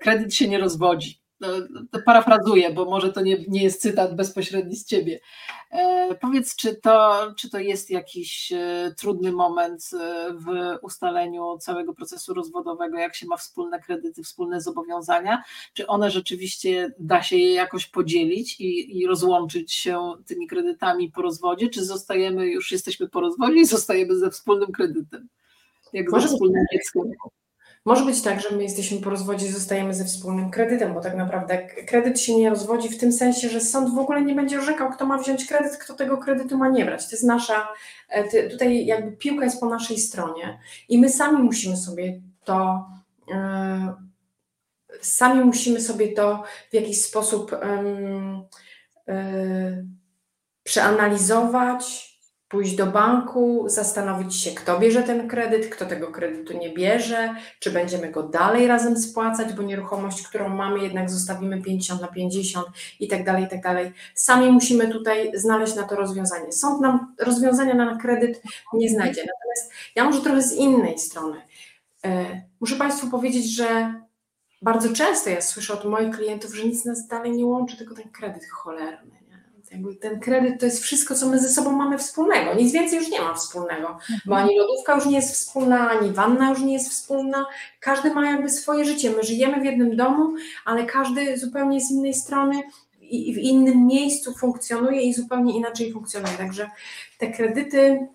kredyt 0.00 0.34
się 0.34 0.48
nie 0.48 0.58
rozwodzi. 0.58 1.20
No, 1.40 1.48
to 1.90 2.02
parafrazuję, 2.02 2.70
bo 2.70 2.84
może 2.84 3.12
to 3.12 3.20
nie, 3.20 3.44
nie 3.48 3.62
jest 3.62 3.82
cytat 3.82 4.16
bezpośredni 4.16 4.76
z 4.76 4.84
ciebie. 4.84 5.20
E, 5.70 6.14
powiedz, 6.14 6.56
czy 6.56 6.76
to, 6.76 7.26
czy 7.36 7.50
to 7.50 7.58
jest 7.58 7.90
jakiś 7.90 8.52
e, 8.52 8.94
trudny 8.98 9.32
moment 9.32 9.90
e, 10.00 10.32
w 10.32 10.46
ustaleniu 10.82 11.58
całego 11.58 11.94
procesu 11.94 12.34
rozwodowego, 12.34 12.98
jak 12.98 13.16
się 13.16 13.26
ma 13.26 13.36
wspólne 13.36 13.80
kredyty, 13.80 14.22
wspólne 14.22 14.60
zobowiązania? 14.60 15.42
Czy 15.74 15.86
one 15.86 16.10
rzeczywiście 16.10 16.94
da 16.98 17.22
się 17.22 17.36
je 17.36 17.52
jakoś 17.52 17.86
podzielić 17.86 18.60
i, 18.60 18.98
i 18.98 19.06
rozłączyć 19.06 19.72
się 19.72 20.12
tymi 20.26 20.46
kredytami 20.46 21.10
po 21.10 21.22
rozwodzie, 21.22 21.68
czy 21.68 21.84
zostajemy, 21.84 22.46
już 22.46 22.72
jesteśmy 22.72 23.08
po 23.08 23.20
rozwodzie 23.20 23.60
i 23.60 23.66
zostajemy 23.66 24.16
ze 24.16 24.30
wspólnym 24.30 24.72
kredytem? 24.72 25.28
Jak 25.92 26.10
ze 26.10 26.20
wspólnym 26.20 26.64
dzieckiem? 26.72 27.02
Może 27.84 28.04
być 28.04 28.22
tak, 28.22 28.40
że 28.40 28.56
my 28.56 28.62
jesteśmy 28.62 29.00
po 29.00 29.10
rozwodzie 29.10 29.46
i 29.46 29.52
zostajemy 29.52 29.94
ze 29.94 30.04
wspólnym 30.04 30.50
kredytem, 30.50 30.94
bo 30.94 31.00
tak 31.00 31.16
naprawdę 31.16 31.58
kredyt 31.68 32.20
się 32.20 32.36
nie 32.36 32.50
rozwodzi 32.50 32.88
w 32.88 32.98
tym 32.98 33.12
sensie, 33.12 33.48
że 33.48 33.60
sąd 33.60 33.94
w 33.94 33.98
ogóle 33.98 34.22
nie 34.22 34.34
będzie 34.34 34.58
orzekał, 34.58 34.90
kto 34.90 35.06
ma 35.06 35.18
wziąć 35.18 35.46
kredyt, 35.46 35.76
kto 35.76 35.94
tego 35.94 36.18
kredytu 36.18 36.58
ma 36.58 36.68
nie 36.68 36.84
brać. 36.84 37.04
To 37.06 37.10
jest 37.10 37.24
nasza, 37.24 37.68
e, 38.08 38.48
tutaj 38.48 38.86
jakby 38.86 39.12
piłka 39.16 39.44
jest 39.44 39.60
po 39.60 39.66
naszej 39.66 39.98
stronie 39.98 40.58
i 40.88 40.98
my 40.98 41.08
sami 41.08 41.42
musimy 41.42 41.76
sobie 41.76 42.20
to, 42.44 42.88
yy, 43.28 43.34
sami 45.00 45.44
musimy 45.44 45.80
sobie 45.80 46.12
to 46.12 46.44
w 46.70 46.74
jakiś 46.74 47.04
sposób 47.04 47.50
yy, 49.06 49.86
przeanalizować, 50.62 52.09
pójść 52.50 52.76
do 52.76 52.86
banku, 52.86 53.64
zastanowić 53.66 54.36
się, 54.36 54.50
kto 54.50 54.78
bierze 54.78 55.02
ten 55.02 55.28
kredyt, 55.28 55.68
kto 55.68 55.86
tego 55.86 56.06
kredytu 56.08 56.58
nie 56.58 56.70
bierze, 56.70 57.34
czy 57.58 57.70
będziemy 57.70 58.10
go 58.10 58.22
dalej 58.22 58.66
razem 58.66 58.98
spłacać, 58.98 59.52
bo 59.52 59.62
nieruchomość, 59.62 60.22
którą 60.22 60.48
mamy, 60.48 60.78
jednak 60.78 61.10
zostawimy 61.10 61.62
50 61.62 62.00
na 62.00 62.08
50 62.08 62.66
i 63.00 63.08
tak 63.08 63.24
dalej, 63.24 63.44
i 63.44 63.48
tak 63.48 63.62
dalej. 63.62 63.92
Sami 64.14 64.52
musimy 64.52 64.88
tutaj 64.88 65.32
znaleźć 65.34 65.74
na 65.74 65.82
to 65.82 65.96
rozwiązanie. 65.96 66.52
Sąd 66.52 66.80
nam 66.80 67.14
rozwiązania 67.18 67.74
na 67.74 67.96
kredyt 67.96 68.42
nie 68.74 68.90
znajdzie. 68.90 69.20
Natomiast 69.20 69.72
ja 69.96 70.04
może 70.04 70.20
trochę 70.20 70.42
z 70.42 70.52
innej 70.52 70.98
strony. 70.98 71.42
E, 72.04 72.42
muszę 72.60 72.76
Państwu 72.76 73.10
powiedzieć, 73.10 73.56
że 73.56 73.94
bardzo 74.62 74.92
często 74.92 75.30
ja 75.30 75.40
słyszę 75.40 75.74
od 75.74 75.84
moich 75.84 76.16
klientów, 76.16 76.54
że 76.54 76.64
nic 76.64 76.84
nas 76.84 77.06
dalej 77.06 77.32
nie 77.32 77.46
łączy, 77.46 77.76
tylko 77.76 77.94
ten 77.94 78.10
kredyt 78.10 78.44
cholerny 78.50 79.19
jakby 79.70 79.94
ten 79.94 80.20
kredyt 80.20 80.60
to 80.60 80.66
jest 80.66 80.82
wszystko, 80.82 81.14
co 81.14 81.28
my 81.28 81.38
ze 81.38 81.48
sobą 81.48 81.72
mamy 81.72 81.98
wspólnego. 81.98 82.54
Nic 82.54 82.72
więcej 82.72 82.98
już 82.98 83.08
nie 83.08 83.20
ma 83.20 83.34
wspólnego, 83.34 83.88
mhm. 83.88 84.20
bo 84.26 84.36
ani 84.36 84.58
lodówka 84.58 84.94
już 84.94 85.06
nie 85.06 85.16
jest 85.16 85.32
wspólna, 85.32 85.90
ani 85.90 86.12
wanna 86.12 86.50
już 86.50 86.60
nie 86.60 86.72
jest 86.72 86.90
wspólna. 86.90 87.46
Każdy 87.80 88.14
ma 88.14 88.30
jakby 88.30 88.48
swoje 88.48 88.84
życie. 88.84 89.10
My 89.10 89.22
żyjemy 89.22 89.60
w 89.60 89.64
jednym 89.64 89.96
domu, 89.96 90.34
ale 90.64 90.86
każdy 90.86 91.38
zupełnie 91.38 91.80
z 91.80 91.90
innej 91.90 92.14
strony 92.14 92.62
i 93.00 93.34
w 93.34 93.38
innym 93.38 93.86
miejscu 93.86 94.34
funkcjonuje 94.34 95.02
i 95.02 95.14
zupełnie 95.14 95.56
inaczej 95.56 95.92
funkcjonuje. 95.92 96.34
Także 96.34 96.70
te 97.18 97.32
kredyty, 97.32 98.08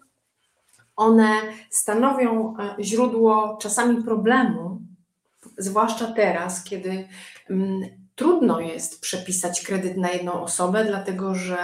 one 0.96 1.42
stanowią 1.70 2.58
e, 2.58 2.84
źródło 2.84 3.58
czasami 3.62 4.04
problemu, 4.04 4.82
zwłaszcza 5.58 6.12
teraz, 6.12 6.64
kiedy 6.64 7.08
mm, 7.50 8.05
trudno 8.16 8.60
jest 8.60 9.02
przepisać 9.02 9.62
kredyt 9.62 9.98
na 9.98 10.12
jedną 10.12 10.42
osobę, 10.42 10.86
dlatego 10.86 11.36
że 11.36 11.58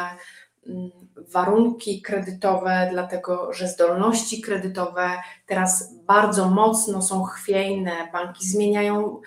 mm, 0.68 0.92
warunki 1.16 2.02
kredytowe, 2.02 2.88
dlatego 2.92 3.54
że 3.54 3.68
zdolności 3.68 4.42
kredytowe 4.42 5.10
teraz 5.46 5.94
bardzo 5.96 6.50
mocno 6.50 7.02
są 7.02 7.24
chwiejne, 7.24 7.92
banki 8.14 8.48
zmieniają 8.48 9.22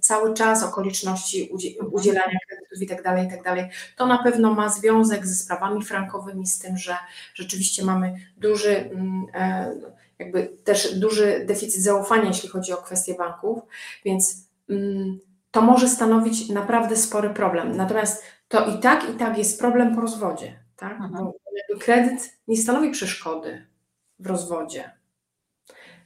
cały 0.00 0.34
czas 0.34 0.62
okoliczności 0.62 1.50
udzielania 1.92 2.38
kredytów 2.48 2.80
itd., 2.80 3.02
tak 3.02 3.22
itd. 3.22 3.42
Tak 3.42 3.70
to 3.96 4.06
na 4.06 4.22
pewno 4.22 4.54
ma 4.54 4.68
związek 4.68 5.26
ze 5.26 5.34
sprawami 5.34 5.84
frankowymi, 5.84 6.46
z 6.46 6.58
tym, 6.58 6.76
że 6.76 6.96
rzeczywiście 7.34 7.84
mamy 7.84 8.14
duży, 8.36 8.90
mm, 8.90 9.26
e, 9.34 9.74
jakby 10.18 10.56
też 10.64 10.98
duży 10.98 11.44
deficyt 11.46 11.82
zaufania, 11.82 12.28
jeśli 12.28 12.48
chodzi 12.48 12.72
o 12.72 12.76
kwestie 12.76 13.14
banków, 13.14 13.58
więc 14.04 14.48
mm, 14.70 15.20
to 15.50 15.62
może 15.62 15.88
stanowić 15.88 16.48
naprawdę 16.48 16.96
spory 16.96 17.30
problem. 17.30 17.76
Natomiast 17.76 18.24
to 18.48 18.66
i 18.66 18.80
tak, 18.80 19.10
i 19.10 19.12
tak 19.12 19.38
jest 19.38 19.60
problem 19.60 19.94
po 19.94 20.00
rozwodzie. 20.00 20.64
Tak? 20.76 20.92
Mhm. 20.92 21.12
Bo 21.12 21.34
kredyt 21.80 22.38
nie 22.48 22.56
stanowi 22.56 22.90
przeszkody 22.90 23.66
w 24.18 24.26
rozwodzie. 24.26 24.98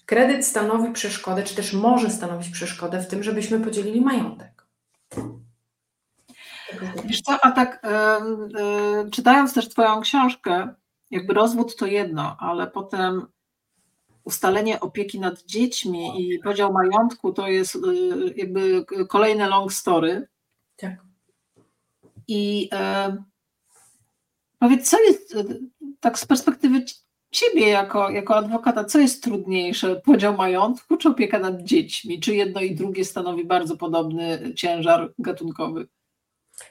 Kredyt 0.07 0.47
stanowi 0.47 0.93
przeszkodę, 0.93 1.43
czy 1.43 1.57
też 1.57 1.73
może 1.73 2.11
stanowić 2.11 2.49
przeszkodę 2.49 3.01
w 3.01 3.09
tym, 3.09 3.23
żebyśmy 3.23 3.61
podzielili 3.61 4.01
majątek. 4.01 4.67
Wiesz 7.05 7.21
co, 7.21 7.39
a 7.43 7.53
tak 7.53 7.83
yy, 7.85 8.61
yy, 9.05 9.11
czytając 9.11 9.55
też 9.55 9.69
Twoją 9.69 10.01
książkę, 10.01 10.75
jakby 11.11 11.35
rozwód 11.35 11.77
to 11.77 11.87
jedno, 11.87 12.37
ale 12.39 12.67
potem 12.67 13.27
ustalenie 14.25 14.81
opieki 14.81 15.21
nad 15.21 15.43
dziećmi 15.43 16.23
i 16.23 16.39
podział 16.39 16.73
majątku 16.73 17.33
to 17.33 17.49
jest 17.49 17.75
y, 17.75 17.81
jakby 18.37 18.85
kolejne 19.09 19.49
long 19.49 19.73
story. 19.73 20.29
Tak. 20.77 20.97
I 22.29 22.69
e, 22.73 23.17
powiedz, 24.59 24.91
co 24.91 25.01
jest 25.01 25.37
e, 25.37 25.45
tak 26.01 26.19
z 26.19 26.27
perspektywy 26.27 26.85
ciebie 27.31 27.69
jako, 27.69 28.11
jako 28.11 28.37
adwokata, 28.37 28.85
co 28.85 28.99
jest 28.99 29.23
trudniejsze? 29.23 30.01
Podział 30.05 30.37
majątku 30.37 30.97
czy 30.97 31.09
opieka 31.09 31.39
nad 31.39 31.63
dziećmi? 31.63 32.21
Czy 32.21 32.35
jedno 32.35 32.61
i 32.61 32.75
drugie 32.75 33.05
stanowi 33.05 33.45
bardzo 33.45 33.77
podobny 33.77 34.53
ciężar 34.57 35.13
gatunkowy? 35.19 35.89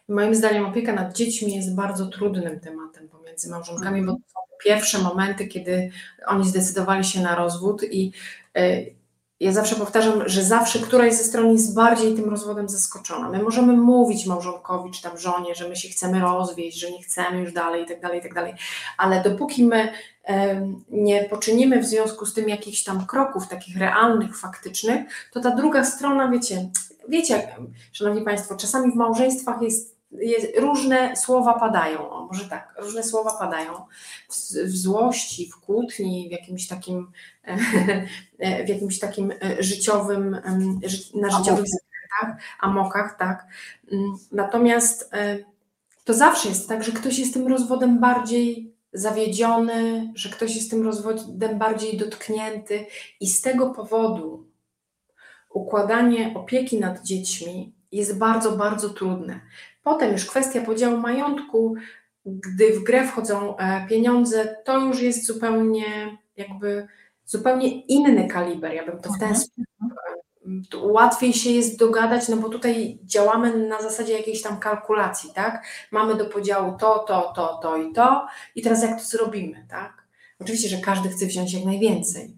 Moim 0.10 0.36
zdaniem 0.36 0.66
opieka 0.66 0.93
nad 0.93 1.18
dziećmi 1.18 1.56
jest 1.56 1.76
bardzo 1.76 2.08
trudnym 2.08 2.60
tematem 2.60 3.10
pomiędzy 3.10 3.49
małżonkami, 3.49 3.99
mhm. 3.99 4.06
bo 4.06 4.14
to 4.14 4.30
są 4.30 4.51
pierwsze 4.64 4.99
momenty, 4.99 5.47
kiedy 5.47 5.91
oni 6.28 6.49
zdecydowali 6.49 7.03
się 7.03 7.22
na 7.22 7.36
rozwód 7.36 7.84
i 7.84 8.12
y, 8.57 9.01
ja 9.39 9.51
zawsze 9.51 9.76
powtarzam, 9.76 10.24
że 10.26 10.43
zawsze 10.43 10.80
któraś 10.80 11.14
ze 11.14 11.24
stron 11.24 11.51
jest 11.51 11.76
bardziej 11.76 12.16
tym 12.16 12.30
rozwodem 12.30 12.70
zaskoczona. 12.70 13.30
My 13.30 13.43
możemy 13.43 13.78
mówić 13.78 14.26
małżonkowi 14.26 14.91
czy 14.91 15.01
tam 15.01 15.18
żonie, 15.18 15.55
że 15.55 15.70
my 15.70 15.76
się 15.76 15.89
chcemy 15.89 16.20
rozwieść, 16.20 16.80
że 16.80 16.91
nie 16.91 17.03
chcemy 17.03 17.39
już 17.39 17.53
dalej 17.53 17.84
i 17.84 17.86
tak 17.86 18.01
dalej, 18.01 18.20
i 18.20 18.24
tak 18.24 18.45
ale 18.97 19.24
dopóki 19.24 19.64
my 19.64 19.91
nie 20.91 21.24
poczynimy 21.24 21.80
w 21.80 21.86
związku 21.86 22.26
z 22.26 22.34
tym 22.34 22.49
jakichś 22.49 22.84
tam 22.84 23.05
kroków 23.05 23.47
takich 23.47 23.78
realnych, 23.78 24.38
faktycznych, 24.38 25.30
to 25.34 25.39
ta 25.41 25.55
druga 25.55 25.84
strona, 25.84 26.30
wiecie, 26.30 26.70
wiecie, 27.09 27.55
Szanowni 27.91 28.22
Państwo, 28.22 28.55
czasami 28.55 28.91
w 28.91 28.95
małżeństwach 28.95 29.62
jest, 29.62 30.01
jest 30.12 30.59
różne 30.59 31.16
słowa 31.16 31.59
padają, 31.59 32.09
o, 32.09 32.26
może 32.26 32.49
tak, 32.49 32.76
różne 32.78 33.03
słowa 33.03 33.38
padają 33.39 33.74
w, 34.30 34.36
w 34.66 34.78
złości, 34.78 35.49
w 35.49 35.59
kłótni, 35.59 36.28
w 36.30 36.32
jakimś 36.32 36.68
takim, 36.68 37.12
w 38.66 38.70
jakimś 38.70 38.99
takim 38.99 39.32
e, 39.32 39.64
życiowym, 39.64 40.32
na 41.14 41.38
życiowych 41.38 41.66
zakrętach, 41.68 42.43
amokach, 42.59 43.18
tak. 43.18 43.47
Mm, 43.91 44.18
natomiast 44.32 45.09
e, 45.14 45.38
to 46.03 46.14
zawsze 46.14 46.49
jest 46.49 46.70
tak, 46.70 46.84
że 46.84 46.91
ktoś 46.91 47.20
jest 47.20 47.34
tym 47.34 47.47
rozwodem 47.47 47.99
bardziej 47.99 48.74
zawiedziony, 48.93 50.12
że 50.16 50.30
ktoś 50.30 50.55
jest 50.55 50.70
tym 50.70 50.84
rozwodem 50.84 51.59
bardziej 51.59 51.97
dotknięty 51.97 52.86
i 53.20 53.28
z 53.28 53.41
tego 53.41 53.70
powodu 53.70 54.45
układanie 55.53 56.34
opieki 56.36 56.80
nad 56.80 57.01
dziećmi 57.01 57.74
jest 57.91 58.18
bardzo, 58.18 58.51
bardzo 58.51 58.89
trudne. 58.89 59.41
Potem 59.84 60.12
już 60.12 60.26
kwestia 60.26 60.62
podziału 60.62 60.98
majątku, 60.98 61.76
gdy 62.26 62.80
w 62.80 62.84
grę 62.84 63.08
wchodzą 63.08 63.58
e, 63.58 63.88
pieniądze, 63.88 64.58
to 64.66 64.80
już 64.80 65.02
jest 65.02 65.26
zupełnie 65.26 66.18
jakby 66.38 66.88
zupełnie 67.26 67.82
inny 67.82 68.28
kaliber, 68.28 68.74
ja 68.74 68.86
bym 68.86 69.02
to 69.02 69.10
w 69.14 69.20
ten 69.20 69.30
mhm. 69.30 69.36
sposób 69.36 69.66
łatwiej 70.76 71.34
się 71.34 71.50
jest 71.50 71.80
dogadać, 71.80 72.28
no 72.28 72.38
bo 72.38 72.50
tutaj 72.50 73.00
działamy 73.04 73.68
na 73.68 73.82
zasadzie 73.82 74.14
jakiejś 74.14 74.42
tam 74.42 74.60
kalkulacji, 74.60 75.32
tak? 75.34 75.66
Mamy 75.92 76.16
do 76.16 76.26
podziału 76.26 76.78
to, 76.80 77.00
to, 77.00 77.34
to, 77.36 77.60
to 77.62 77.78
i 77.78 77.94
to 77.94 78.28
i 78.56 78.62
teraz 78.62 78.84
jak 78.84 79.00
to 79.00 79.06
zrobimy, 79.06 79.66
tak? 79.70 80.01
Oczywiście, 80.42 80.70
że 80.70 80.78
każdy 80.78 81.10
chce 81.10 81.26
wziąć 81.26 81.54
jak 81.54 81.66
najwięcej, 81.66 82.38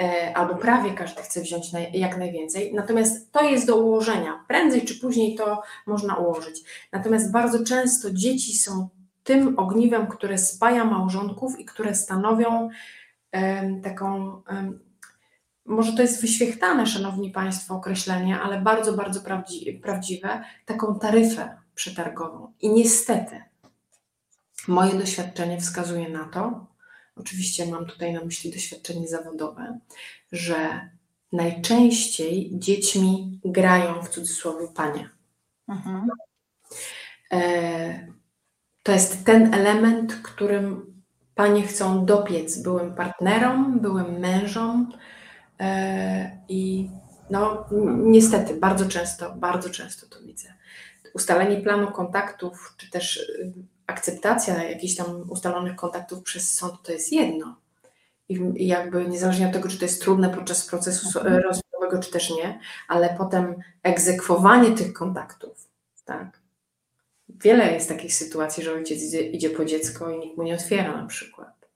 e, 0.00 0.36
albo 0.36 0.54
prawie 0.54 0.90
każdy 0.90 1.22
chce 1.22 1.40
wziąć 1.40 1.70
jak 1.92 2.18
najwięcej, 2.18 2.74
natomiast 2.74 3.32
to 3.32 3.42
jest 3.44 3.66
do 3.66 3.76
ułożenia. 3.76 4.44
Prędzej 4.48 4.84
czy 4.84 5.00
później 5.00 5.34
to 5.34 5.62
można 5.86 6.16
ułożyć. 6.16 6.62
Natomiast 6.92 7.32
bardzo 7.32 7.64
często 7.64 8.10
dzieci 8.10 8.58
są 8.58 8.88
tym 9.24 9.58
ogniwem, 9.58 10.06
które 10.06 10.38
spaja 10.38 10.84
małżonków 10.84 11.60
i 11.60 11.64
które 11.64 11.94
stanowią 11.94 12.68
taką 13.82 14.42
może 15.64 15.92
to 15.92 16.02
jest 16.02 16.20
wyświechtane, 16.20 16.86
Szanowni 16.86 17.30
Państwo, 17.30 17.74
określenie, 17.74 18.40
ale 18.40 18.60
bardzo, 18.60 18.92
bardzo 18.92 19.20
prawdzi 19.20 19.80
prawdziwe, 19.82 20.44
taką 20.66 20.98
taryfę 20.98 21.56
przetargową. 21.74 22.52
I 22.60 22.70
niestety, 22.70 23.42
Moje 24.68 24.94
doświadczenie 24.94 25.60
wskazuje 25.60 26.08
na 26.08 26.24
to, 26.24 26.66
oczywiście 27.16 27.66
mam 27.66 27.86
tutaj 27.86 28.12
na 28.12 28.24
myśli 28.24 28.50
doświadczenie 28.50 29.08
zawodowe, 29.08 29.78
że 30.32 30.90
najczęściej 31.32 32.50
dziećmi 32.52 33.40
grają 33.44 34.02
w 34.02 34.08
cudzysłowie 34.08 34.68
panie. 34.74 35.10
Mhm. 35.68 36.08
E, 37.32 38.06
to 38.82 38.92
jest 38.92 39.24
ten 39.24 39.54
element, 39.54 40.14
którym 40.14 40.96
panie 41.34 41.62
chcą 41.62 42.06
dopiec 42.06 42.62
byłym 42.62 42.94
partnerom, 42.94 43.80
byłym 43.80 44.18
mężom 44.18 44.92
e, 45.60 46.38
i 46.48 46.90
no 47.30 47.66
niestety 48.04 48.54
bardzo 48.54 48.88
często, 48.88 49.34
bardzo 49.34 49.70
często 49.70 50.06
to 50.06 50.22
widzę. 50.22 50.54
Ustalenie 51.14 51.56
planu 51.56 51.90
kontaktów, 51.90 52.74
czy 52.76 52.90
też 52.90 53.32
akceptacja 53.86 54.64
jakichś 54.64 54.96
tam 54.96 55.30
ustalonych 55.30 55.76
kontaktów 55.76 56.22
przez 56.22 56.52
sąd 56.52 56.82
to 56.82 56.92
jest 56.92 57.12
jedno. 57.12 57.56
I 58.28 58.66
jakby 58.66 59.08
niezależnie 59.08 59.46
od 59.46 59.52
tego, 59.52 59.68
czy 59.68 59.78
to 59.78 59.84
jest 59.84 60.02
trudne 60.02 60.30
podczas 60.30 60.66
procesu 60.66 61.18
mhm. 61.18 61.42
rozwojowego, 61.42 62.02
czy 62.02 62.10
też 62.10 62.30
nie, 62.30 62.60
ale 62.88 63.14
potem 63.18 63.54
egzekwowanie 63.82 64.70
tych 64.70 64.92
kontaktów, 64.92 65.68
tak. 66.04 66.40
Wiele 67.28 67.72
jest 67.72 67.88
takich 67.88 68.14
sytuacji, 68.14 68.64
że 68.64 68.72
ojciec 68.72 69.02
idzie, 69.02 69.30
idzie 69.30 69.50
po 69.50 69.64
dziecko 69.64 70.10
i 70.10 70.18
nikt 70.18 70.36
mu 70.36 70.42
nie 70.42 70.54
otwiera 70.54 70.96
na 70.96 71.06
przykład. 71.06 71.68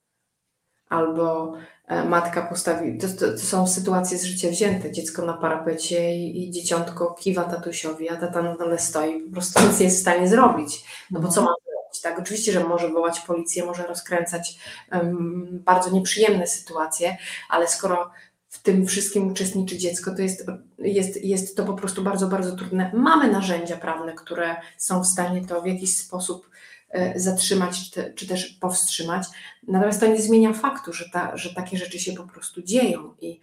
Albo 0.89 1.53
e, 1.87 2.03
matka 2.03 2.41
postawi, 2.41 2.97
to, 2.97 3.07
to, 3.07 3.31
to, 3.31 3.37
są 3.37 3.67
sytuacje 3.67 4.17
z 4.17 4.23
życia 4.23 4.49
wzięte, 4.49 4.91
dziecko 4.91 5.25
na 5.25 5.33
parapecie 5.33 6.15
i, 6.15 6.43
i 6.43 6.51
dzieciątko 6.51 7.15
kiwa 7.19 7.43
tatusiowi, 7.43 8.09
a 8.09 8.15
tata 8.15 8.41
na 8.41 8.57
dole 8.57 8.79
stoi, 8.79 9.21
po 9.21 9.31
prostu 9.31 9.67
nic 9.67 9.79
nie 9.79 9.85
jest 9.85 9.97
w 9.97 10.01
stanie 10.01 10.27
zrobić. 10.27 10.85
No 11.11 11.19
bo 11.19 11.27
co 11.27 11.41
ma 11.41 11.53
tak? 12.01 12.19
Oczywiście, 12.19 12.51
że 12.51 12.63
może 12.63 12.89
wołać 12.89 13.19
policję, 13.19 13.65
może 13.65 13.87
rozkręcać 13.87 14.59
um, 14.91 15.61
bardzo 15.65 15.91
nieprzyjemne 15.91 16.47
sytuacje, 16.47 17.17
ale 17.49 17.67
skoro 17.67 18.11
w 18.51 18.61
tym 18.61 18.87
wszystkim 18.87 19.27
uczestniczy 19.27 19.77
dziecko, 19.77 20.15
to 20.15 20.21
jest, 20.21 20.45
jest, 20.77 21.23
jest 21.23 21.57
to 21.57 21.65
po 21.65 21.73
prostu 21.73 22.03
bardzo, 22.03 22.27
bardzo 22.27 22.55
trudne. 22.55 22.91
Mamy 22.93 23.31
narzędzia 23.31 23.77
prawne, 23.77 24.13
które 24.13 24.55
są 24.77 25.03
w 25.03 25.07
stanie 25.07 25.47
to 25.47 25.61
w 25.61 25.65
jakiś 25.67 25.97
sposób 25.97 26.49
e, 26.89 27.19
zatrzymać 27.19 27.85
czy, 27.85 27.91
te, 27.91 28.13
czy, 28.13 28.27
też 28.27 28.45
powstrzymać. 28.45 29.27
Natomiast 29.67 29.99
to 29.99 30.07
nie 30.07 30.21
zmienia 30.21 30.53
faktu, 30.53 30.93
że, 30.93 31.05
ta, 31.13 31.37
że 31.37 31.53
takie 31.53 31.77
rzeczy 31.77 31.99
się 31.99 32.13
po 32.13 32.23
prostu 32.23 32.61
dzieją. 32.61 33.15
I 33.21 33.39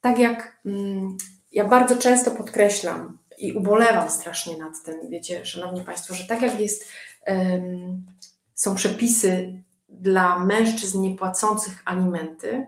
tak 0.00 0.18
jak 0.18 0.60
mm, 0.66 1.16
ja 1.52 1.64
bardzo 1.64 1.96
często 1.96 2.30
podkreślam 2.30 3.18
i 3.38 3.52
ubolewam 3.52 4.10
strasznie 4.10 4.58
nad 4.58 4.82
tym, 4.82 5.10
wiecie, 5.10 5.46
Szanowni 5.46 5.84
Państwo, 5.84 6.14
że 6.14 6.24
tak 6.24 6.42
jak 6.42 6.60
jest 6.60 6.88
są 8.54 8.74
przepisy 8.74 9.62
dla 9.88 10.38
mężczyzn 10.38 11.00
niepłacących 11.00 11.82
alimenty, 11.84 12.66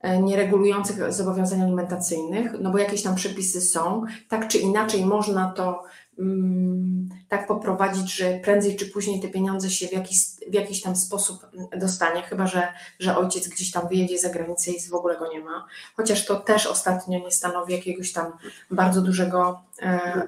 e, 0.00 0.22
nieregulujących 0.22 1.12
zobowiązań 1.12 1.62
alimentacyjnych, 1.62 2.52
no 2.60 2.70
bo 2.70 2.78
jakieś 2.78 3.02
tam 3.02 3.14
przepisy 3.14 3.60
są, 3.60 4.04
tak 4.28 4.48
czy 4.48 4.58
inaczej 4.58 5.06
można 5.06 5.52
to 5.52 5.82
mm, 6.18 7.08
tak 7.28 7.46
poprowadzić, 7.46 8.14
że 8.14 8.40
prędzej 8.40 8.76
czy 8.76 8.86
później 8.86 9.20
te 9.20 9.28
pieniądze 9.28 9.70
się 9.70 9.88
w 9.88 9.92
jakiś, 9.92 10.18
w 10.50 10.54
jakiś 10.54 10.82
tam 10.82 10.96
sposób 10.96 11.46
dostanie, 11.76 12.22
chyba 12.22 12.46
że, 12.46 12.68
że 12.98 13.16
ojciec 13.16 13.48
gdzieś 13.48 13.70
tam 13.70 13.88
wyjedzie 13.88 14.18
za 14.18 14.28
granicę 14.28 14.70
i 14.70 14.88
w 14.90 14.94
ogóle 14.94 15.18
go 15.18 15.32
nie 15.32 15.40
ma. 15.40 15.66
Chociaż 15.96 16.26
to 16.26 16.40
też 16.40 16.66
ostatnio 16.66 17.18
nie 17.18 17.30
stanowi 17.30 17.72
jakiegoś 17.72 18.12
tam 18.12 18.32
bardzo 18.70 19.02
dużego, 19.02 19.62
e, 19.82 20.26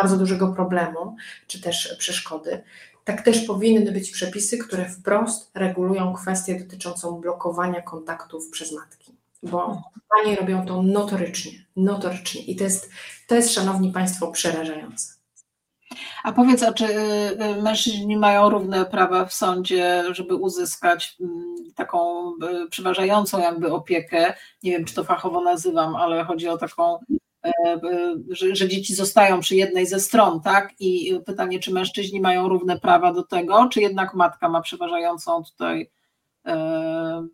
bardzo 0.00 0.16
dużego 0.16 0.48
problemu, 0.48 1.16
czy 1.46 1.60
też 1.60 1.96
przeszkody. 1.98 2.62
Tak 3.04 3.22
też 3.22 3.40
powinny 3.40 3.92
być 3.92 4.10
przepisy, 4.10 4.58
które 4.58 4.88
wprost 4.88 5.50
regulują 5.54 6.14
kwestię 6.14 6.60
dotyczącą 6.60 7.20
blokowania 7.20 7.82
kontaktów 7.82 8.50
przez 8.50 8.72
matki, 8.72 9.12
bo 9.42 9.82
panie 10.16 10.36
robią 10.36 10.66
to 10.66 10.82
notorycznie, 10.82 11.52
notorycznie 11.76 12.40
i 12.40 12.56
to 12.56 12.64
jest, 12.64 12.90
to 13.26 13.34
jest, 13.34 13.54
szanowni 13.54 13.92
państwo, 13.92 14.32
przerażające. 14.32 15.18
A 16.24 16.32
powiedz, 16.32 16.62
a 16.62 16.72
czy 16.72 16.84
y, 16.84 17.44
y, 17.58 17.62
mężczyźni 17.62 18.16
mają 18.16 18.50
równe 18.50 18.86
prawa 18.86 19.24
w 19.24 19.32
sądzie, 19.32 20.04
żeby 20.10 20.34
uzyskać 20.34 21.16
mm, 21.20 21.56
taką 21.74 22.30
y, 22.30 22.68
przeważającą 22.70 23.38
jakby 23.38 23.72
opiekę? 23.72 24.34
Nie 24.62 24.70
wiem, 24.72 24.84
czy 24.84 24.94
to 24.94 25.04
fachowo 25.04 25.40
nazywam, 25.40 25.96
ale 25.96 26.24
chodzi 26.24 26.48
o 26.48 26.58
taką 26.58 26.98
że, 28.30 28.56
że, 28.56 28.68
dzieci 28.68 28.94
zostają 28.94 29.40
przy 29.40 29.56
jednej 29.56 29.86
ze 29.86 30.00
stron, 30.00 30.40
tak? 30.40 30.74
I 30.80 31.20
pytanie, 31.26 31.58
czy 31.60 31.72
mężczyźni 31.72 32.20
mają 32.20 32.48
równe 32.48 32.80
prawa 32.80 33.12
do 33.12 33.22
tego, 33.22 33.68
czy 33.72 33.80
jednak 33.80 34.14
matka 34.14 34.48
ma 34.48 34.60
przeważającą 34.60 35.42
tutaj 35.44 35.90
e, 36.46 37.26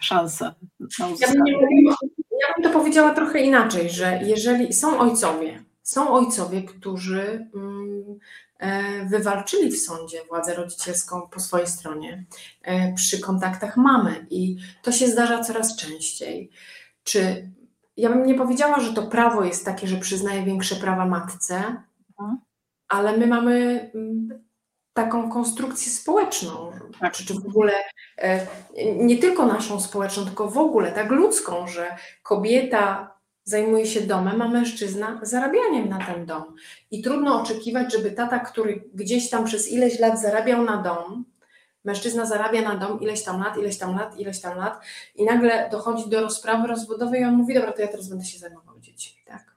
szansę 0.00 0.54
ja 1.00 1.28
bym, 1.28 1.44
ja 2.40 2.54
bym 2.56 2.64
to 2.64 2.70
powiedziała 2.70 3.14
trochę 3.14 3.40
inaczej, 3.40 3.90
że 3.90 4.20
jeżeli 4.24 4.72
są 4.72 4.98
ojcowie, 4.98 5.64
są 5.82 6.12
ojcowie, 6.12 6.62
którzy 6.62 7.48
mm, 7.54 8.18
e, 8.58 9.04
wywalczyli 9.06 9.70
w 9.70 9.80
sądzie 9.80 10.18
władzę 10.28 10.54
rodzicielską 10.54 11.28
po 11.28 11.40
swojej 11.40 11.66
stronie 11.66 12.24
przy 12.96 13.20
kontaktach 13.20 13.76
mamy 13.76 14.26
i 14.30 14.56
to 14.82 14.92
się 14.92 15.06
zdarza 15.06 15.44
coraz 15.44 15.76
częściej. 15.76 16.50
Czy 17.04 17.50
ja 17.96 18.08
bym 18.08 18.26
nie 18.26 18.34
powiedziała, 18.34 18.80
że 18.80 18.92
to 18.92 19.02
prawo 19.02 19.44
jest 19.44 19.64
takie, 19.64 19.86
że 19.86 19.96
przyznaje 19.96 20.42
większe 20.42 20.76
prawa 20.76 21.06
matce, 21.06 21.56
mhm. 22.10 22.38
ale 22.88 23.16
my 23.16 23.26
mamy 23.26 23.90
mm, 23.94 24.44
taką 24.92 25.30
konstrukcję 25.30 25.92
społeczną, 25.92 26.72
tak. 27.00 27.12
czy, 27.12 27.26
czy 27.26 27.34
w 27.34 27.46
ogóle 27.46 27.72
e, 28.18 28.46
nie 28.96 29.18
tylko 29.18 29.46
naszą 29.46 29.80
społeczną, 29.80 30.24
tylko 30.24 30.50
w 30.50 30.58
ogóle 30.58 30.92
tak 30.92 31.10
ludzką, 31.10 31.66
że 31.66 31.96
kobieta 32.22 33.14
zajmuje 33.44 33.86
się 33.86 34.00
domem, 34.00 34.42
a 34.42 34.48
mężczyzna 34.48 35.20
zarabianiem 35.22 35.88
na 35.88 35.98
ten 35.98 36.26
dom. 36.26 36.56
I 36.90 37.02
trudno 37.02 37.42
oczekiwać, 37.42 37.92
żeby 37.92 38.10
tata, 38.10 38.38
który 38.38 38.84
gdzieś 38.94 39.30
tam 39.30 39.44
przez 39.44 39.72
ileś 39.72 39.98
lat 39.98 40.20
zarabiał 40.20 40.64
na 40.64 40.76
dom, 40.76 41.24
Mężczyzna 41.84 42.26
zarabia 42.26 42.62
na 42.62 42.76
dom 42.76 43.00
ileś 43.00 43.22
tam 43.22 43.40
lat, 43.40 43.58
ileś 43.58 43.78
tam 43.78 43.96
lat, 43.96 44.18
ileś 44.18 44.40
tam 44.40 44.58
lat 44.58 44.80
i 45.14 45.24
nagle 45.24 45.68
dochodzi 45.70 46.10
do 46.10 46.20
rozprawy 46.20 46.68
rozwodowej 46.68 47.20
i 47.20 47.24
on 47.24 47.34
mówi, 47.34 47.54
dobra, 47.54 47.72
to 47.72 47.82
ja 47.82 47.88
teraz 47.88 48.08
będę 48.08 48.24
się 48.24 48.38
zajmował 48.38 48.80
dziećmi, 48.80 49.22
tak? 49.26 49.54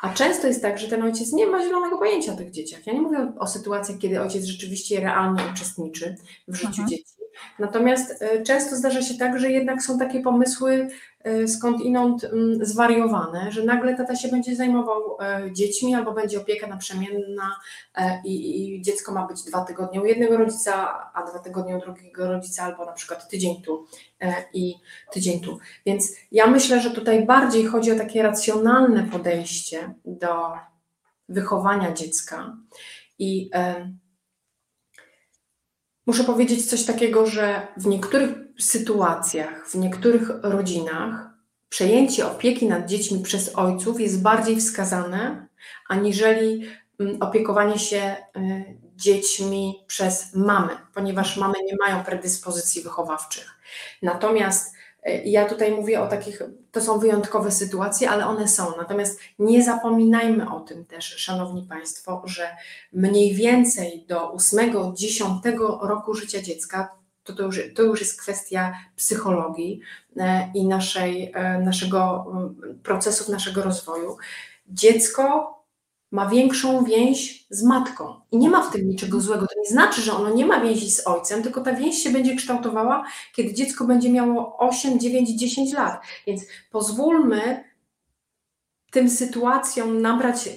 A 0.00 0.14
często 0.14 0.46
jest 0.46 0.62
tak, 0.62 0.78
że 0.78 0.88
ten 0.88 1.02
ojciec 1.02 1.32
nie 1.32 1.46
ma 1.46 1.62
zielonego 1.62 1.98
pojęcia 1.98 2.32
o 2.32 2.36
tych 2.36 2.50
dzieciach. 2.50 2.86
Ja 2.86 2.92
nie 2.92 3.00
mówię 3.00 3.32
o 3.38 3.46
sytuacjach, 3.46 3.98
kiedy 3.98 4.20
ojciec 4.20 4.44
rzeczywiście 4.44 5.00
realnie 5.00 5.42
uczestniczy 5.52 6.16
w 6.48 6.54
życiu 6.54 6.72
Aha. 6.78 6.86
dzieci, 6.88 7.04
Natomiast 7.58 8.22
e, 8.22 8.42
często 8.42 8.76
zdarza 8.76 9.02
się 9.02 9.14
tak, 9.14 9.38
że 9.38 9.50
jednak 9.50 9.82
są 9.82 9.98
takie 9.98 10.20
pomysły 10.20 10.88
e, 11.24 11.48
skąd 11.48 11.80
inąd 11.80 12.24
mm, 12.24 12.66
zwariowane, 12.66 13.52
że 13.52 13.64
nagle 13.64 13.96
tata 13.96 14.16
się 14.16 14.28
będzie 14.28 14.56
zajmował 14.56 15.16
e, 15.20 15.52
dziećmi 15.52 15.94
albo 15.94 16.12
będzie 16.12 16.40
opieka 16.40 16.66
naprzemienna 16.66 17.56
i, 18.24 18.74
i 18.76 18.82
dziecko 18.82 19.12
ma 19.12 19.26
być 19.26 19.42
dwa 19.42 19.64
tygodnie 19.64 20.02
u 20.02 20.04
jednego 20.04 20.36
rodzica, 20.36 21.04
a 21.14 21.22
dwa 21.22 21.38
tygodnie 21.38 21.76
u 21.76 21.80
drugiego 21.80 22.32
rodzica, 22.32 22.62
albo 22.62 22.84
na 22.84 22.92
przykład 22.92 23.28
tydzień 23.28 23.62
tu 23.62 23.86
i 24.52 24.74
tydzień 25.12 25.40
tu. 25.40 25.58
Więc 25.86 26.12
ja 26.32 26.46
myślę, 26.46 26.80
że 26.80 26.90
tutaj 26.90 27.26
bardziej 27.26 27.66
chodzi 27.66 27.92
o 27.92 27.98
takie 27.98 28.22
racjonalne 28.22 29.02
podejście 29.02 29.94
do 30.04 30.52
wychowania 31.28 31.92
dziecka 31.92 32.56
i 33.18 33.50
Muszę 36.06 36.24
powiedzieć 36.24 36.70
coś 36.70 36.84
takiego, 36.84 37.26
że 37.26 37.68
w 37.76 37.86
niektórych 37.86 38.30
sytuacjach, 38.58 39.68
w 39.68 39.74
niektórych 39.74 40.30
rodzinach 40.42 41.30
przejęcie 41.68 42.26
opieki 42.26 42.66
nad 42.68 42.86
dziećmi 42.86 43.22
przez 43.22 43.54
ojców 43.54 44.00
jest 44.00 44.22
bardziej 44.22 44.56
wskazane, 44.56 45.48
aniżeli 45.88 46.66
mm, 47.00 47.22
opiekowanie 47.22 47.78
się 47.78 48.16
y, 48.36 48.78
dziećmi 48.96 49.84
przez 49.86 50.34
mamy, 50.34 50.72
ponieważ 50.94 51.36
mamy 51.36 51.54
nie 51.64 51.76
mają 51.80 52.04
predyspozycji 52.04 52.82
wychowawczych. 52.82 53.50
Natomiast 54.02 54.74
ja 55.24 55.44
tutaj 55.48 55.72
mówię 55.72 56.00
o 56.00 56.06
takich, 56.06 56.42
to 56.72 56.80
są 56.80 56.98
wyjątkowe 56.98 57.50
sytuacje, 57.50 58.10
ale 58.10 58.26
one 58.26 58.48
są. 58.48 58.76
Natomiast 58.76 59.20
nie 59.38 59.64
zapominajmy 59.64 60.50
o 60.50 60.60
tym 60.60 60.84
też, 60.84 61.04
Szanowni 61.04 61.62
Państwo, 61.62 62.22
że 62.24 62.56
mniej 62.92 63.34
więcej 63.34 64.04
do 64.08 64.32
8-10 64.32 65.78
roku 65.80 66.14
życia 66.14 66.42
dziecka 66.42 67.04
to, 67.24 67.32
to, 67.32 67.42
już, 67.42 67.60
to 67.74 67.82
już 67.82 68.00
jest 68.00 68.20
kwestia 68.20 68.74
psychologii 68.96 69.80
e, 70.16 70.50
i 70.54 70.66
naszej, 70.66 71.32
e, 71.34 71.58
naszego 71.58 72.26
procesów, 72.82 73.28
naszego 73.28 73.62
rozwoju. 73.62 74.16
Dziecko 74.68 75.54
ma 76.14 76.28
większą 76.28 76.84
więź 76.84 77.46
z 77.50 77.62
matką. 77.62 78.20
I 78.32 78.38
nie 78.38 78.50
ma 78.50 78.62
w 78.62 78.72
tym 78.72 78.88
niczego 78.88 79.20
złego. 79.20 79.46
To 79.46 79.60
nie 79.60 79.70
znaczy, 79.70 80.02
że 80.02 80.12
ono 80.12 80.34
nie 80.34 80.46
ma 80.46 80.60
więzi 80.60 80.90
z 80.90 81.06
ojcem, 81.06 81.42
tylko 81.42 81.60
ta 81.60 81.72
więź 81.72 82.02
się 82.02 82.10
będzie 82.10 82.36
kształtowała, 82.36 83.04
kiedy 83.32 83.54
dziecko 83.54 83.84
będzie 83.84 84.10
miało 84.10 84.58
8, 84.58 85.00
9, 85.00 85.30
10 85.30 85.72
lat. 85.72 86.02
Więc 86.26 86.42
pozwólmy 86.70 87.64
tym 88.90 89.10
sytuacjom 89.10 90.02
nabrać 90.02 90.48
e, 90.48 90.52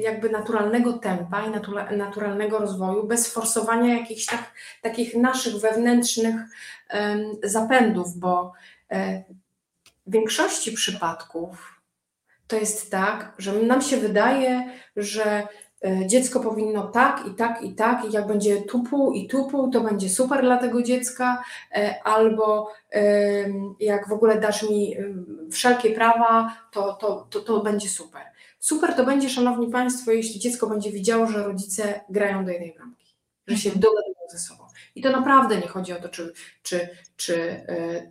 jakby 0.00 0.30
naturalnego 0.30 0.92
tempa 0.92 1.46
i 1.46 1.50
naturalnego 1.96 2.58
rozwoju, 2.58 3.06
bez 3.06 3.32
forsowania 3.32 3.98
jakichś 3.98 4.26
tak, 4.26 4.52
takich 4.82 5.14
naszych 5.14 5.56
wewnętrznych 5.56 6.34
zapędów, 7.42 8.16
bo 8.16 8.52
e, 8.90 9.24
w 10.06 10.12
większości 10.12 10.72
przypadków 10.72 11.75
to 12.46 12.56
jest 12.56 12.90
tak, 12.90 13.34
że 13.38 13.52
nam 13.52 13.82
się 13.82 13.96
wydaje, 13.96 14.70
że 14.96 15.46
E, 15.84 16.06
dziecko 16.06 16.40
powinno 16.40 16.88
tak 16.88 17.24
i 17.26 17.34
tak 17.34 17.62
i 17.62 17.74
tak, 17.74 18.04
i 18.04 18.12
jak 18.12 18.26
będzie 18.26 18.62
tupu 18.62 19.12
i 19.12 19.28
tupu, 19.28 19.70
to 19.70 19.80
będzie 19.80 20.08
super 20.08 20.40
dla 20.40 20.56
tego 20.56 20.82
dziecka, 20.82 21.44
e, 21.72 22.02
albo 22.04 22.72
jak 23.80 24.08
w 24.08 24.12
ogóle 24.12 24.40
dasz 24.40 24.70
mi 24.70 24.96
wszelkie 25.50 25.90
prawa, 25.90 26.56
to, 26.72 26.92
to, 26.92 27.26
to, 27.30 27.40
to 27.40 27.60
będzie 27.60 27.88
super. 27.88 28.22
Super 28.58 28.94
to 28.94 29.04
będzie, 29.04 29.30
Szanowni 29.30 29.70
Państwo, 29.70 30.10
jeśli 30.10 30.40
dziecko 30.40 30.66
będzie 30.66 30.92
widziało, 30.92 31.26
że 31.26 31.44
rodzice 31.44 32.00
grają 32.10 32.44
do 32.44 32.50
jednej 32.50 32.72
bramki, 32.72 33.14
że 33.46 33.56
się 33.56 33.68
mhm. 33.68 33.80
dogadują 33.80 34.28
ze 34.28 34.38
sobą. 34.38 34.65
I 34.96 35.02
to 35.02 35.10
naprawdę 35.10 35.56
nie 35.56 35.68
chodzi 35.68 35.92
o 35.92 36.00
to, 36.00 36.08
czy, 36.08 36.32
czy, 36.62 36.88
czy 37.16 37.36
e, 37.40 38.10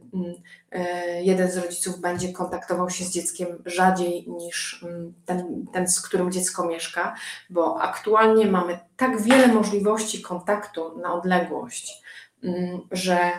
e, 0.72 1.24
jeden 1.24 1.52
z 1.52 1.58
rodziców 1.58 2.00
będzie 2.00 2.34
kontaktował 2.34 2.90
się 2.90 3.06
z 3.06 3.12
dzieckiem 3.12 3.48
rzadziej 3.66 4.30
niż 4.30 4.84
mm, 4.84 5.14
ten, 5.26 5.66
ten, 5.74 5.88
z 5.88 6.02
którym 6.02 6.32
dziecko 6.32 6.68
mieszka, 6.68 7.16
bo 7.50 7.82
aktualnie 7.82 8.48
mamy 8.48 8.80
tak 8.98 9.22
wiele 9.22 9.48
możliwości 9.48 10.22
kontaktu 10.22 10.98
na 10.98 11.14
odległość, 11.14 12.04
mm, 12.44 12.80
że 12.92 13.32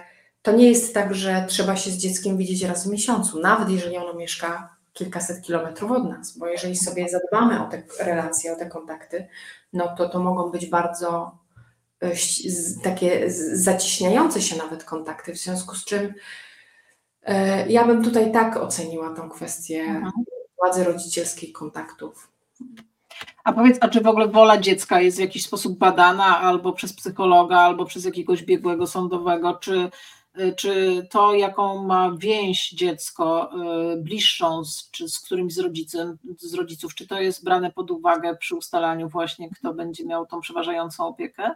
to 0.42 0.52
nie 0.52 0.68
jest 0.68 0.94
tak, 0.94 1.14
że 1.14 1.44
trzeba 1.48 1.76
się 1.76 1.90
z 1.90 1.96
dzieckiem 1.96 2.36
widzieć 2.36 2.62
raz 2.62 2.88
w 2.88 2.90
miesiącu, 2.90 3.40
nawet 3.40 3.70
jeżeli 3.70 3.96
ono 3.96 4.14
mieszka 4.14 4.76
kilkaset 4.92 5.42
kilometrów 5.42 5.90
od 5.90 6.08
nas, 6.08 6.38
bo 6.38 6.46
jeżeli 6.46 6.76
sobie 6.76 7.08
zadbamy 7.08 7.66
o 7.66 7.68
te 7.68 7.82
relacje, 8.00 8.52
o 8.52 8.56
te 8.56 8.66
kontakty, 8.66 9.28
no 9.72 9.96
to 9.96 10.08
to 10.08 10.18
mogą 10.18 10.50
być 10.50 10.66
bardzo 10.66 11.38
takie 12.82 13.30
zacieśniające 13.52 14.42
się 14.42 14.56
nawet 14.56 14.84
kontakty, 14.84 15.32
w 15.32 15.38
związku 15.38 15.74
z 15.74 15.84
czym 15.84 16.14
e, 17.22 17.68
ja 17.68 17.84
bym 17.84 18.04
tutaj 18.04 18.32
tak 18.32 18.56
oceniła 18.56 19.14
tą 19.14 19.30
kwestię 19.30 19.80
mhm. 19.80 20.12
władzy 20.58 20.84
rodzicielskiej 20.84 21.52
kontaktów. 21.52 22.32
A 23.44 23.52
powiedz, 23.52 23.78
a 23.80 23.88
czy 23.88 24.00
w 24.00 24.06
ogóle 24.06 24.28
wola 24.28 24.58
dziecka 24.58 25.00
jest 25.00 25.16
w 25.16 25.20
jakiś 25.20 25.44
sposób 25.44 25.78
badana 25.78 26.40
albo 26.40 26.72
przez 26.72 26.92
psychologa, 26.92 27.58
albo 27.58 27.84
przez 27.84 28.04
jakiegoś 28.04 28.42
biegłego 28.42 28.86
sądowego, 28.86 29.54
czy, 29.54 29.90
e, 30.34 30.52
czy 30.52 31.02
to, 31.10 31.34
jaką 31.34 31.84
ma 31.84 32.12
więź 32.18 32.70
dziecko 32.70 33.50
bliższą 33.98 34.64
z, 34.64 34.90
czy 34.90 35.08
z 35.08 35.20
którymś 35.20 35.54
z, 35.54 35.58
rodzicem, 35.58 36.18
z 36.38 36.54
rodziców, 36.54 36.94
czy 36.94 37.06
to 37.06 37.20
jest 37.20 37.44
brane 37.44 37.72
pod 37.72 37.90
uwagę 37.90 38.36
przy 38.36 38.56
ustalaniu 38.56 39.08
właśnie, 39.08 39.50
kto 39.50 39.74
będzie 39.74 40.04
miał 40.04 40.26
tą 40.26 40.40
przeważającą 40.40 41.06
opiekę? 41.06 41.54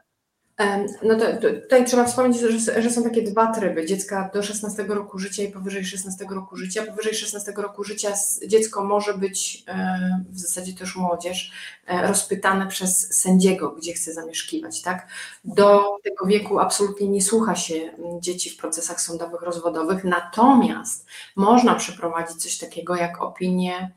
No 1.02 1.14
to, 1.18 1.26
to, 1.32 1.60
tutaj 1.62 1.84
trzeba 1.84 2.04
wspomnieć, 2.04 2.40
że, 2.40 2.82
że, 2.82 2.90
są 2.90 3.02
takie 3.02 3.22
dwa 3.22 3.52
tryby. 3.52 3.86
Dziecka 3.86 4.30
do 4.34 4.42
16 4.42 4.82
roku 4.82 5.18
życia 5.18 5.42
i 5.42 5.48
powyżej 5.48 5.84
16 5.84 6.24
roku 6.30 6.56
życia. 6.56 6.86
Powyżej 6.86 7.14
16 7.14 7.52
roku 7.56 7.84
życia 7.84 8.12
dziecko 8.46 8.84
może 8.84 9.14
być, 9.14 9.64
e, 9.68 10.20
w 10.30 10.38
zasadzie 10.38 10.72
już 10.80 10.96
młodzież, 10.96 11.52
e, 11.86 12.06
rozpytane 12.06 12.66
przez 12.66 13.14
sędziego, 13.14 13.70
gdzie 13.70 13.92
chce 13.92 14.12
zamieszkiwać. 14.12 14.82
Tak? 14.82 15.08
Do 15.44 15.96
tego 16.04 16.26
wieku 16.26 16.58
absolutnie 16.58 17.08
nie 17.08 17.22
słucha 17.22 17.56
się 17.56 17.74
dzieci 18.20 18.50
w 18.50 18.56
procesach 18.56 19.00
sądowych, 19.00 19.42
rozwodowych, 19.42 20.04
natomiast 20.04 21.06
można 21.36 21.74
przeprowadzić 21.74 22.42
coś 22.42 22.58
takiego 22.58 22.96
jak 22.96 23.22
opinię 23.22 23.90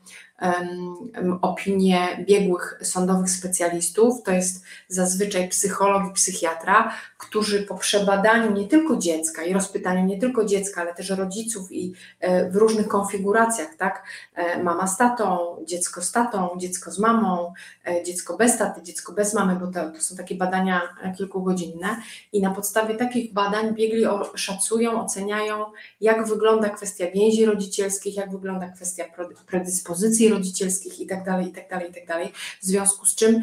opinie 1.40 2.24
biegłych 2.28 2.78
sądowych 2.82 3.30
specjalistów, 3.30 4.22
to 4.22 4.32
jest 4.32 4.64
zazwyczaj 4.88 5.48
psycholog 5.48 6.10
i 6.10 6.12
psychiatra, 6.12 6.92
którzy 7.18 7.62
po 7.62 7.74
przebadaniu 7.74 8.52
nie 8.52 8.68
tylko 8.68 8.96
dziecka 8.96 9.44
i 9.44 9.52
rozpytaniu 9.52 10.04
nie 10.04 10.20
tylko 10.20 10.44
dziecka, 10.44 10.80
ale 10.80 10.94
też 10.94 11.10
rodziców 11.10 11.72
i 11.72 11.94
e, 12.20 12.50
w 12.50 12.56
różnych 12.56 12.88
konfiguracjach, 12.88 13.74
tak? 13.78 14.02
E, 14.34 14.62
mama 14.62 14.86
z 14.86 14.96
tatą, 14.96 15.56
dziecko 15.66 16.02
z 16.02 16.12
tatą, 16.12 16.48
dziecko 16.56 16.90
z 16.90 16.98
mamą, 16.98 17.52
e, 17.86 18.02
dziecko 18.04 18.36
bez 18.36 18.58
taty, 18.58 18.82
dziecko 18.82 19.12
bez 19.12 19.34
mamy, 19.34 19.56
bo 19.56 19.66
to, 19.66 19.90
to 19.90 20.00
są 20.00 20.16
takie 20.16 20.34
badania 20.34 20.80
kilkugodzinne 21.16 21.96
i 22.32 22.42
na 22.42 22.50
podstawie 22.50 22.94
takich 22.94 23.32
badań 23.32 23.74
biegli 23.74 24.04
szacują, 24.34 25.04
oceniają, 25.04 25.64
jak 26.00 26.26
wygląda 26.26 26.68
kwestia 26.68 27.06
więzi 27.14 27.44
rodzicielskich, 27.44 28.16
jak 28.16 28.30
wygląda 28.30 28.68
kwestia 28.68 29.04
predyspozycji 29.46 30.23
rodzicielskich 30.28 31.00
itd., 31.00 31.42
itd., 31.44 31.86
itd., 31.86 32.28
w 32.62 32.64
związku 32.66 33.06
z 33.06 33.14
czym 33.14 33.42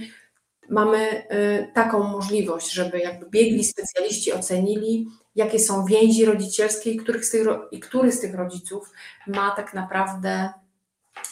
mamy 0.70 1.24
y, 1.32 1.72
taką 1.74 2.04
możliwość, 2.04 2.72
żeby 2.72 3.00
jakby 3.00 3.30
biegli 3.30 3.64
specjaliści 3.64 4.34
ocenili, 4.34 5.08
jakie 5.36 5.60
są 5.60 5.86
więzi 5.86 6.26
rodzicielskie 6.26 6.92
i, 6.92 6.98
których 6.98 7.26
z 7.26 7.30
tych, 7.30 7.48
i 7.72 7.80
który 7.80 8.12
z 8.12 8.20
tych 8.20 8.36
rodziców 8.36 8.92
ma 9.28 9.52
tak 9.52 9.74
naprawdę 9.74 10.50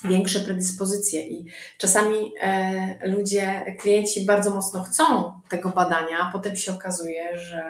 większe 0.03 0.39
predyspozycje. 0.39 1.27
I 1.27 1.45
czasami 1.77 2.31
e, 2.41 3.07
ludzie, 3.07 3.75
klienci 3.79 4.25
bardzo 4.25 4.55
mocno 4.55 4.83
chcą 4.83 5.33
tego 5.49 5.69
badania, 5.69 6.19
a 6.19 6.31
potem 6.31 6.55
się 6.55 6.71
okazuje, 6.71 7.39
że 7.39 7.63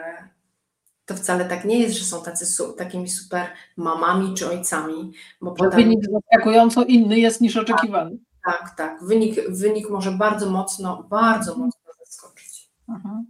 to 1.10 1.16
wcale 1.16 1.44
tak 1.44 1.64
nie 1.64 1.78
jest, 1.78 1.98
że 1.98 2.04
są 2.04 2.22
tacy, 2.22 2.64
takimi 2.76 3.08
super 3.08 3.46
mamami 3.76 4.34
czy 4.34 4.48
ojcami. 4.48 5.12
Bo 5.40 5.52
potem... 5.52 5.80
Wynik 5.80 6.00
zaskakująco 6.10 6.84
inny 6.84 7.18
jest 7.18 7.40
niż 7.40 7.56
oczekiwany. 7.56 8.18
Tak, 8.44 8.74
tak. 8.76 9.04
Wynik, 9.04 9.34
wynik 9.48 9.90
może 9.90 10.12
bardzo 10.12 10.50
mocno, 10.50 11.06
bardzo 11.10 11.50
mhm. 11.50 11.66
mocno 11.66 12.04
zaskoczyć. 12.04 12.70
Mhm. 12.88 13.26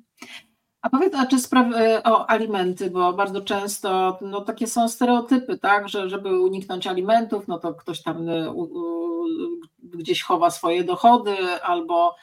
A 0.83 0.91
powiedz, 0.91 1.14
a 1.14 1.26
czy 1.26 1.39
sprawy 1.39 1.76
e, 1.76 2.03
o 2.03 2.31
alimenty, 2.31 2.91
bo 2.91 3.12
bardzo 3.12 3.41
często 3.41 4.18
no, 4.20 4.41
takie 4.41 4.66
są 4.66 4.89
stereotypy, 4.89 5.59
tak, 5.59 5.89
że 5.89 6.09
żeby 6.09 6.41
uniknąć 6.41 6.87
alimentów, 6.87 7.49
no 7.49 7.59
to 7.59 7.74
ktoś 7.74 8.03
tam 8.03 8.28
e, 8.28 8.51
u, 8.51 8.62
u, 8.62 9.26
gdzieś 9.83 10.22
chowa 10.22 10.51
swoje 10.51 10.85
dochody 10.85 11.37
albo 11.62 12.16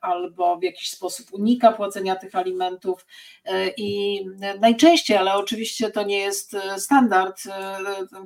albo 0.00 0.56
w 0.56 0.62
jakiś 0.62 0.90
sposób 0.90 1.26
unika 1.32 1.72
płacenia 1.72 2.16
tych 2.16 2.34
alimentów. 2.34 3.06
E, 3.44 3.68
I 3.76 4.20
najczęściej, 4.60 5.16
ale 5.16 5.34
oczywiście 5.34 5.90
to 5.90 6.02
nie 6.02 6.18
jest 6.18 6.54
e, 6.54 6.80
standard, 6.80 7.42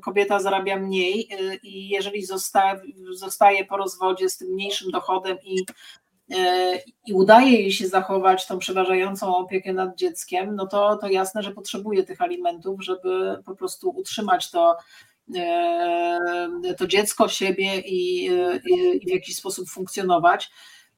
kobieta 0.03 0.41
zarabia 0.41 0.77
mniej 0.79 1.29
i 1.62 1.89
jeżeli 1.89 2.27
zostaje, 3.12 3.64
po 3.69 3.77
rozwodzie 3.77 4.29
z 4.29 4.37
tym 4.37 4.49
mniejszym 4.49 4.91
dochodem 4.91 5.37
i 5.45 5.64
i 7.07 7.12
udaje 7.12 7.53
jej 7.53 7.73
się 7.73 7.89
zachować 7.89 8.47
tą 8.47 8.59
przeważającą 8.59 9.37
opiekę 9.37 9.73
nad 9.73 9.97
dzieckiem, 9.97 10.57
no 10.57 10.67
to, 10.67 10.97
to 10.97 11.09
jasne, 11.09 11.43
że 11.43 11.51
potrzebuje 11.51 12.05
tych 12.05 12.23
alimentów, 12.23 12.85
żeby 12.85 13.43
po 13.45 13.57
prostu 13.57 13.91
utrzymać 13.91 14.51
to, 14.51 14.77
to 16.79 16.87
dziecko, 16.87 17.29
siebie 17.29 17.81
i, 17.81 18.25
i 18.67 19.07
w 19.07 19.11
jakiś 19.11 19.37
sposób 19.37 19.69
funkcjonować. 19.69 20.51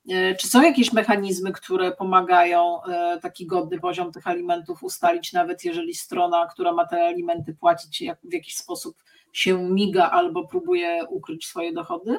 E, 0.09 0.35
czy 0.35 0.49
są 0.49 0.63
jakieś 0.63 0.93
mechanizmy, 0.93 1.53
które 1.53 1.93
pomagają 1.93 2.83
e, 2.85 3.19
taki 3.23 3.47
godny 3.47 3.81
poziom 3.81 4.13
tych 4.13 4.27
alimentów 4.27 4.83
ustalić, 4.83 5.33
nawet 5.33 5.65
jeżeli 5.65 5.95
strona, 5.95 6.47
która 6.47 6.73
ma 6.73 6.87
te 6.87 7.05
alimenty 7.05 7.55
płacić, 7.55 8.05
w 8.25 8.33
jakiś 8.33 8.57
sposób 8.57 8.97
się 9.33 9.63
miga 9.63 10.11
albo 10.11 10.49
próbuje 10.49 11.01
ukryć 11.09 11.47
swoje 11.47 11.73
dochody? 11.73 12.19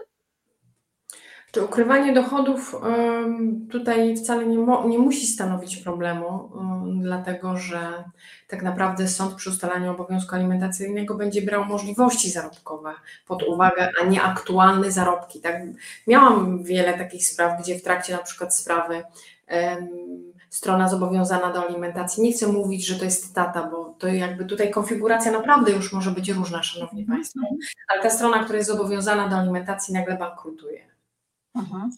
Czy 1.52 1.66
ukrywanie 1.66 2.14
dochodów 2.14 2.76
tutaj 3.72 4.18
wcale 4.18 4.46
nie, 4.46 4.58
nie 4.88 5.00
musi 5.00 5.28
stanowić 5.28 5.78
problemu, 5.78 6.52
dlatego 7.02 7.58
że 7.58 8.04
tak 8.48 8.64
naprawdę 8.64 9.08
sąd 9.08 9.36
przy 9.36 9.50
ustalaniu 9.50 9.92
obowiązku 9.92 10.36
alimentacyjnego 10.36 11.16
będzie 11.16 11.42
brał 11.42 11.66
możliwości 11.66 12.30
zarobkowe 12.30 12.94
pod 13.28 13.44
uwagę, 13.44 13.92
a 14.02 14.06
nie 14.06 14.22
aktualne 14.22 14.92
zarobki. 14.92 15.40
Tak? 15.40 15.56
Miałam 16.08 16.64
wiele 16.64 16.94
takich 16.94 17.28
spraw, 17.28 17.62
gdzie 17.62 17.80
w 17.80 17.84
trakcie 17.84 18.14
na 18.14 18.24
przykład 18.24 18.56
sprawy 18.56 19.04
strona 20.50 20.90
zobowiązana 20.90 21.54
do 21.54 21.68
alimentacji. 21.68 22.24
Nie 22.24 22.34
chcę 22.34 22.48
mówić, 22.48 22.86
że 22.86 22.96
to 22.96 23.06
jest 23.06 23.36
tata, 23.36 23.64
bo 23.72 23.96
to 24.00 24.08
jakby 24.08 24.46
tutaj 24.46 24.72
konfiguracja 24.72 25.32
naprawdę 25.32 25.72
już 25.72 25.94
może 25.94 26.12
być 26.12 26.30
różna, 26.30 26.64
Szanowni 26.64 27.06
Państwo, 27.06 27.40
ale 27.88 28.04
ta 28.04 28.10
strona, 28.10 28.44
która 28.44 28.58
jest 28.58 28.70
zobowiązana 28.70 29.28
do 29.28 29.36
alimentacji 29.36 29.94
nagle 29.94 30.18
bankrutuje. 30.18 30.89
Mhm. 31.56 31.90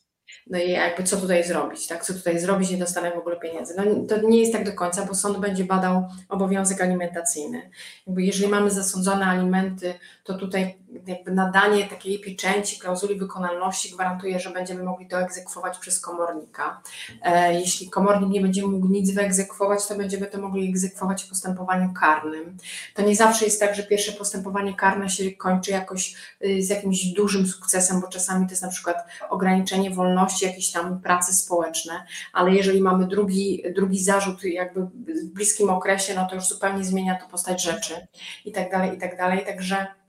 No 0.47 0.59
i 0.59 0.71
jakby 0.71 1.03
co 1.03 1.17
tutaj 1.17 1.43
zrobić, 1.43 1.87
tak? 1.87 2.05
Co 2.05 2.13
tutaj 2.13 2.39
zrobić, 2.39 2.71
nie 2.71 2.77
dostanę 2.77 3.11
w 3.11 3.17
ogóle 3.17 3.39
pieniędzy. 3.39 3.73
No 3.77 3.83
to 4.07 4.27
nie 4.27 4.39
jest 4.39 4.53
tak 4.53 4.65
do 4.65 4.73
końca, 4.73 5.05
bo 5.05 5.15
sąd 5.15 5.37
będzie 5.37 5.65
badał 5.65 6.07
obowiązek 6.29 6.81
alimentacyjny. 6.81 7.69
Jakby 8.07 8.23
jeżeli 8.23 8.47
mamy 8.47 8.71
zasądzone 8.71 9.25
alimenty, 9.25 9.93
to 10.23 10.33
tutaj 10.33 10.77
jakby 11.07 11.31
nadanie 11.31 11.87
takiej 11.87 12.19
pieczęci, 12.19 12.79
klauzuli 12.79 13.15
wykonalności 13.15 13.91
gwarantuje, 13.91 14.39
że 14.39 14.49
będziemy 14.49 14.83
mogli 14.83 15.07
to 15.07 15.21
egzekwować 15.21 15.77
przez 15.77 15.99
komornika. 15.99 16.81
E, 17.21 17.53
jeśli 17.53 17.89
komornik 17.89 18.29
nie 18.29 18.41
będzie 18.41 18.67
mógł 18.67 18.87
nic 18.87 19.11
wyegzekwować, 19.11 19.87
to 19.87 19.95
będziemy 19.95 20.27
to 20.27 20.41
mogli 20.41 20.69
egzekwować 20.69 21.23
w 21.23 21.29
postępowaniu 21.29 21.93
karnym. 21.93 22.57
To 22.93 23.01
nie 23.01 23.15
zawsze 23.15 23.45
jest 23.45 23.59
tak, 23.59 23.75
że 23.75 23.83
pierwsze 23.83 24.11
postępowanie 24.11 24.73
karne 24.73 25.09
się 25.09 25.31
kończy 25.31 25.71
jakoś 25.71 26.15
y, 26.45 26.63
z 26.63 26.69
jakimś 26.69 27.05
dużym 27.05 27.47
sukcesem, 27.47 28.01
bo 28.01 28.07
czasami 28.07 28.45
to 28.45 28.51
jest 28.51 28.63
na 28.63 28.69
przykład 28.69 28.97
ograniczenie 29.29 29.91
wolności, 29.91 30.45
jakieś 30.45 30.71
tam 30.71 31.01
prace 31.01 31.33
społeczne, 31.33 32.05
ale 32.33 32.51
jeżeli 32.51 32.81
mamy 32.81 33.07
drugi, 33.07 33.63
drugi 33.75 34.03
zarzut 34.03 34.43
jakby 34.43 34.81
w 34.81 35.25
bliskim 35.33 35.69
okresie, 35.69 36.13
no 36.15 36.27
to 36.29 36.35
już 36.35 36.47
zupełnie 36.47 36.83
zmienia 36.83 37.15
to 37.15 37.27
postać 37.27 37.63
rzeczy 37.63 38.07
i 38.45 38.51
tak 38.51 38.71
dalej, 38.71 38.97
i 38.97 38.99
tak 38.99 39.17
dalej. 39.17 39.45
Także 39.45 40.00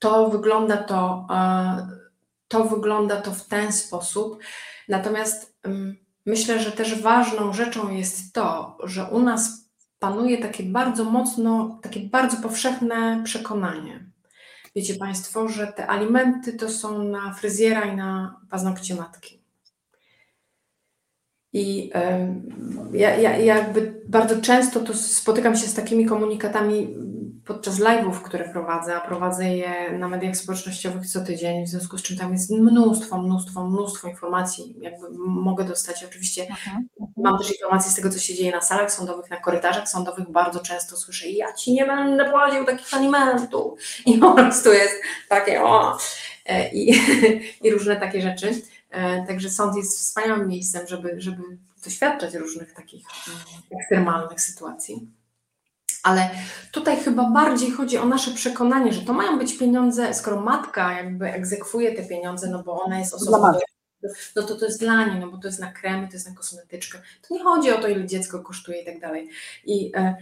to 0.00 0.28
wygląda 0.28 0.76
to, 0.76 1.26
e, 1.30 1.88
to 2.48 2.64
wygląda 2.64 3.20
to 3.20 3.30
w 3.30 3.46
ten 3.46 3.72
sposób. 3.72 4.38
Natomiast 4.88 5.58
mm, 5.62 5.96
myślę, 6.26 6.60
że 6.60 6.72
też 6.72 7.02
ważną 7.02 7.52
rzeczą 7.52 7.90
jest 7.90 8.32
to, 8.32 8.78
że 8.84 9.04
u 9.04 9.20
nas 9.20 9.70
panuje 9.98 10.38
takie 10.38 10.62
bardzo 10.62 11.04
mocno, 11.04 11.78
takie 11.82 12.00
bardzo 12.00 12.36
powszechne 12.36 13.20
przekonanie. 13.24 14.10
Wiecie 14.76 14.94
Państwo, 14.94 15.48
że 15.48 15.66
te 15.66 15.86
alimenty 15.86 16.52
to 16.52 16.68
są 16.68 17.04
na 17.04 17.34
fryzjera 17.34 17.84
i 17.84 17.96
na 17.96 18.40
paznokcie 18.50 18.94
matki. 18.94 19.40
I 21.52 21.90
ja, 22.92 23.16
ja, 23.16 23.36
jakby 23.36 24.02
bardzo 24.08 24.40
często 24.40 24.80
to 24.80 24.94
spotykam 24.94 25.56
się 25.56 25.66
z 25.66 25.74
takimi 25.74 26.06
komunikatami 26.06 26.96
podczas 27.44 27.78
live'ów, 27.78 28.22
które 28.22 28.48
prowadzę, 28.48 28.96
a 28.96 29.00
prowadzę 29.00 29.56
je 29.56 29.98
na 29.98 30.08
mediach 30.08 30.36
społecznościowych 30.36 31.06
co 31.06 31.20
tydzień, 31.20 31.66
w 31.66 31.68
związku 31.68 31.98
z 31.98 32.02
czym 32.02 32.16
tam 32.16 32.32
jest 32.32 32.50
mnóstwo, 32.50 33.18
mnóstwo, 33.18 33.64
mnóstwo 33.64 34.08
informacji, 34.08 34.76
jakby 34.80 35.06
mogę 35.18 35.64
dostać. 35.64 36.04
Oczywiście 36.04 36.42
mhm. 36.42 36.88
mam 37.16 37.38
też 37.38 37.50
informacje 37.50 37.90
z 37.90 37.94
tego, 37.94 38.10
co 38.10 38.18
się 38.18 38.34
dzieje 38.34 38.52
na 38.52 38.60
salach 38.60 38.92
sądowych, 38.92 39.30
na 39.30 39.36
korytarzach 39.36 39.88
sądowych, 39.88 40.30
bardzo 40.30 40.60
często 40.60 40.96
słyszę 40.96 41.28
ja 41.28 41.52
ci 41.52 41.72
nie 41.72 41.86
będę 41.86 42.30
płacił 42.30 42.64
takich 42.64 42.94
alimentów 42.94 43.80
i 44.06 44.18
po 44.18 44.32
prostu 44.32 44.72
jest 44.72 44.94
takie 45.28 45.62
o 45.62 45.98
e, 46.46 46.70
i, 46.72 47.00
i 47.64 47.70
różne 47.70 47.96
takie 47.96 48.22
rzeczy. 48.22 48.62
E, 48.90 49.26
także 49.26 49.50
sąd 49.50 49.76
jest 49.76 49.98
wspaniałym 49.98 50.48
miejscem, 50.48 50.86
żeby, 50.86 51.14
żeby 51.18 51.42
doświadczać 51.84 52.34
różnych 52.34 52.72
takich 52.72 53.06
e, 53.70 53.76
ekstremalnych 53.76 54.40
sytuacji. 54.40 55.19
Ale 56.02 56.30
tutaj 56.72 56.96
chyba 56.96 57.30
bardziej 57.30 57.70
chodzi 57.70 57.98
o 57.98 58.06
nasze 58.06 58.30
przekonanie, 58.30 58.92
że 58.92 59.00
to 59.00 59.12
mają 59.12 59.38
być 59.38 59.58
pieniądze, 59.58 60.14
skoro 60.14 60.40
matka 60.40 60.92
jakby 60.92 61.32
egzekwuje 61.32 61.92
te 61.92 62.02
pieniądze, 62.02 62.50
no 62.50 62.62
bo 62.62 62.82
ona 62.82 62.98
jest 62.98 63.14
osobą, 63.14 63.52
no 64.36 64.42
to 64.42 64.56
to 64.56 64.64
jest 64.64 64.80
dla 64.80 65.06
niej, 65.06 65.20
no 65.20 65.30
bo 65.30 65.38
to 65.38 65.48
jest 65.48 65.60
na 65.60 65.72
kremy, 65.72 66.08
to 66.08 66.12
jest 66.12 66.28
na 66.28 66.34
kosmetyczkę. 66.34 66.98
To 67.28 67.34
nie 67.34 67.44
chodzi 67.44 67.70
o 67.70 67.78
to, 67.78 67.88
ile 67.88 68.06
dziecko 68.06 68.40
kosztuje 68.40 68.82
i 68.82 68.84
tak 68.84 69.00
dalej. 69.00 69.28
I 69.64 69.92
e, 69.96 70.16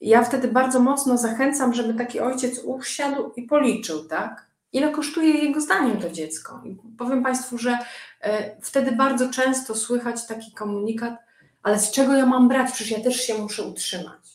ja 0.00 0.24
wtedy 0.24 0.48
bardzo 0.48 0.80
mocno 0.80 1.18
zachęcam, 1.18 1.74
żeby 1.74 1.94
taki 1.94 2.20
ojciec 2.20 2.58
usiadł 2.64 3.32
i 3.36 3.42
policzył, 3.42 4.04
tak? 4.04 4.46
Ile 4.72 4.90
kosztuje 4.90 5.30
jego 5.30 5.60
zdaniem 5.60 6.00
to 6.00 6.10
dziecko. 6.10 6.62
I 6.64 6.76
powiem 6.98 7.22
Państwu, 7.22 7.58
że 7.58 7.78
e, 8.20 8.60
wtedy 8.60 8.92
bardzo 8.92 9.30
często 9.30 9.74
słychać 9.74 10.26
taki 10.26 10.52
komunikat, 10.52 11.14
ale 11.62 11.78
z 11.78 11.90
czego 11.90 12.14
ja 12.14 12.26
mam 12.26 12.48
brać? 12.48 12.72
Przecież 12.72 12.98
ja 12.98 13.04
też 13.04 13.20
się 13.20 13.34
muszę 13.34 13.62
utrzymać. 13.62 14.25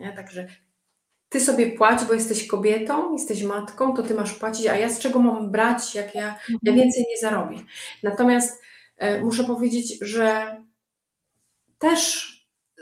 Nie? 0.00 0.12
Także 0.12 0.46
ty 1.28 1.40
sobie 1.40 1.72
płać, 1.72 2.04
bo 2.04 2.14
jesteś 2.14 2.46
kobietą, 2.46 3.12
jesteś 3.12 3.42
matką, 3.42 3.94
to 3.94 4.02
ty 4.02 4.14
masz 4.14 4.32
płacić, 4.32 4.66
a 4.66 4.76
ja 4.76 4.88
z 4.88 4.98
czego 4.98 5.18
mam 5.18 5.50
brać, 5.50 5.94
jak 5.94 6.14
ja, 6.14 6.22
ja 6.22 6.38
mhm. 6.52 6.76
więcej 6.76 7.04
nie 7.10 7.18
zarobię. 7.18 7.56
Natomiast 8.02 8.62
e, 8.96 9.20
muszę 9.20 9.44
powiedzieć, 9.44 9.98
że 10.00 10.56
też 11.78 12.30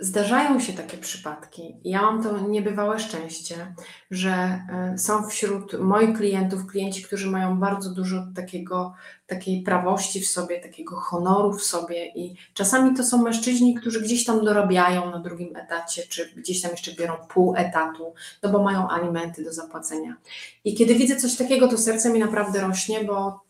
Zdarzają 0.00 0.60
się 0.60 0.72
takie 0.72 0.98
przypadki. 0.98 1.76
Ja 1.84 2.02
mam 2.02 2.22
to 2.22 2.38
niebywałe 2.38 2.98
szczęście, 2.98 3.74
że 4.10 4.30
e, 4.30 4.98
są 4.98 5.28
wśród 5.28 5.80
moich 5.80 6.16
klientów 6.16 6.66
klienci, 6.66 7.02
którzy 7.02 7.30
mają 7.30 7.60
bardzo 7.60 7.90
dużo 7.90 8.26
takiego, 8.36 8.94
takiej 9.26 9.62
prawości 9.62 10.20
w 10.20 10.28
sobie, 10.28 10.60
takiego 10.60 10.96
honoru 10.96 11.52
w 11.52 11.62
sobie 11.62 12.06
i 12.06 12.36
czasami 12.54 12.96
to 12.96 13.04
są 13.04 13.22
mężczyźni, 13.22 13.74
którzy 13.74 14.00
gdzieś 14.00 14.24
tam 14.24 14.44
dorabiają 14.44 15.10
na 15.10 15.18
drugim 15.18 15.56
etacie, 15.56 16.02
czy 16.08 16.32
gdzieś 16.36 16.62
tam 16.62 16.70
jeszcze 16.70 16.92
biorą 16.94 17.14
pół 17.28 17.54
etatu, 17.56 18.14
no 18.42 18.50
bo 18.50 18.62
mają 18.62 18.88
alimenty 18.88 19.44
do 19.44 19.52
zapłacenia. 19.52 20.16
I 20.64 20.74
kiedy 20.74 20.94
widzę 20.94 21.16
coś 21.16 21.36
takiego, 21.36 21.68
to 21.68 21.78
serce 21.78 22.12
mi 22.12 22.18
naprawdę 22.18 22.60
rośnie, 22.60 23.04
bo 23.04 23.47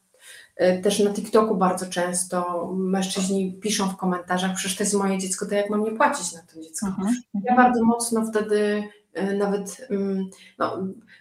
też 0.83 0.99
na 0.99 1.11
TikToku 1.11 1.57
bardzo 1.57 1.87
często 1.87 2.71
mężczyźni 2.77 3.53
piszą 3.53 3.89
w 3.89 3.97
komentarzach, 3.97 4.55
przecież 4.55 4.77
to 4.77 4.83
jest 4.83 4.95
moje 4.95 5.19
dziecko, 5.19 5.47
to 5.47 5.55
jak 5.55 5.71
mam 5.71 5.85
nie 5.85 5.93
płacić 5.93 6.33
na 6.33 6.41
to 6.43 6.61
dziecko? 6.61 6.87
Mhm. 6.87 7.15
Ja 7.45 7.57
bardzo 7.57 7.85
mocno 7.85 8.27
wtedy 8.27 8.83
e, 9.15 9.37
nawet 9.37 9.87
mm, 9.91 10.31
no, 10.59 10.79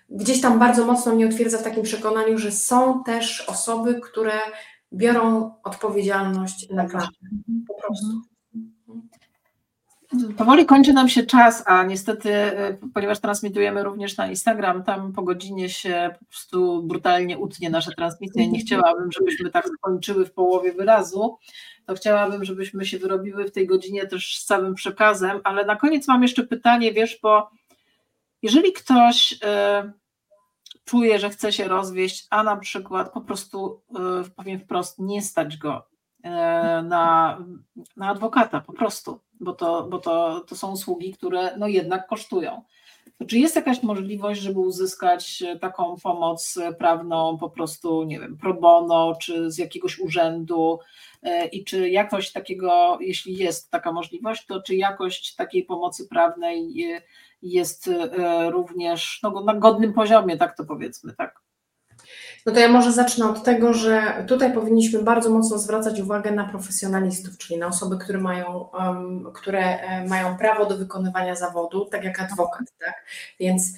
gdzieś 0.10 0.42
tam 0.42 0.60
bardzo 0.60 0.86
mocno 0.86 1.16
mnie 1.16 1.28
utwierdza 1.28 1.58
w 1.58 1.64
takim 1.64 1.84
przekonaniu, 1.84 2.38
że 2.38 2.52
są 2.52 3.04
też 3.04 3.42
osoby, 3.50 4.00
które 4.02 4.34
biorą 4.94 5.52
odpowiedzialność 5.64 6.70
na 6.70 6.86
klatę. 6.90 7.08
Po 7.68 7.74
prostu. 7.74 8.37
Powoli 10.38 10.66
kończy 10.66 10.94
nam 10.94 11.10
się 11.10 11.24
czas, 11.24 11.64
a 11.66 11.84
niestety, 11.84 12.34
e, 12.34 12.78
ponieważ 12.94 13.20
transmitujemy 13.20 13.84
również 13.84 14.18
na 14.18 14.28
Instagram, 14.28 14.84
tam 14.84 15.14
po 15.14 15.24
godzinie 15.24 15.70
się 15.70 16.16
po 16.20 16.26
prostu 16.26 16.84
brutalnie 16.84 17.38
utnie 17.38 17.70
nasza 17.70 17.92
transmisja 17.92 18.44
i 18.44 18.50
nie 18.50 18.60
chciałabym, 18.60 19.12
żebyśmy 19.12 19.50
tak 19.50 19.68
skończyły 19.78 20.26
w 20.26 20.34
połowie 20.34 20.74
wyrazu, 20.74 21.38
to 21.86 21.96
chciałabym, 21.96 22.46
żebyśmy 22.46 22.86
się 22.86 23.00
wyrobiły 23.00 23.46
w 23.46 23.52
tej 23.52 23.68
godzinie 23.68 24.08
też 24.08 24.38
z 24.38 24.46
całym 24.46 24.76
przekazem, 24.76 25.42
ale 25.44 25.66
na 25.66 25.76
koniec 25.76 26.08
mam 26.08 26.22
jeszcze 26.22 26.44
pytanie, 26.44 26.94
wiesz, 26.94 27.20
bo 27.24 27.50
jeżeli 28.42 28.74
ktoś 28.74 29.34
y, 29.34 29.38
czuje, 30.86 31.20
że 31.20 31.30
chce 31.30 31.54
się 31.54 31.68
rozwieść, 31.68 32.28
a 32.30 32.44
na 32.44 32.58
przykład 32.58 33.14
po 33.14 33.22
prostu, 33.22 33.82
y, 34.26 34.30
powiem 34.30 34.60
wprost, 34.60 35.00
nie 35.00 35.22
stać 35.22 35.58
go 35.58 35.88
y, 35.92 35.97
na, 36.84 37.38
na 37.98 38.10
adwokata 38.10 38.62
po 38.62 38.74
prostu, 38.74 39.20
bo 39.40 39.54
to, 39.54 39.84
bo 39.84 40.00
to, 40.00 40.40
to 40.40 40.56
są 40.56 40.72
usługi, 40.72 41.14
które 41.14 41.58
no 41.58 41.68
jednak 41.68 42.08
kosztują. 42.08 42.62
To 43.18 43.26
czy 43.26 43.40
jest 43.40 43.56
jakaś 43.56 43.84
możliwość, 43.84 44.42
żeby 44.42 44.60
uzyskać 44.60 45.44
taką 45.62 45.96
pomoc 46.04 46.60
prawną 46.80 47.38
po 47.38 47.50
prostu, 47.50 48.04
nie 48.04 48.20
wiem, 48.20 48.38
pro 48.38 48.54
bono, 48.54 49.16
czy 49.22 49.52
z 49.52 49.58
jakiegoś 49.58 50.00
urzędu 50.00 50.80
e, 51.24 51.46
i 51.46 51.64
czy 51.64 51.90
jakość 51.90 52.32
takiego, 52.32 52.98
jeśli 53.02 53.38
jest 53.38 53.72
taka 53.72 53.92
możliwość, 53.92 54.46
to 54.46 54.62
czy 54.62 54.76
jakość 54.76 55.36
takiej 55.36 55.64
pomocy 55.64 56.08
prawnej 56.08 56.74
jest 57.42 57.88
e, 57.88 58.50
również 58.52 59.20
no, 59.24 59.44
na 59.44 59.54
godnym 59.54 59.94
poziomie, 59.94 60.38
tak 60.38 60.58
to 60.58 60.66
powiedzmy, 60.66 61.14
tak? 61.14 61.47
No 62.48 62.54
to 62.54 62.60
ja 62.60 62.68
może 62.68 62.92
zacznę 62.92 63.30
od 63.30 63.44
tego, 63.44 63.74
że 63.74 64.26
tutaj 64.28 64.54
powinniśmy 64.54 65.04
bardzo 65.04 65.30
mocno 65.30 65.58
zwracać 65.60 66.00
uwagę 66.00 66.32
na 66.32 66.50
profesjonalistów, 66.50 67.38
czyli 67.38 67.60
na 67.60 67.68
osoby, 67.68 67.98
które 67.98 68.20
mają, 68.20 68.70
um, 68.80 69.32
które 69.34 69.80
e, 69.80 70.08
mają 70.08 70.38
prawo 70.38 70.66
do 70.66 70.78
wykonywania 70.78 71.36
zawodu, 71.36 71.86
tak 71.86 72.04
jak 72.04 72.20
adwokat, 72.20 72.62
tak? 72.80 72.94
Więc 73.40 73.68
y, 73.68 73.76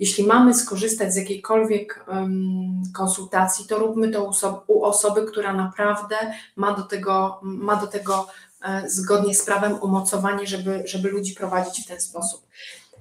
jeśli 0.00 0.24
mamy 0.24 0.54
skorzystać 0.54 1.12
z 1.12 1.16
jakiejkolwiek 1.16 2.04
um, 2.08 2.82
konsultacji, 2.94 3.66
to 3.66 3.78
róbmy 3.78 4.08
to 4.08 4.24
u, 4.24 4.32
u 4.72 4.82
osoby, 4.82 5.26
która 5.26 5.52
naprawdę 5.52 6.16
ma 6.56 6.72
do 6.72 6.82
tego, 6.82 7.40
ma 7.42 7.76
do 7.76 7.86
tego 7.86 8.28
e, 8.64 8.90
zgodnie 8.90 9.34
z 9.34 9.44
prawem 9.44 9.78
umocowanie, 9.82 10.46
żeby, 10.46 10.82
żeby 10.86 11.10
ludzi 11.10 11.34
prowadzić 11.34 11.84
w 11.84 11.88
ten 11.88 12.00
sposób. 12.00 12.46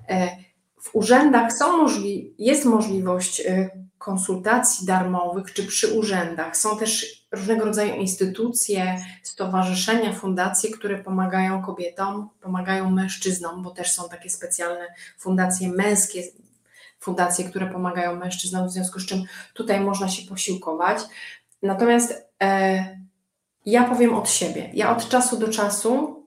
E, 0.09 0.37
w 0.81 0.95
urzędach 0.95 1.53
są 1.53 1.77
możli, 1.77 2.33
jest 2.37 2.65
możliwość 2.65 3.41
konsultacji 4.05 4.85
darmowych 4.85 5.53
czy 5.53 5.63
przy 5.67 5.93
urzędach. 5.93 6.57
Są 6.57 6.77
też 6.77 7.25
różnego 7.31 7.65
rodzaju 7.65 7.95
instytucje, 7.95 9.05
stowarzyszenia, 9.23 10.13
fundacje, 10.13 10.71
które 10.71 10.97
pomagają 10.97 11.61
kobietom, 11.61 12.29
pomagają 12.41 12.91
mężczyznom, 12.91 13.63
bo 13.63 13.71
też 13.71 13.91
są 13.91 14.09
takie 14.09 14.29
specjalne 14.29 14.87
fundacje 15.17 15.69
męskie, 15.69 16.23
fundacje, 16.99 17.45
które 17.45 17.67
pomagają 17.67 18.15
mężczyznom, 18.15 18.67
w 18.67 18.71
związku 18.71 18.99
z 18.99 19.05
czym 19.05 19.23
tutaj 19.53 19.81
można 19.81 20.09
się 20.09 20.29
posiłkować. 20.29 20.99
Natomiast 21.61 22.29
e, 22.43 22.99
ja 23.65 23.83
powiem 23.83 24.13
od 24.13 24.29
siebie. 24.29 24.69
Ja 24.73 24.97
od 24.97 25.09
czasu 25.09 25.37
do 25.37 25.47
czasu 25.47 26.23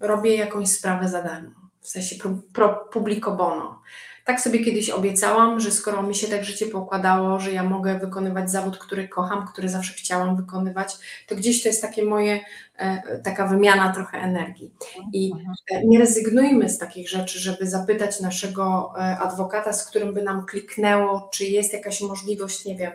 robię 0.00 0.36
jakąś 0.36 0.68
sprawę 0.68 1.08
za 1.08 1.22
darmo, 1.22 1.50
w 1.80 1.88
sensie 1.88 2.16
pro, 2.16 2.30
pro 2.52 2.68
publico 2.92 3.32
bono 3.36 3.82
tak 4.30 4.40
sobie 4.40 4.64
kiedyś 4.64 4.90
obiecałam, 4.90 5.60
że 5.60 5.70
skoro 5.70 6.02
mi 6.02 6.14
się 6.14 6.26
tak 6.26 6.44
życie 6.44 6.66
pokładało, 6.66 7.40
że 7.40 7.52
ja 7.52 7.62
mogę 7.62 7.98
wykonywać 7.98 8.50
zawód, 8.50 8.78
który 8.78 9.08
kocham, 9.08 9.46
który 9.46 9.68
zawsze 9.68 9.94
chciałam 9.94 10.36
wykonywać, 10.36 10.96
to 11.26 11.36
gdzieś 11.36 11.62
to 11.62 11.68
jest 11.68 11.82
takie 11.82 12.04
moje, 12.04 12.40
e, 12.76 13.18
taka 13.18 13.46
wymiana 13.46 13.92
trochę 13.92 14.18
energii. 14.18 14.74
I 15.12 15.32
e, 15.70 15.84
nie 15.84 15.98
rezygnujmy 15.98 16.68
z 16.68 16.78
takich 16.78 17.08
rzeczy, 17.08 17.38
żeby 17.38 17.66
zapytać 17.66 18.20
naszego 18.20 18.92
e, 18.96 19.18
adwokata, 19.18 19.72
z 19.72 19.86
którym 19.86 20.14
by 20.14 20.22
nam 20.22 20.46
kliknęło, 20.46 21.28
czy 21.32 21.44
jest 21.44 21.72
jakaś 21.72 22.00
możliwość, 22.00 22.64
nie 22.64 22.76
wiem, 22.76 22.92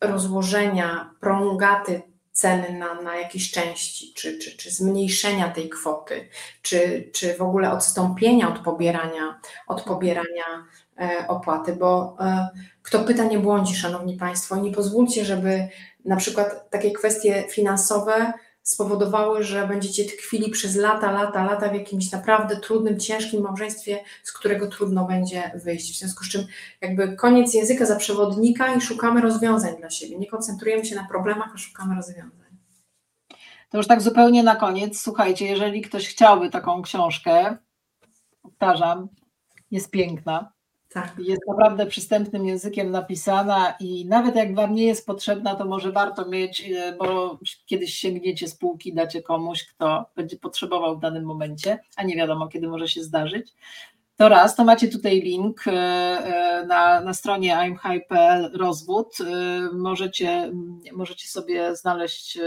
rozłożenia, 0.00 1.10
prolongaty 1.20 2.02
ceny 2.36 2.78
na, 2.78 3.02
na 3.02 3.16
jakieś 3.16 3.50
części, 3.50 4.12
czy, 4.14 4.38
czy, 4.38 4.56
czy 4.56 4.70
zmniejszenia 4.70 5.48
tej 5.48 5.68
kwoty, 5.68 6.28
czy, 6.62 7.10
czy 7.14 7.34
w 7.34 7.42
ogóle 7.42 7.72
odstąpienia 7.72 8.48
od 8.48 8.58
pobierania, 8.58 9.40
od 9.66 9.82
pobierania 9.82 10.44
e, 11.00 11.24
opłaty, 11.28 11.76
bo 11.76 12.16
e, 12.20 12.48
kto 12.82 12.98
pyta, 12.98 13.24
nie 13.24 13.38
błądzi, 13.38 13.76
Szanowni 13.76 14.16
Państwo. 14.16 14.56
Nie 14.56 14.72
pozwólcie, 14.72 15.24
żeby 15.24 15.68
na 16.04 16.16
przykład 16.16 16.70
takie 16.70 16.90
kwestie 16.90 17.44
finansowe 17.50 18.32
spowodowały, 18.66 19.44
że 19.44 19.66
będziecie 19.66 20.04
tkwili 20.04 20.50
przez 20.50 20.76
lata, 20.76 21.12
lata, 21.12 21.44
lata 21.44 21.68
w 21.68 21.74
jakimś 21.74 22.12
naprawdę 22.12 22.56
trudnym, 22.56 23.00
ciężkim 23.00 23.42
małżeństwie, 23.42 24.04
z 24.22 24.32
którego 24.32 24.66
trudno 24.66 25.04
będzie 25.04 25.50
wyjść. 25.64 25.92
W 25.92 25.98
związku 25.98 26.24
z 26.24 26.28
czym 26.28 26.46
jakby 26.80 27.16
koniec 27.16 27.54
języka 27.54 27.86
za 27.86 27.96
przewodnika 27.96 28.74
i 28.74 28.80
szukamy 28.80 29.20
rozwiązań 29.20 29.76
dla 29.76 29.90
siebie. 29.90 30.18
Nie 30.18 30.26
koncentrujemy 30.26 30.84
się 30.84 30.94
na 30.94 31.08
problemach, 31.08 31.50
a 31.54 31.58
szukamy 31.58 31.94
rozwiązań. 31.94 32.46
To 33.70 33.78
już 33.78 33.86
tak 33.86 34.02
zupełnie 34.02 34.42
na 34.42 34.56
koniec. 34.56 35.00
Słuchajcie, 35.00 35.46
jeżeli 35.46 35.82
ktoś 35.82 36.08
chciałby 36.08 36.50
taką 36.50 36.82
książkę, 36.82 37.56
powtarzam, 38.42 39.08
jest 39.70 39.90
piękna. 39.90 40.55
Tak. 40.96 41.14
Jest 41.18 41.42
naprawdę 41.48 41.86
przystępnym 41.86 42.46
językiem 42.46 42.90
napisana 42.90 43.74
i 43.80 44.06
nawet 44.06 44.36
jak 44.36 44.54
Wam 44.54 44.74
nie 44.74 44.84
jest 44.84 45.06
potrzebna, 45.06 45.54
to 45.54 45.64
może 45.64 45.92
warto 45.92 46.28
mieć, 46.28 46.70
e, 46.70 46.96
bo 46.98 47.38
kiedyś 47.66 47.94
sięgniecie 47.94 48.48
z 48.48 48.54
półki, 48.54 48.94
dacie 48.94 49.22
komuś, 49.22 49.66
kto 49.66 50.06
będzie 50.16 50.36
potrzebował 50.36 50.96
w 50.96 51.00
danym 51.00 51.24
momencie, 51.24 51.78
a 51.96 52.02
nie 52.02 52.16
wiadomo, 52.16 52.48
kiedy 52.48 52.68
może 52.68 52.88
się 52.88 53.02
zdarzyć. 53.02 53.52
To 54.16 54.28
raz, 54.28 54.56
to 54.56 54.64
macie 54.64 54.88
tutaj 54.88 55.20
link 55.20 55.68
e, 55.68 55.72
e, 55.72 56.66
na, 56.66 57.00
na 57.00 57.14
stronie 57.14 57.58
imhigh.pl 57.68 58.50
rozwód. 58.54 59.16
Możecie, 59.72 60.52
możecie 60.92 61.28
sobie 61.28 61.76
znaleźć 61.76 62.38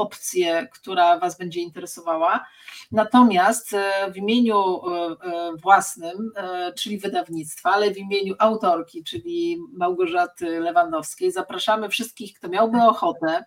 opcję, 0.00 0.68
która 0.72 1.18
Was 1.18 1.38
będzie 1.38 1.60
interesowała. 1.60 2.46
Natomiast 2.92 3.74
e, 3.74 4.12
w 4.12 4.16
imieniu 4.16 4.56
e, 4.58 5.16
e, 5.22 5.52
własnym, 5.62 6.32
czyli 6.78 6.98
wydawnictwa, 6.98 7.70
ale 7.70 7.90
w 7.90 7.98
imieniu 7.98 8.34
autorki, 8.38 9.04
czyli 9.04 9.58
Małgorzaty 9.72 10.60
Lewandowskiej, 10.60 11.32
zapraszamy 11.32 11.88
wszystkich, 11.88 12.38
kto 12.38 12.48
miałby 12.48 12.82
ochotę 12.82 13.44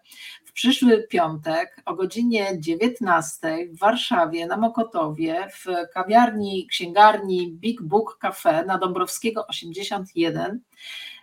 w 0.53 0.55
przyszły 0.55 1.07
piątek 1.09 1.81
o 1.85 1.95
godzinie 1.95 2.59
19 2.59 3.67
w 3.71 3.79
Warszawie 3.79 4.47
na 4.47 4.57
Mokotowie 4.57 5.47
w 5.51 5.65
kawiarni, 5.93 6.67
księgarni 6.67 7.51
Big 7.51 7.81
Book 7.81 8.17
Cafe 8.21 8.65
na 8.65 8.77
Dąbrowskiego 8.77 9.47
81 9.47 10.61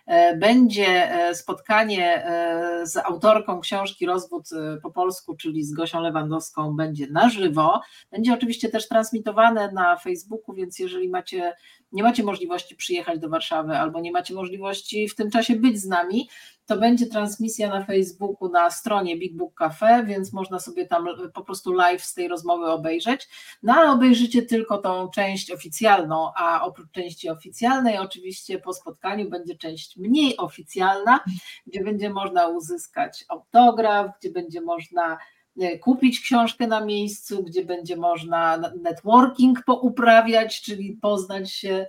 będzie 0.37 1.11
e, 1.11 1.35
spotkanie 1.35 2.25
e, 2.25 2.87
z 2.87 2.97
autorką 2.97 3.59
książki 3.59 4.05
Rozwód 4.05 4.49
po 4.83 4.91
polsku, 4.91 5.35
czyli 5.35 5.63
z 5.63 5.73
Gosią 5.73 6.01
Lewandowską, 6.01 6.75
będzie 6.75 7.07
na 7.07 7.29
żywo. 7.29 7.81
Będzie 8.11 8.33
oczywiście 8.33 8.69
też 8.69 8.87
transmitowane 8.87 9.71
na 9.71 9.97
Facebooku, 9.97 10.55
więc 10.55 10.79
jeżeli 10.79 11.09
macie, 11.09 11.53
nie 11.91 12.03
macie 12.03 12.23
możliwości 12.23 12.75
przyjechać 12.75 13.19
do 13.19 13.29
Warszawy 13.29 13.77
albo 13.77 13.99
nie 13.99 14.11
macie 14.11 14.33
możliwości 14.33 15.09
w 15.09 15.15
tym 15.15 15.31
czasie 15.31 15.55
być 15.55 15.81
z 15.81 15.87
nami, 15.87 16.27
to 16.71 16.77
będzie 16.77 17.05
transmisja 17.05 17.69
na 17.69 17.85
Facebooku 17.85 18.49
na 18.49 18.71
stronie 18.71 19.17
Big 19.17 19.37
Book 19.37 19.53
Cafe, 19.53 20.03
więc 20.07 20.33
można 20.33 20.59
sobie 20.59 20.85
tam 20.85 21.07
po 21.33 21.43
prostu 21.43 21.73
live 21.73 22.03
z 22.03 22.13
tej 22.13 22.27
rozmowy 22.27 22.65
obejrzeć. 22.65 23.29
No 23.63 23.73
ale 23.73 23.91
obejrzycie 23.91 24.41
tylko 24.41 24.77
tą 24.77 25.09
część 25.09 25.51
oficjalną, 25.51 26.31
a 26.35 26.65
oprócz 26.65 26.91
części 26.91 27.29
oficjalnej, 27.29 27.97
oczywiście 27.97 28.59
po 28.59 28.73
spotkaniu 28.73 29.29
będzie 29.29 29.55
część 29.55 29.90
mniej 29.97 30.37
oficjalna, 30.37 31.19
gdzie 31.67 31.83
będzie 31.83 32.09
można 32.09 32.47
uzyskać 32.47 33.25
autograf, 33.29 34.11
gdzie 34.19 34.31
będzie 34.31 34.61
można 34.61 35.17
E, 35.59 35.79
kupić 35.79 36.19
książkę 36.19 36.67
na 36.67 36.85
miejscu, 36.85 37.43
gdzie 37.43 37.65
będzie 37.65 37.95
można 37.95 38.57
networking 38.81 39.63
pouprawiać, 39.65 40.61
czyli 40.61 40.97
poznać 41.01 41.51
się, 41.51 41.87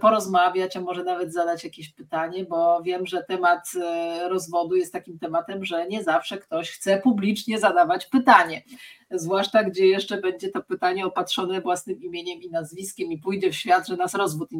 porozmawiać, 0.00 0.76
a 0.76 0.80
może 0.80 1.04
nawet 1.04 1.32
zadać 1.32 1.64
jakieś 1.64 1.92
pytanie, 1.92 2.44
bo 2.44 2.82
wiem, 2.82 3.06
że 3.06 3.24
temat 3.24 3.68
e, 3.82 4.28
rozwodu 4.28 4.76
jest 4.76 4.92
takim 4.92 5.18
tematem, 5.18 5.64
że 5.64 5.88
nie 5.88 6.02
zawsze 6.02 6.38
ktoś 6.38 6.70
chce 6.70 7.00
publicznie 7.00 7.58
zadawać 7.58 8.06
pytanie. 8.06 8.62
Zwłaszcza 9.10 9.64
gdzie 9.64 9.86
jeszcze 9.86 10.20
będzie 10.20 10.48
to 10.48 10.62
pytanie 10.62 11.06
opatrzone 11.06 11.60
własnym 11.60 12.00
imieniem 12.00 12.42
i 12.42 12.50
nazwiskiem 12.50 13.12
i 13.12 13.18
pójdzie 13.18 13.50
w 13.50 13.56
świat, 13.56 13.88
że 13.88 13.96
nas 13.96 14.14
rozwód 14.14 14.50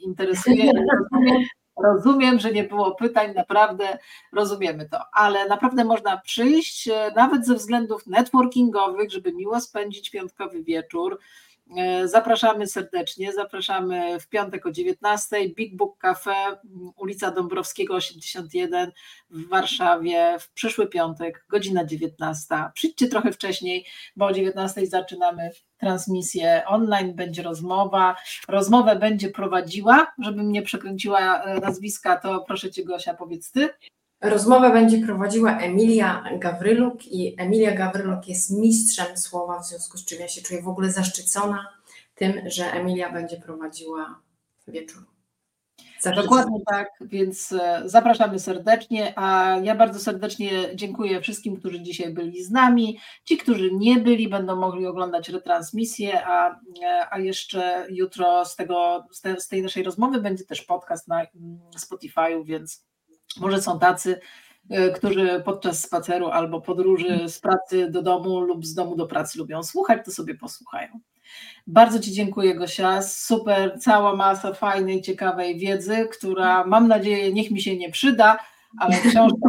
interesuje. 0.00 0.72
Rozumiem, 1.82 2.38
że 2.40 2.52
nie 2.52 2.64
było 2.64 2.94
pytań, 2.94 3.34
naprawdę 3.34 3.98
rozumiemy 4.32 4.88
to, 4.88 4.98
ale 5.12 5.48
naprawdę 5.48 5.84
można 5.84 6.16
przyjść, 6.16 6.88
e, 6.88 7.12
nawet 7.16 7.46
ze 7.46 7.54
względów 7.54 8.06
networkingowych, 8.06 9.10
żeby 9.10 9.32
miło 9.32 9.60
spędzić 9.60 10.10
piątkowy 10.10 10.62
wieczór. 10.62 11.18
E, 11.76 12.08
zapraszamy 12.08 12.66
serdecznie, 12.66 13.32
zapraszamy 13.32 14.20
w 14.20 14.28
piątek 14.28 14.66
o 14.66 14.70
19, 14.70 15.36
Big 15.48 15.76
Book 15.76 15.98
Cafe, 15.98 16.34
ulica 16.96 17.30
Dąbrowskiego 17.30 17.94
81 17.94 18.92
w 19.30 19.48
Warszawie, 19.48 20.36
w 20.40 20.52
przyszły 20.52 20.86
piątek, 20.86 21.44
godzina 21.48 21.84
19. 21.84 22.46
Przyjdźcie 22.74 23.08
trochę 23.08 23.32
wcześniej, 23.32 23.86
bo 24.16 24.26
o 24.26 24.32
19 24.32 24.86
zaczynamy 24.86 25.50
transmisję 25.78 26.62
online, 26.66 27.14
będzie 27.14 27.42
rozmowa. 27.42 28.16
Rozmowę 28.48 28.96
będzie 28.96 29.30
prowadziła, 29.30 30.12
żebym 30.18 30.52
nie 30.52 30.62
przekręciła 30.62 31.42
e, 31.42 31.60
nazwiska, 31.60 32.16
to 32.16 32.44
proszę 32.46 32.70
Cię 32.70 32.84
Gosia, 32.84 33.14
powiedz 33.14 33.52
Ty. 33.52 33.68
Rozmowę 34.20 34.72
będzie 34.72 35.06
prowadziła 35.06 35.58
Emilia 35.58 36.24
Gawryluk 36.38 37.06
i 37.06 37.34
Emilia 37.38 37.74
Gawryluk 37.74 38.28
jest 38.28 38.50
mistrzem 38.50 39.16
słowa, 39.16 39.60
w 39.60 39.66
związku 39.66 39.98
z 39.98 40.04
czym 40.04 40.20
ja 40.20 40.28
się 40.28 40.42
czuję 40.42 40.62
w 40.62 40.68
ogóle 40.68 40.92
zaszczycona 40.92 41.66
tym, 42.14 42.32
że 42.46 42.72
Emilia 42.72 43.12
będzie 43.12 43.36
prowadziła 43.36 44.20
wieczór. 44.68 45.10
Dokładnie 46.16 46.58
tak, 46.66 46.88
więc 47.00 47.52
e, 47.52 47.82
zapraszamy 47.84 48.38
serdecznie, 48.38 49.12
a 49.16 49.56
ja 49.62 49.74
bardzo 49.74 50.00
serdecznie 50.00 50.50
dziękuję 50.74 51.20
wszystkim, 51.20 51.56
którzy 51.56 51.80
dzisiaj 51.82 52.14
byli 52.14 52.44
z 52.44 52.50
nami. 52.50 52.98
Ci, 53.24 53.36
którzy 53.36 53.70
nie 53.72 53.96
byli, 53.96 54.28
będą 54.28 54.56
mogli 54.56 54.86
oglądać 54.86 55.28
retransmisję, 55.28 56.26
a, 56.26 56.60
e, 56.82 57.06
a 57.10 57.18
jeszcze 57.18 57.86
jutro 57.90 58.44
z, 58.44 58.56
tego, 58.56 59.04
z 59.38 59.48
tej 59.48 59.62
naszej 59.62 59.82
rozmowy 59.82 60.20
będzie 60.20 60.44
też 60.44 60.62
podcast 60.62 61.08
na 61.08 61.20
mm, 61.20 61.60
Spotify'u, 61.78 62.44
więc 62.44 62.89
może 63.36 63.62
są 63.62 63.78
tacy, 63.78 64.20
e, 64.70 64.90
którzy 64.90 65.42
podczas 65.44 65.82
spaceru 65.82 66.26
albo 66.26 66.60
podróży 66.60 67.28
z 67.28 67.38
pracy 67.38 67.90
do 67.90 68.02
domu 68.02 68.40
lub 68.40 68.66
z 68.66 68.74
domu 68.74 68.96
do 68.96 69.06
pracy 69.06 69.38
lubią 69.38 69.62
słuchać, 69.62 70.04
to 70.04 70.10
sobie 70.10 70.34
posłuchają. 70.34 71.00
Bardzo 71.66 72.00
Ci 72.00 72.12
dziękuję, 72.12 72.54
Gosia. 72.54 73.02
Super, 73.02 73.80
cała 73.80 74.16
masa 74.16 74.54
fajnej, 74.54 75.02
ciekawej 75.02 75.58
wiedzy, 75.58 76.08
która 76.12 76.64
mam 76.66 76.88
nadzieję, 76.88 77.32
niech 77.32 77.50
mi 77.50 77.62
się 77.62 77.76
nie 77.76 77.90
przyda, 77.90 78.38
ale 78.78 78.96
książka. 78.96 79.48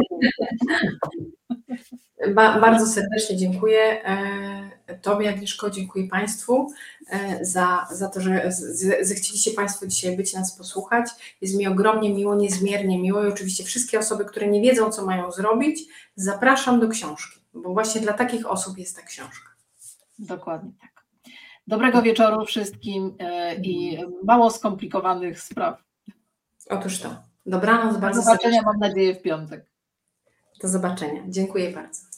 Ba 2.34 2.60
bardzo 2.60 2.86
serdecznie 2.86 3.36
dziękuję 3.36 4.04
e, 4.04 4.70
Tobie, 5.02 5.28
Agnieszko, 5.30 5.70
dziękuję 5.70 6.08
Państwu 6.08 6.72
e, 7.10 7.44
za, 7.44 7.86
za 7.90 8.08
to, 8.08 8.20
że 8.20 8.52
zechcieliście 9.00 9.50
Państwo 9.50 9.86
dzisiaj 9.86 10.16
być 10.16 10.34
nas 10.34 10.56
posłuchać. 10.56 11.10
Jest 11.40 11.56
mi 11.56 11.66
ogromnie 11.66 12.14
miło, 12.14 12.34
niezmiernie 12.34 12.98
miło 12.98 13.24
i 13.24 13.28
oczywiście 13.28 13.64
wszystkie 13.64 13.98
osoby, 13.98 14.24
które 14.24 14.46
nie 14.48 14.60
wiedzą, 14.60 14.90
co 14.90 15.06
mają 15.06 15.30
zrobić, 15.30 15.80
zapraszam 16.16 16.80
do 16.80 16.88
książki, 16.88 17.40
bo 17.54 17.72
właśnie 17.72 18.00
dla 18.00 18.12
takich 18.12 18.50
osób 18.50 18.78
jest 18.78 18.96
ta 18.96 19.02
książka. 19.02 19.48
Dokładnie 20.18 20.70
tak. 20.80 21.04
Dobrego 21.66 22.02
wieczoru 22.02 22.44
wszystkim 22.44 23.14
e, 23.18 23.54
i 23.54 23.98
mało 24.24 24.50
skomplikowanych 24.50 25.40
spraw. 25.40 25.82
Otóż 26.70 26.98
to. 27.00 27.16
Dobranoc, 27.46 27.96
bardzo 27.96 28.20
Do 28.20 28.24
zobaczenia, 28.24 28.54
serdecznie. 28.54 28.62
mam 28.80 28.90
nadzieję, 28.90 29.14
w 29.14 29.22
piątek. 29.22 29.66
Do 30.62 30.68
zobaczenia. 30.68 31.22
Dziękuję 31.28 31.70
bardzo. 31.70 32.11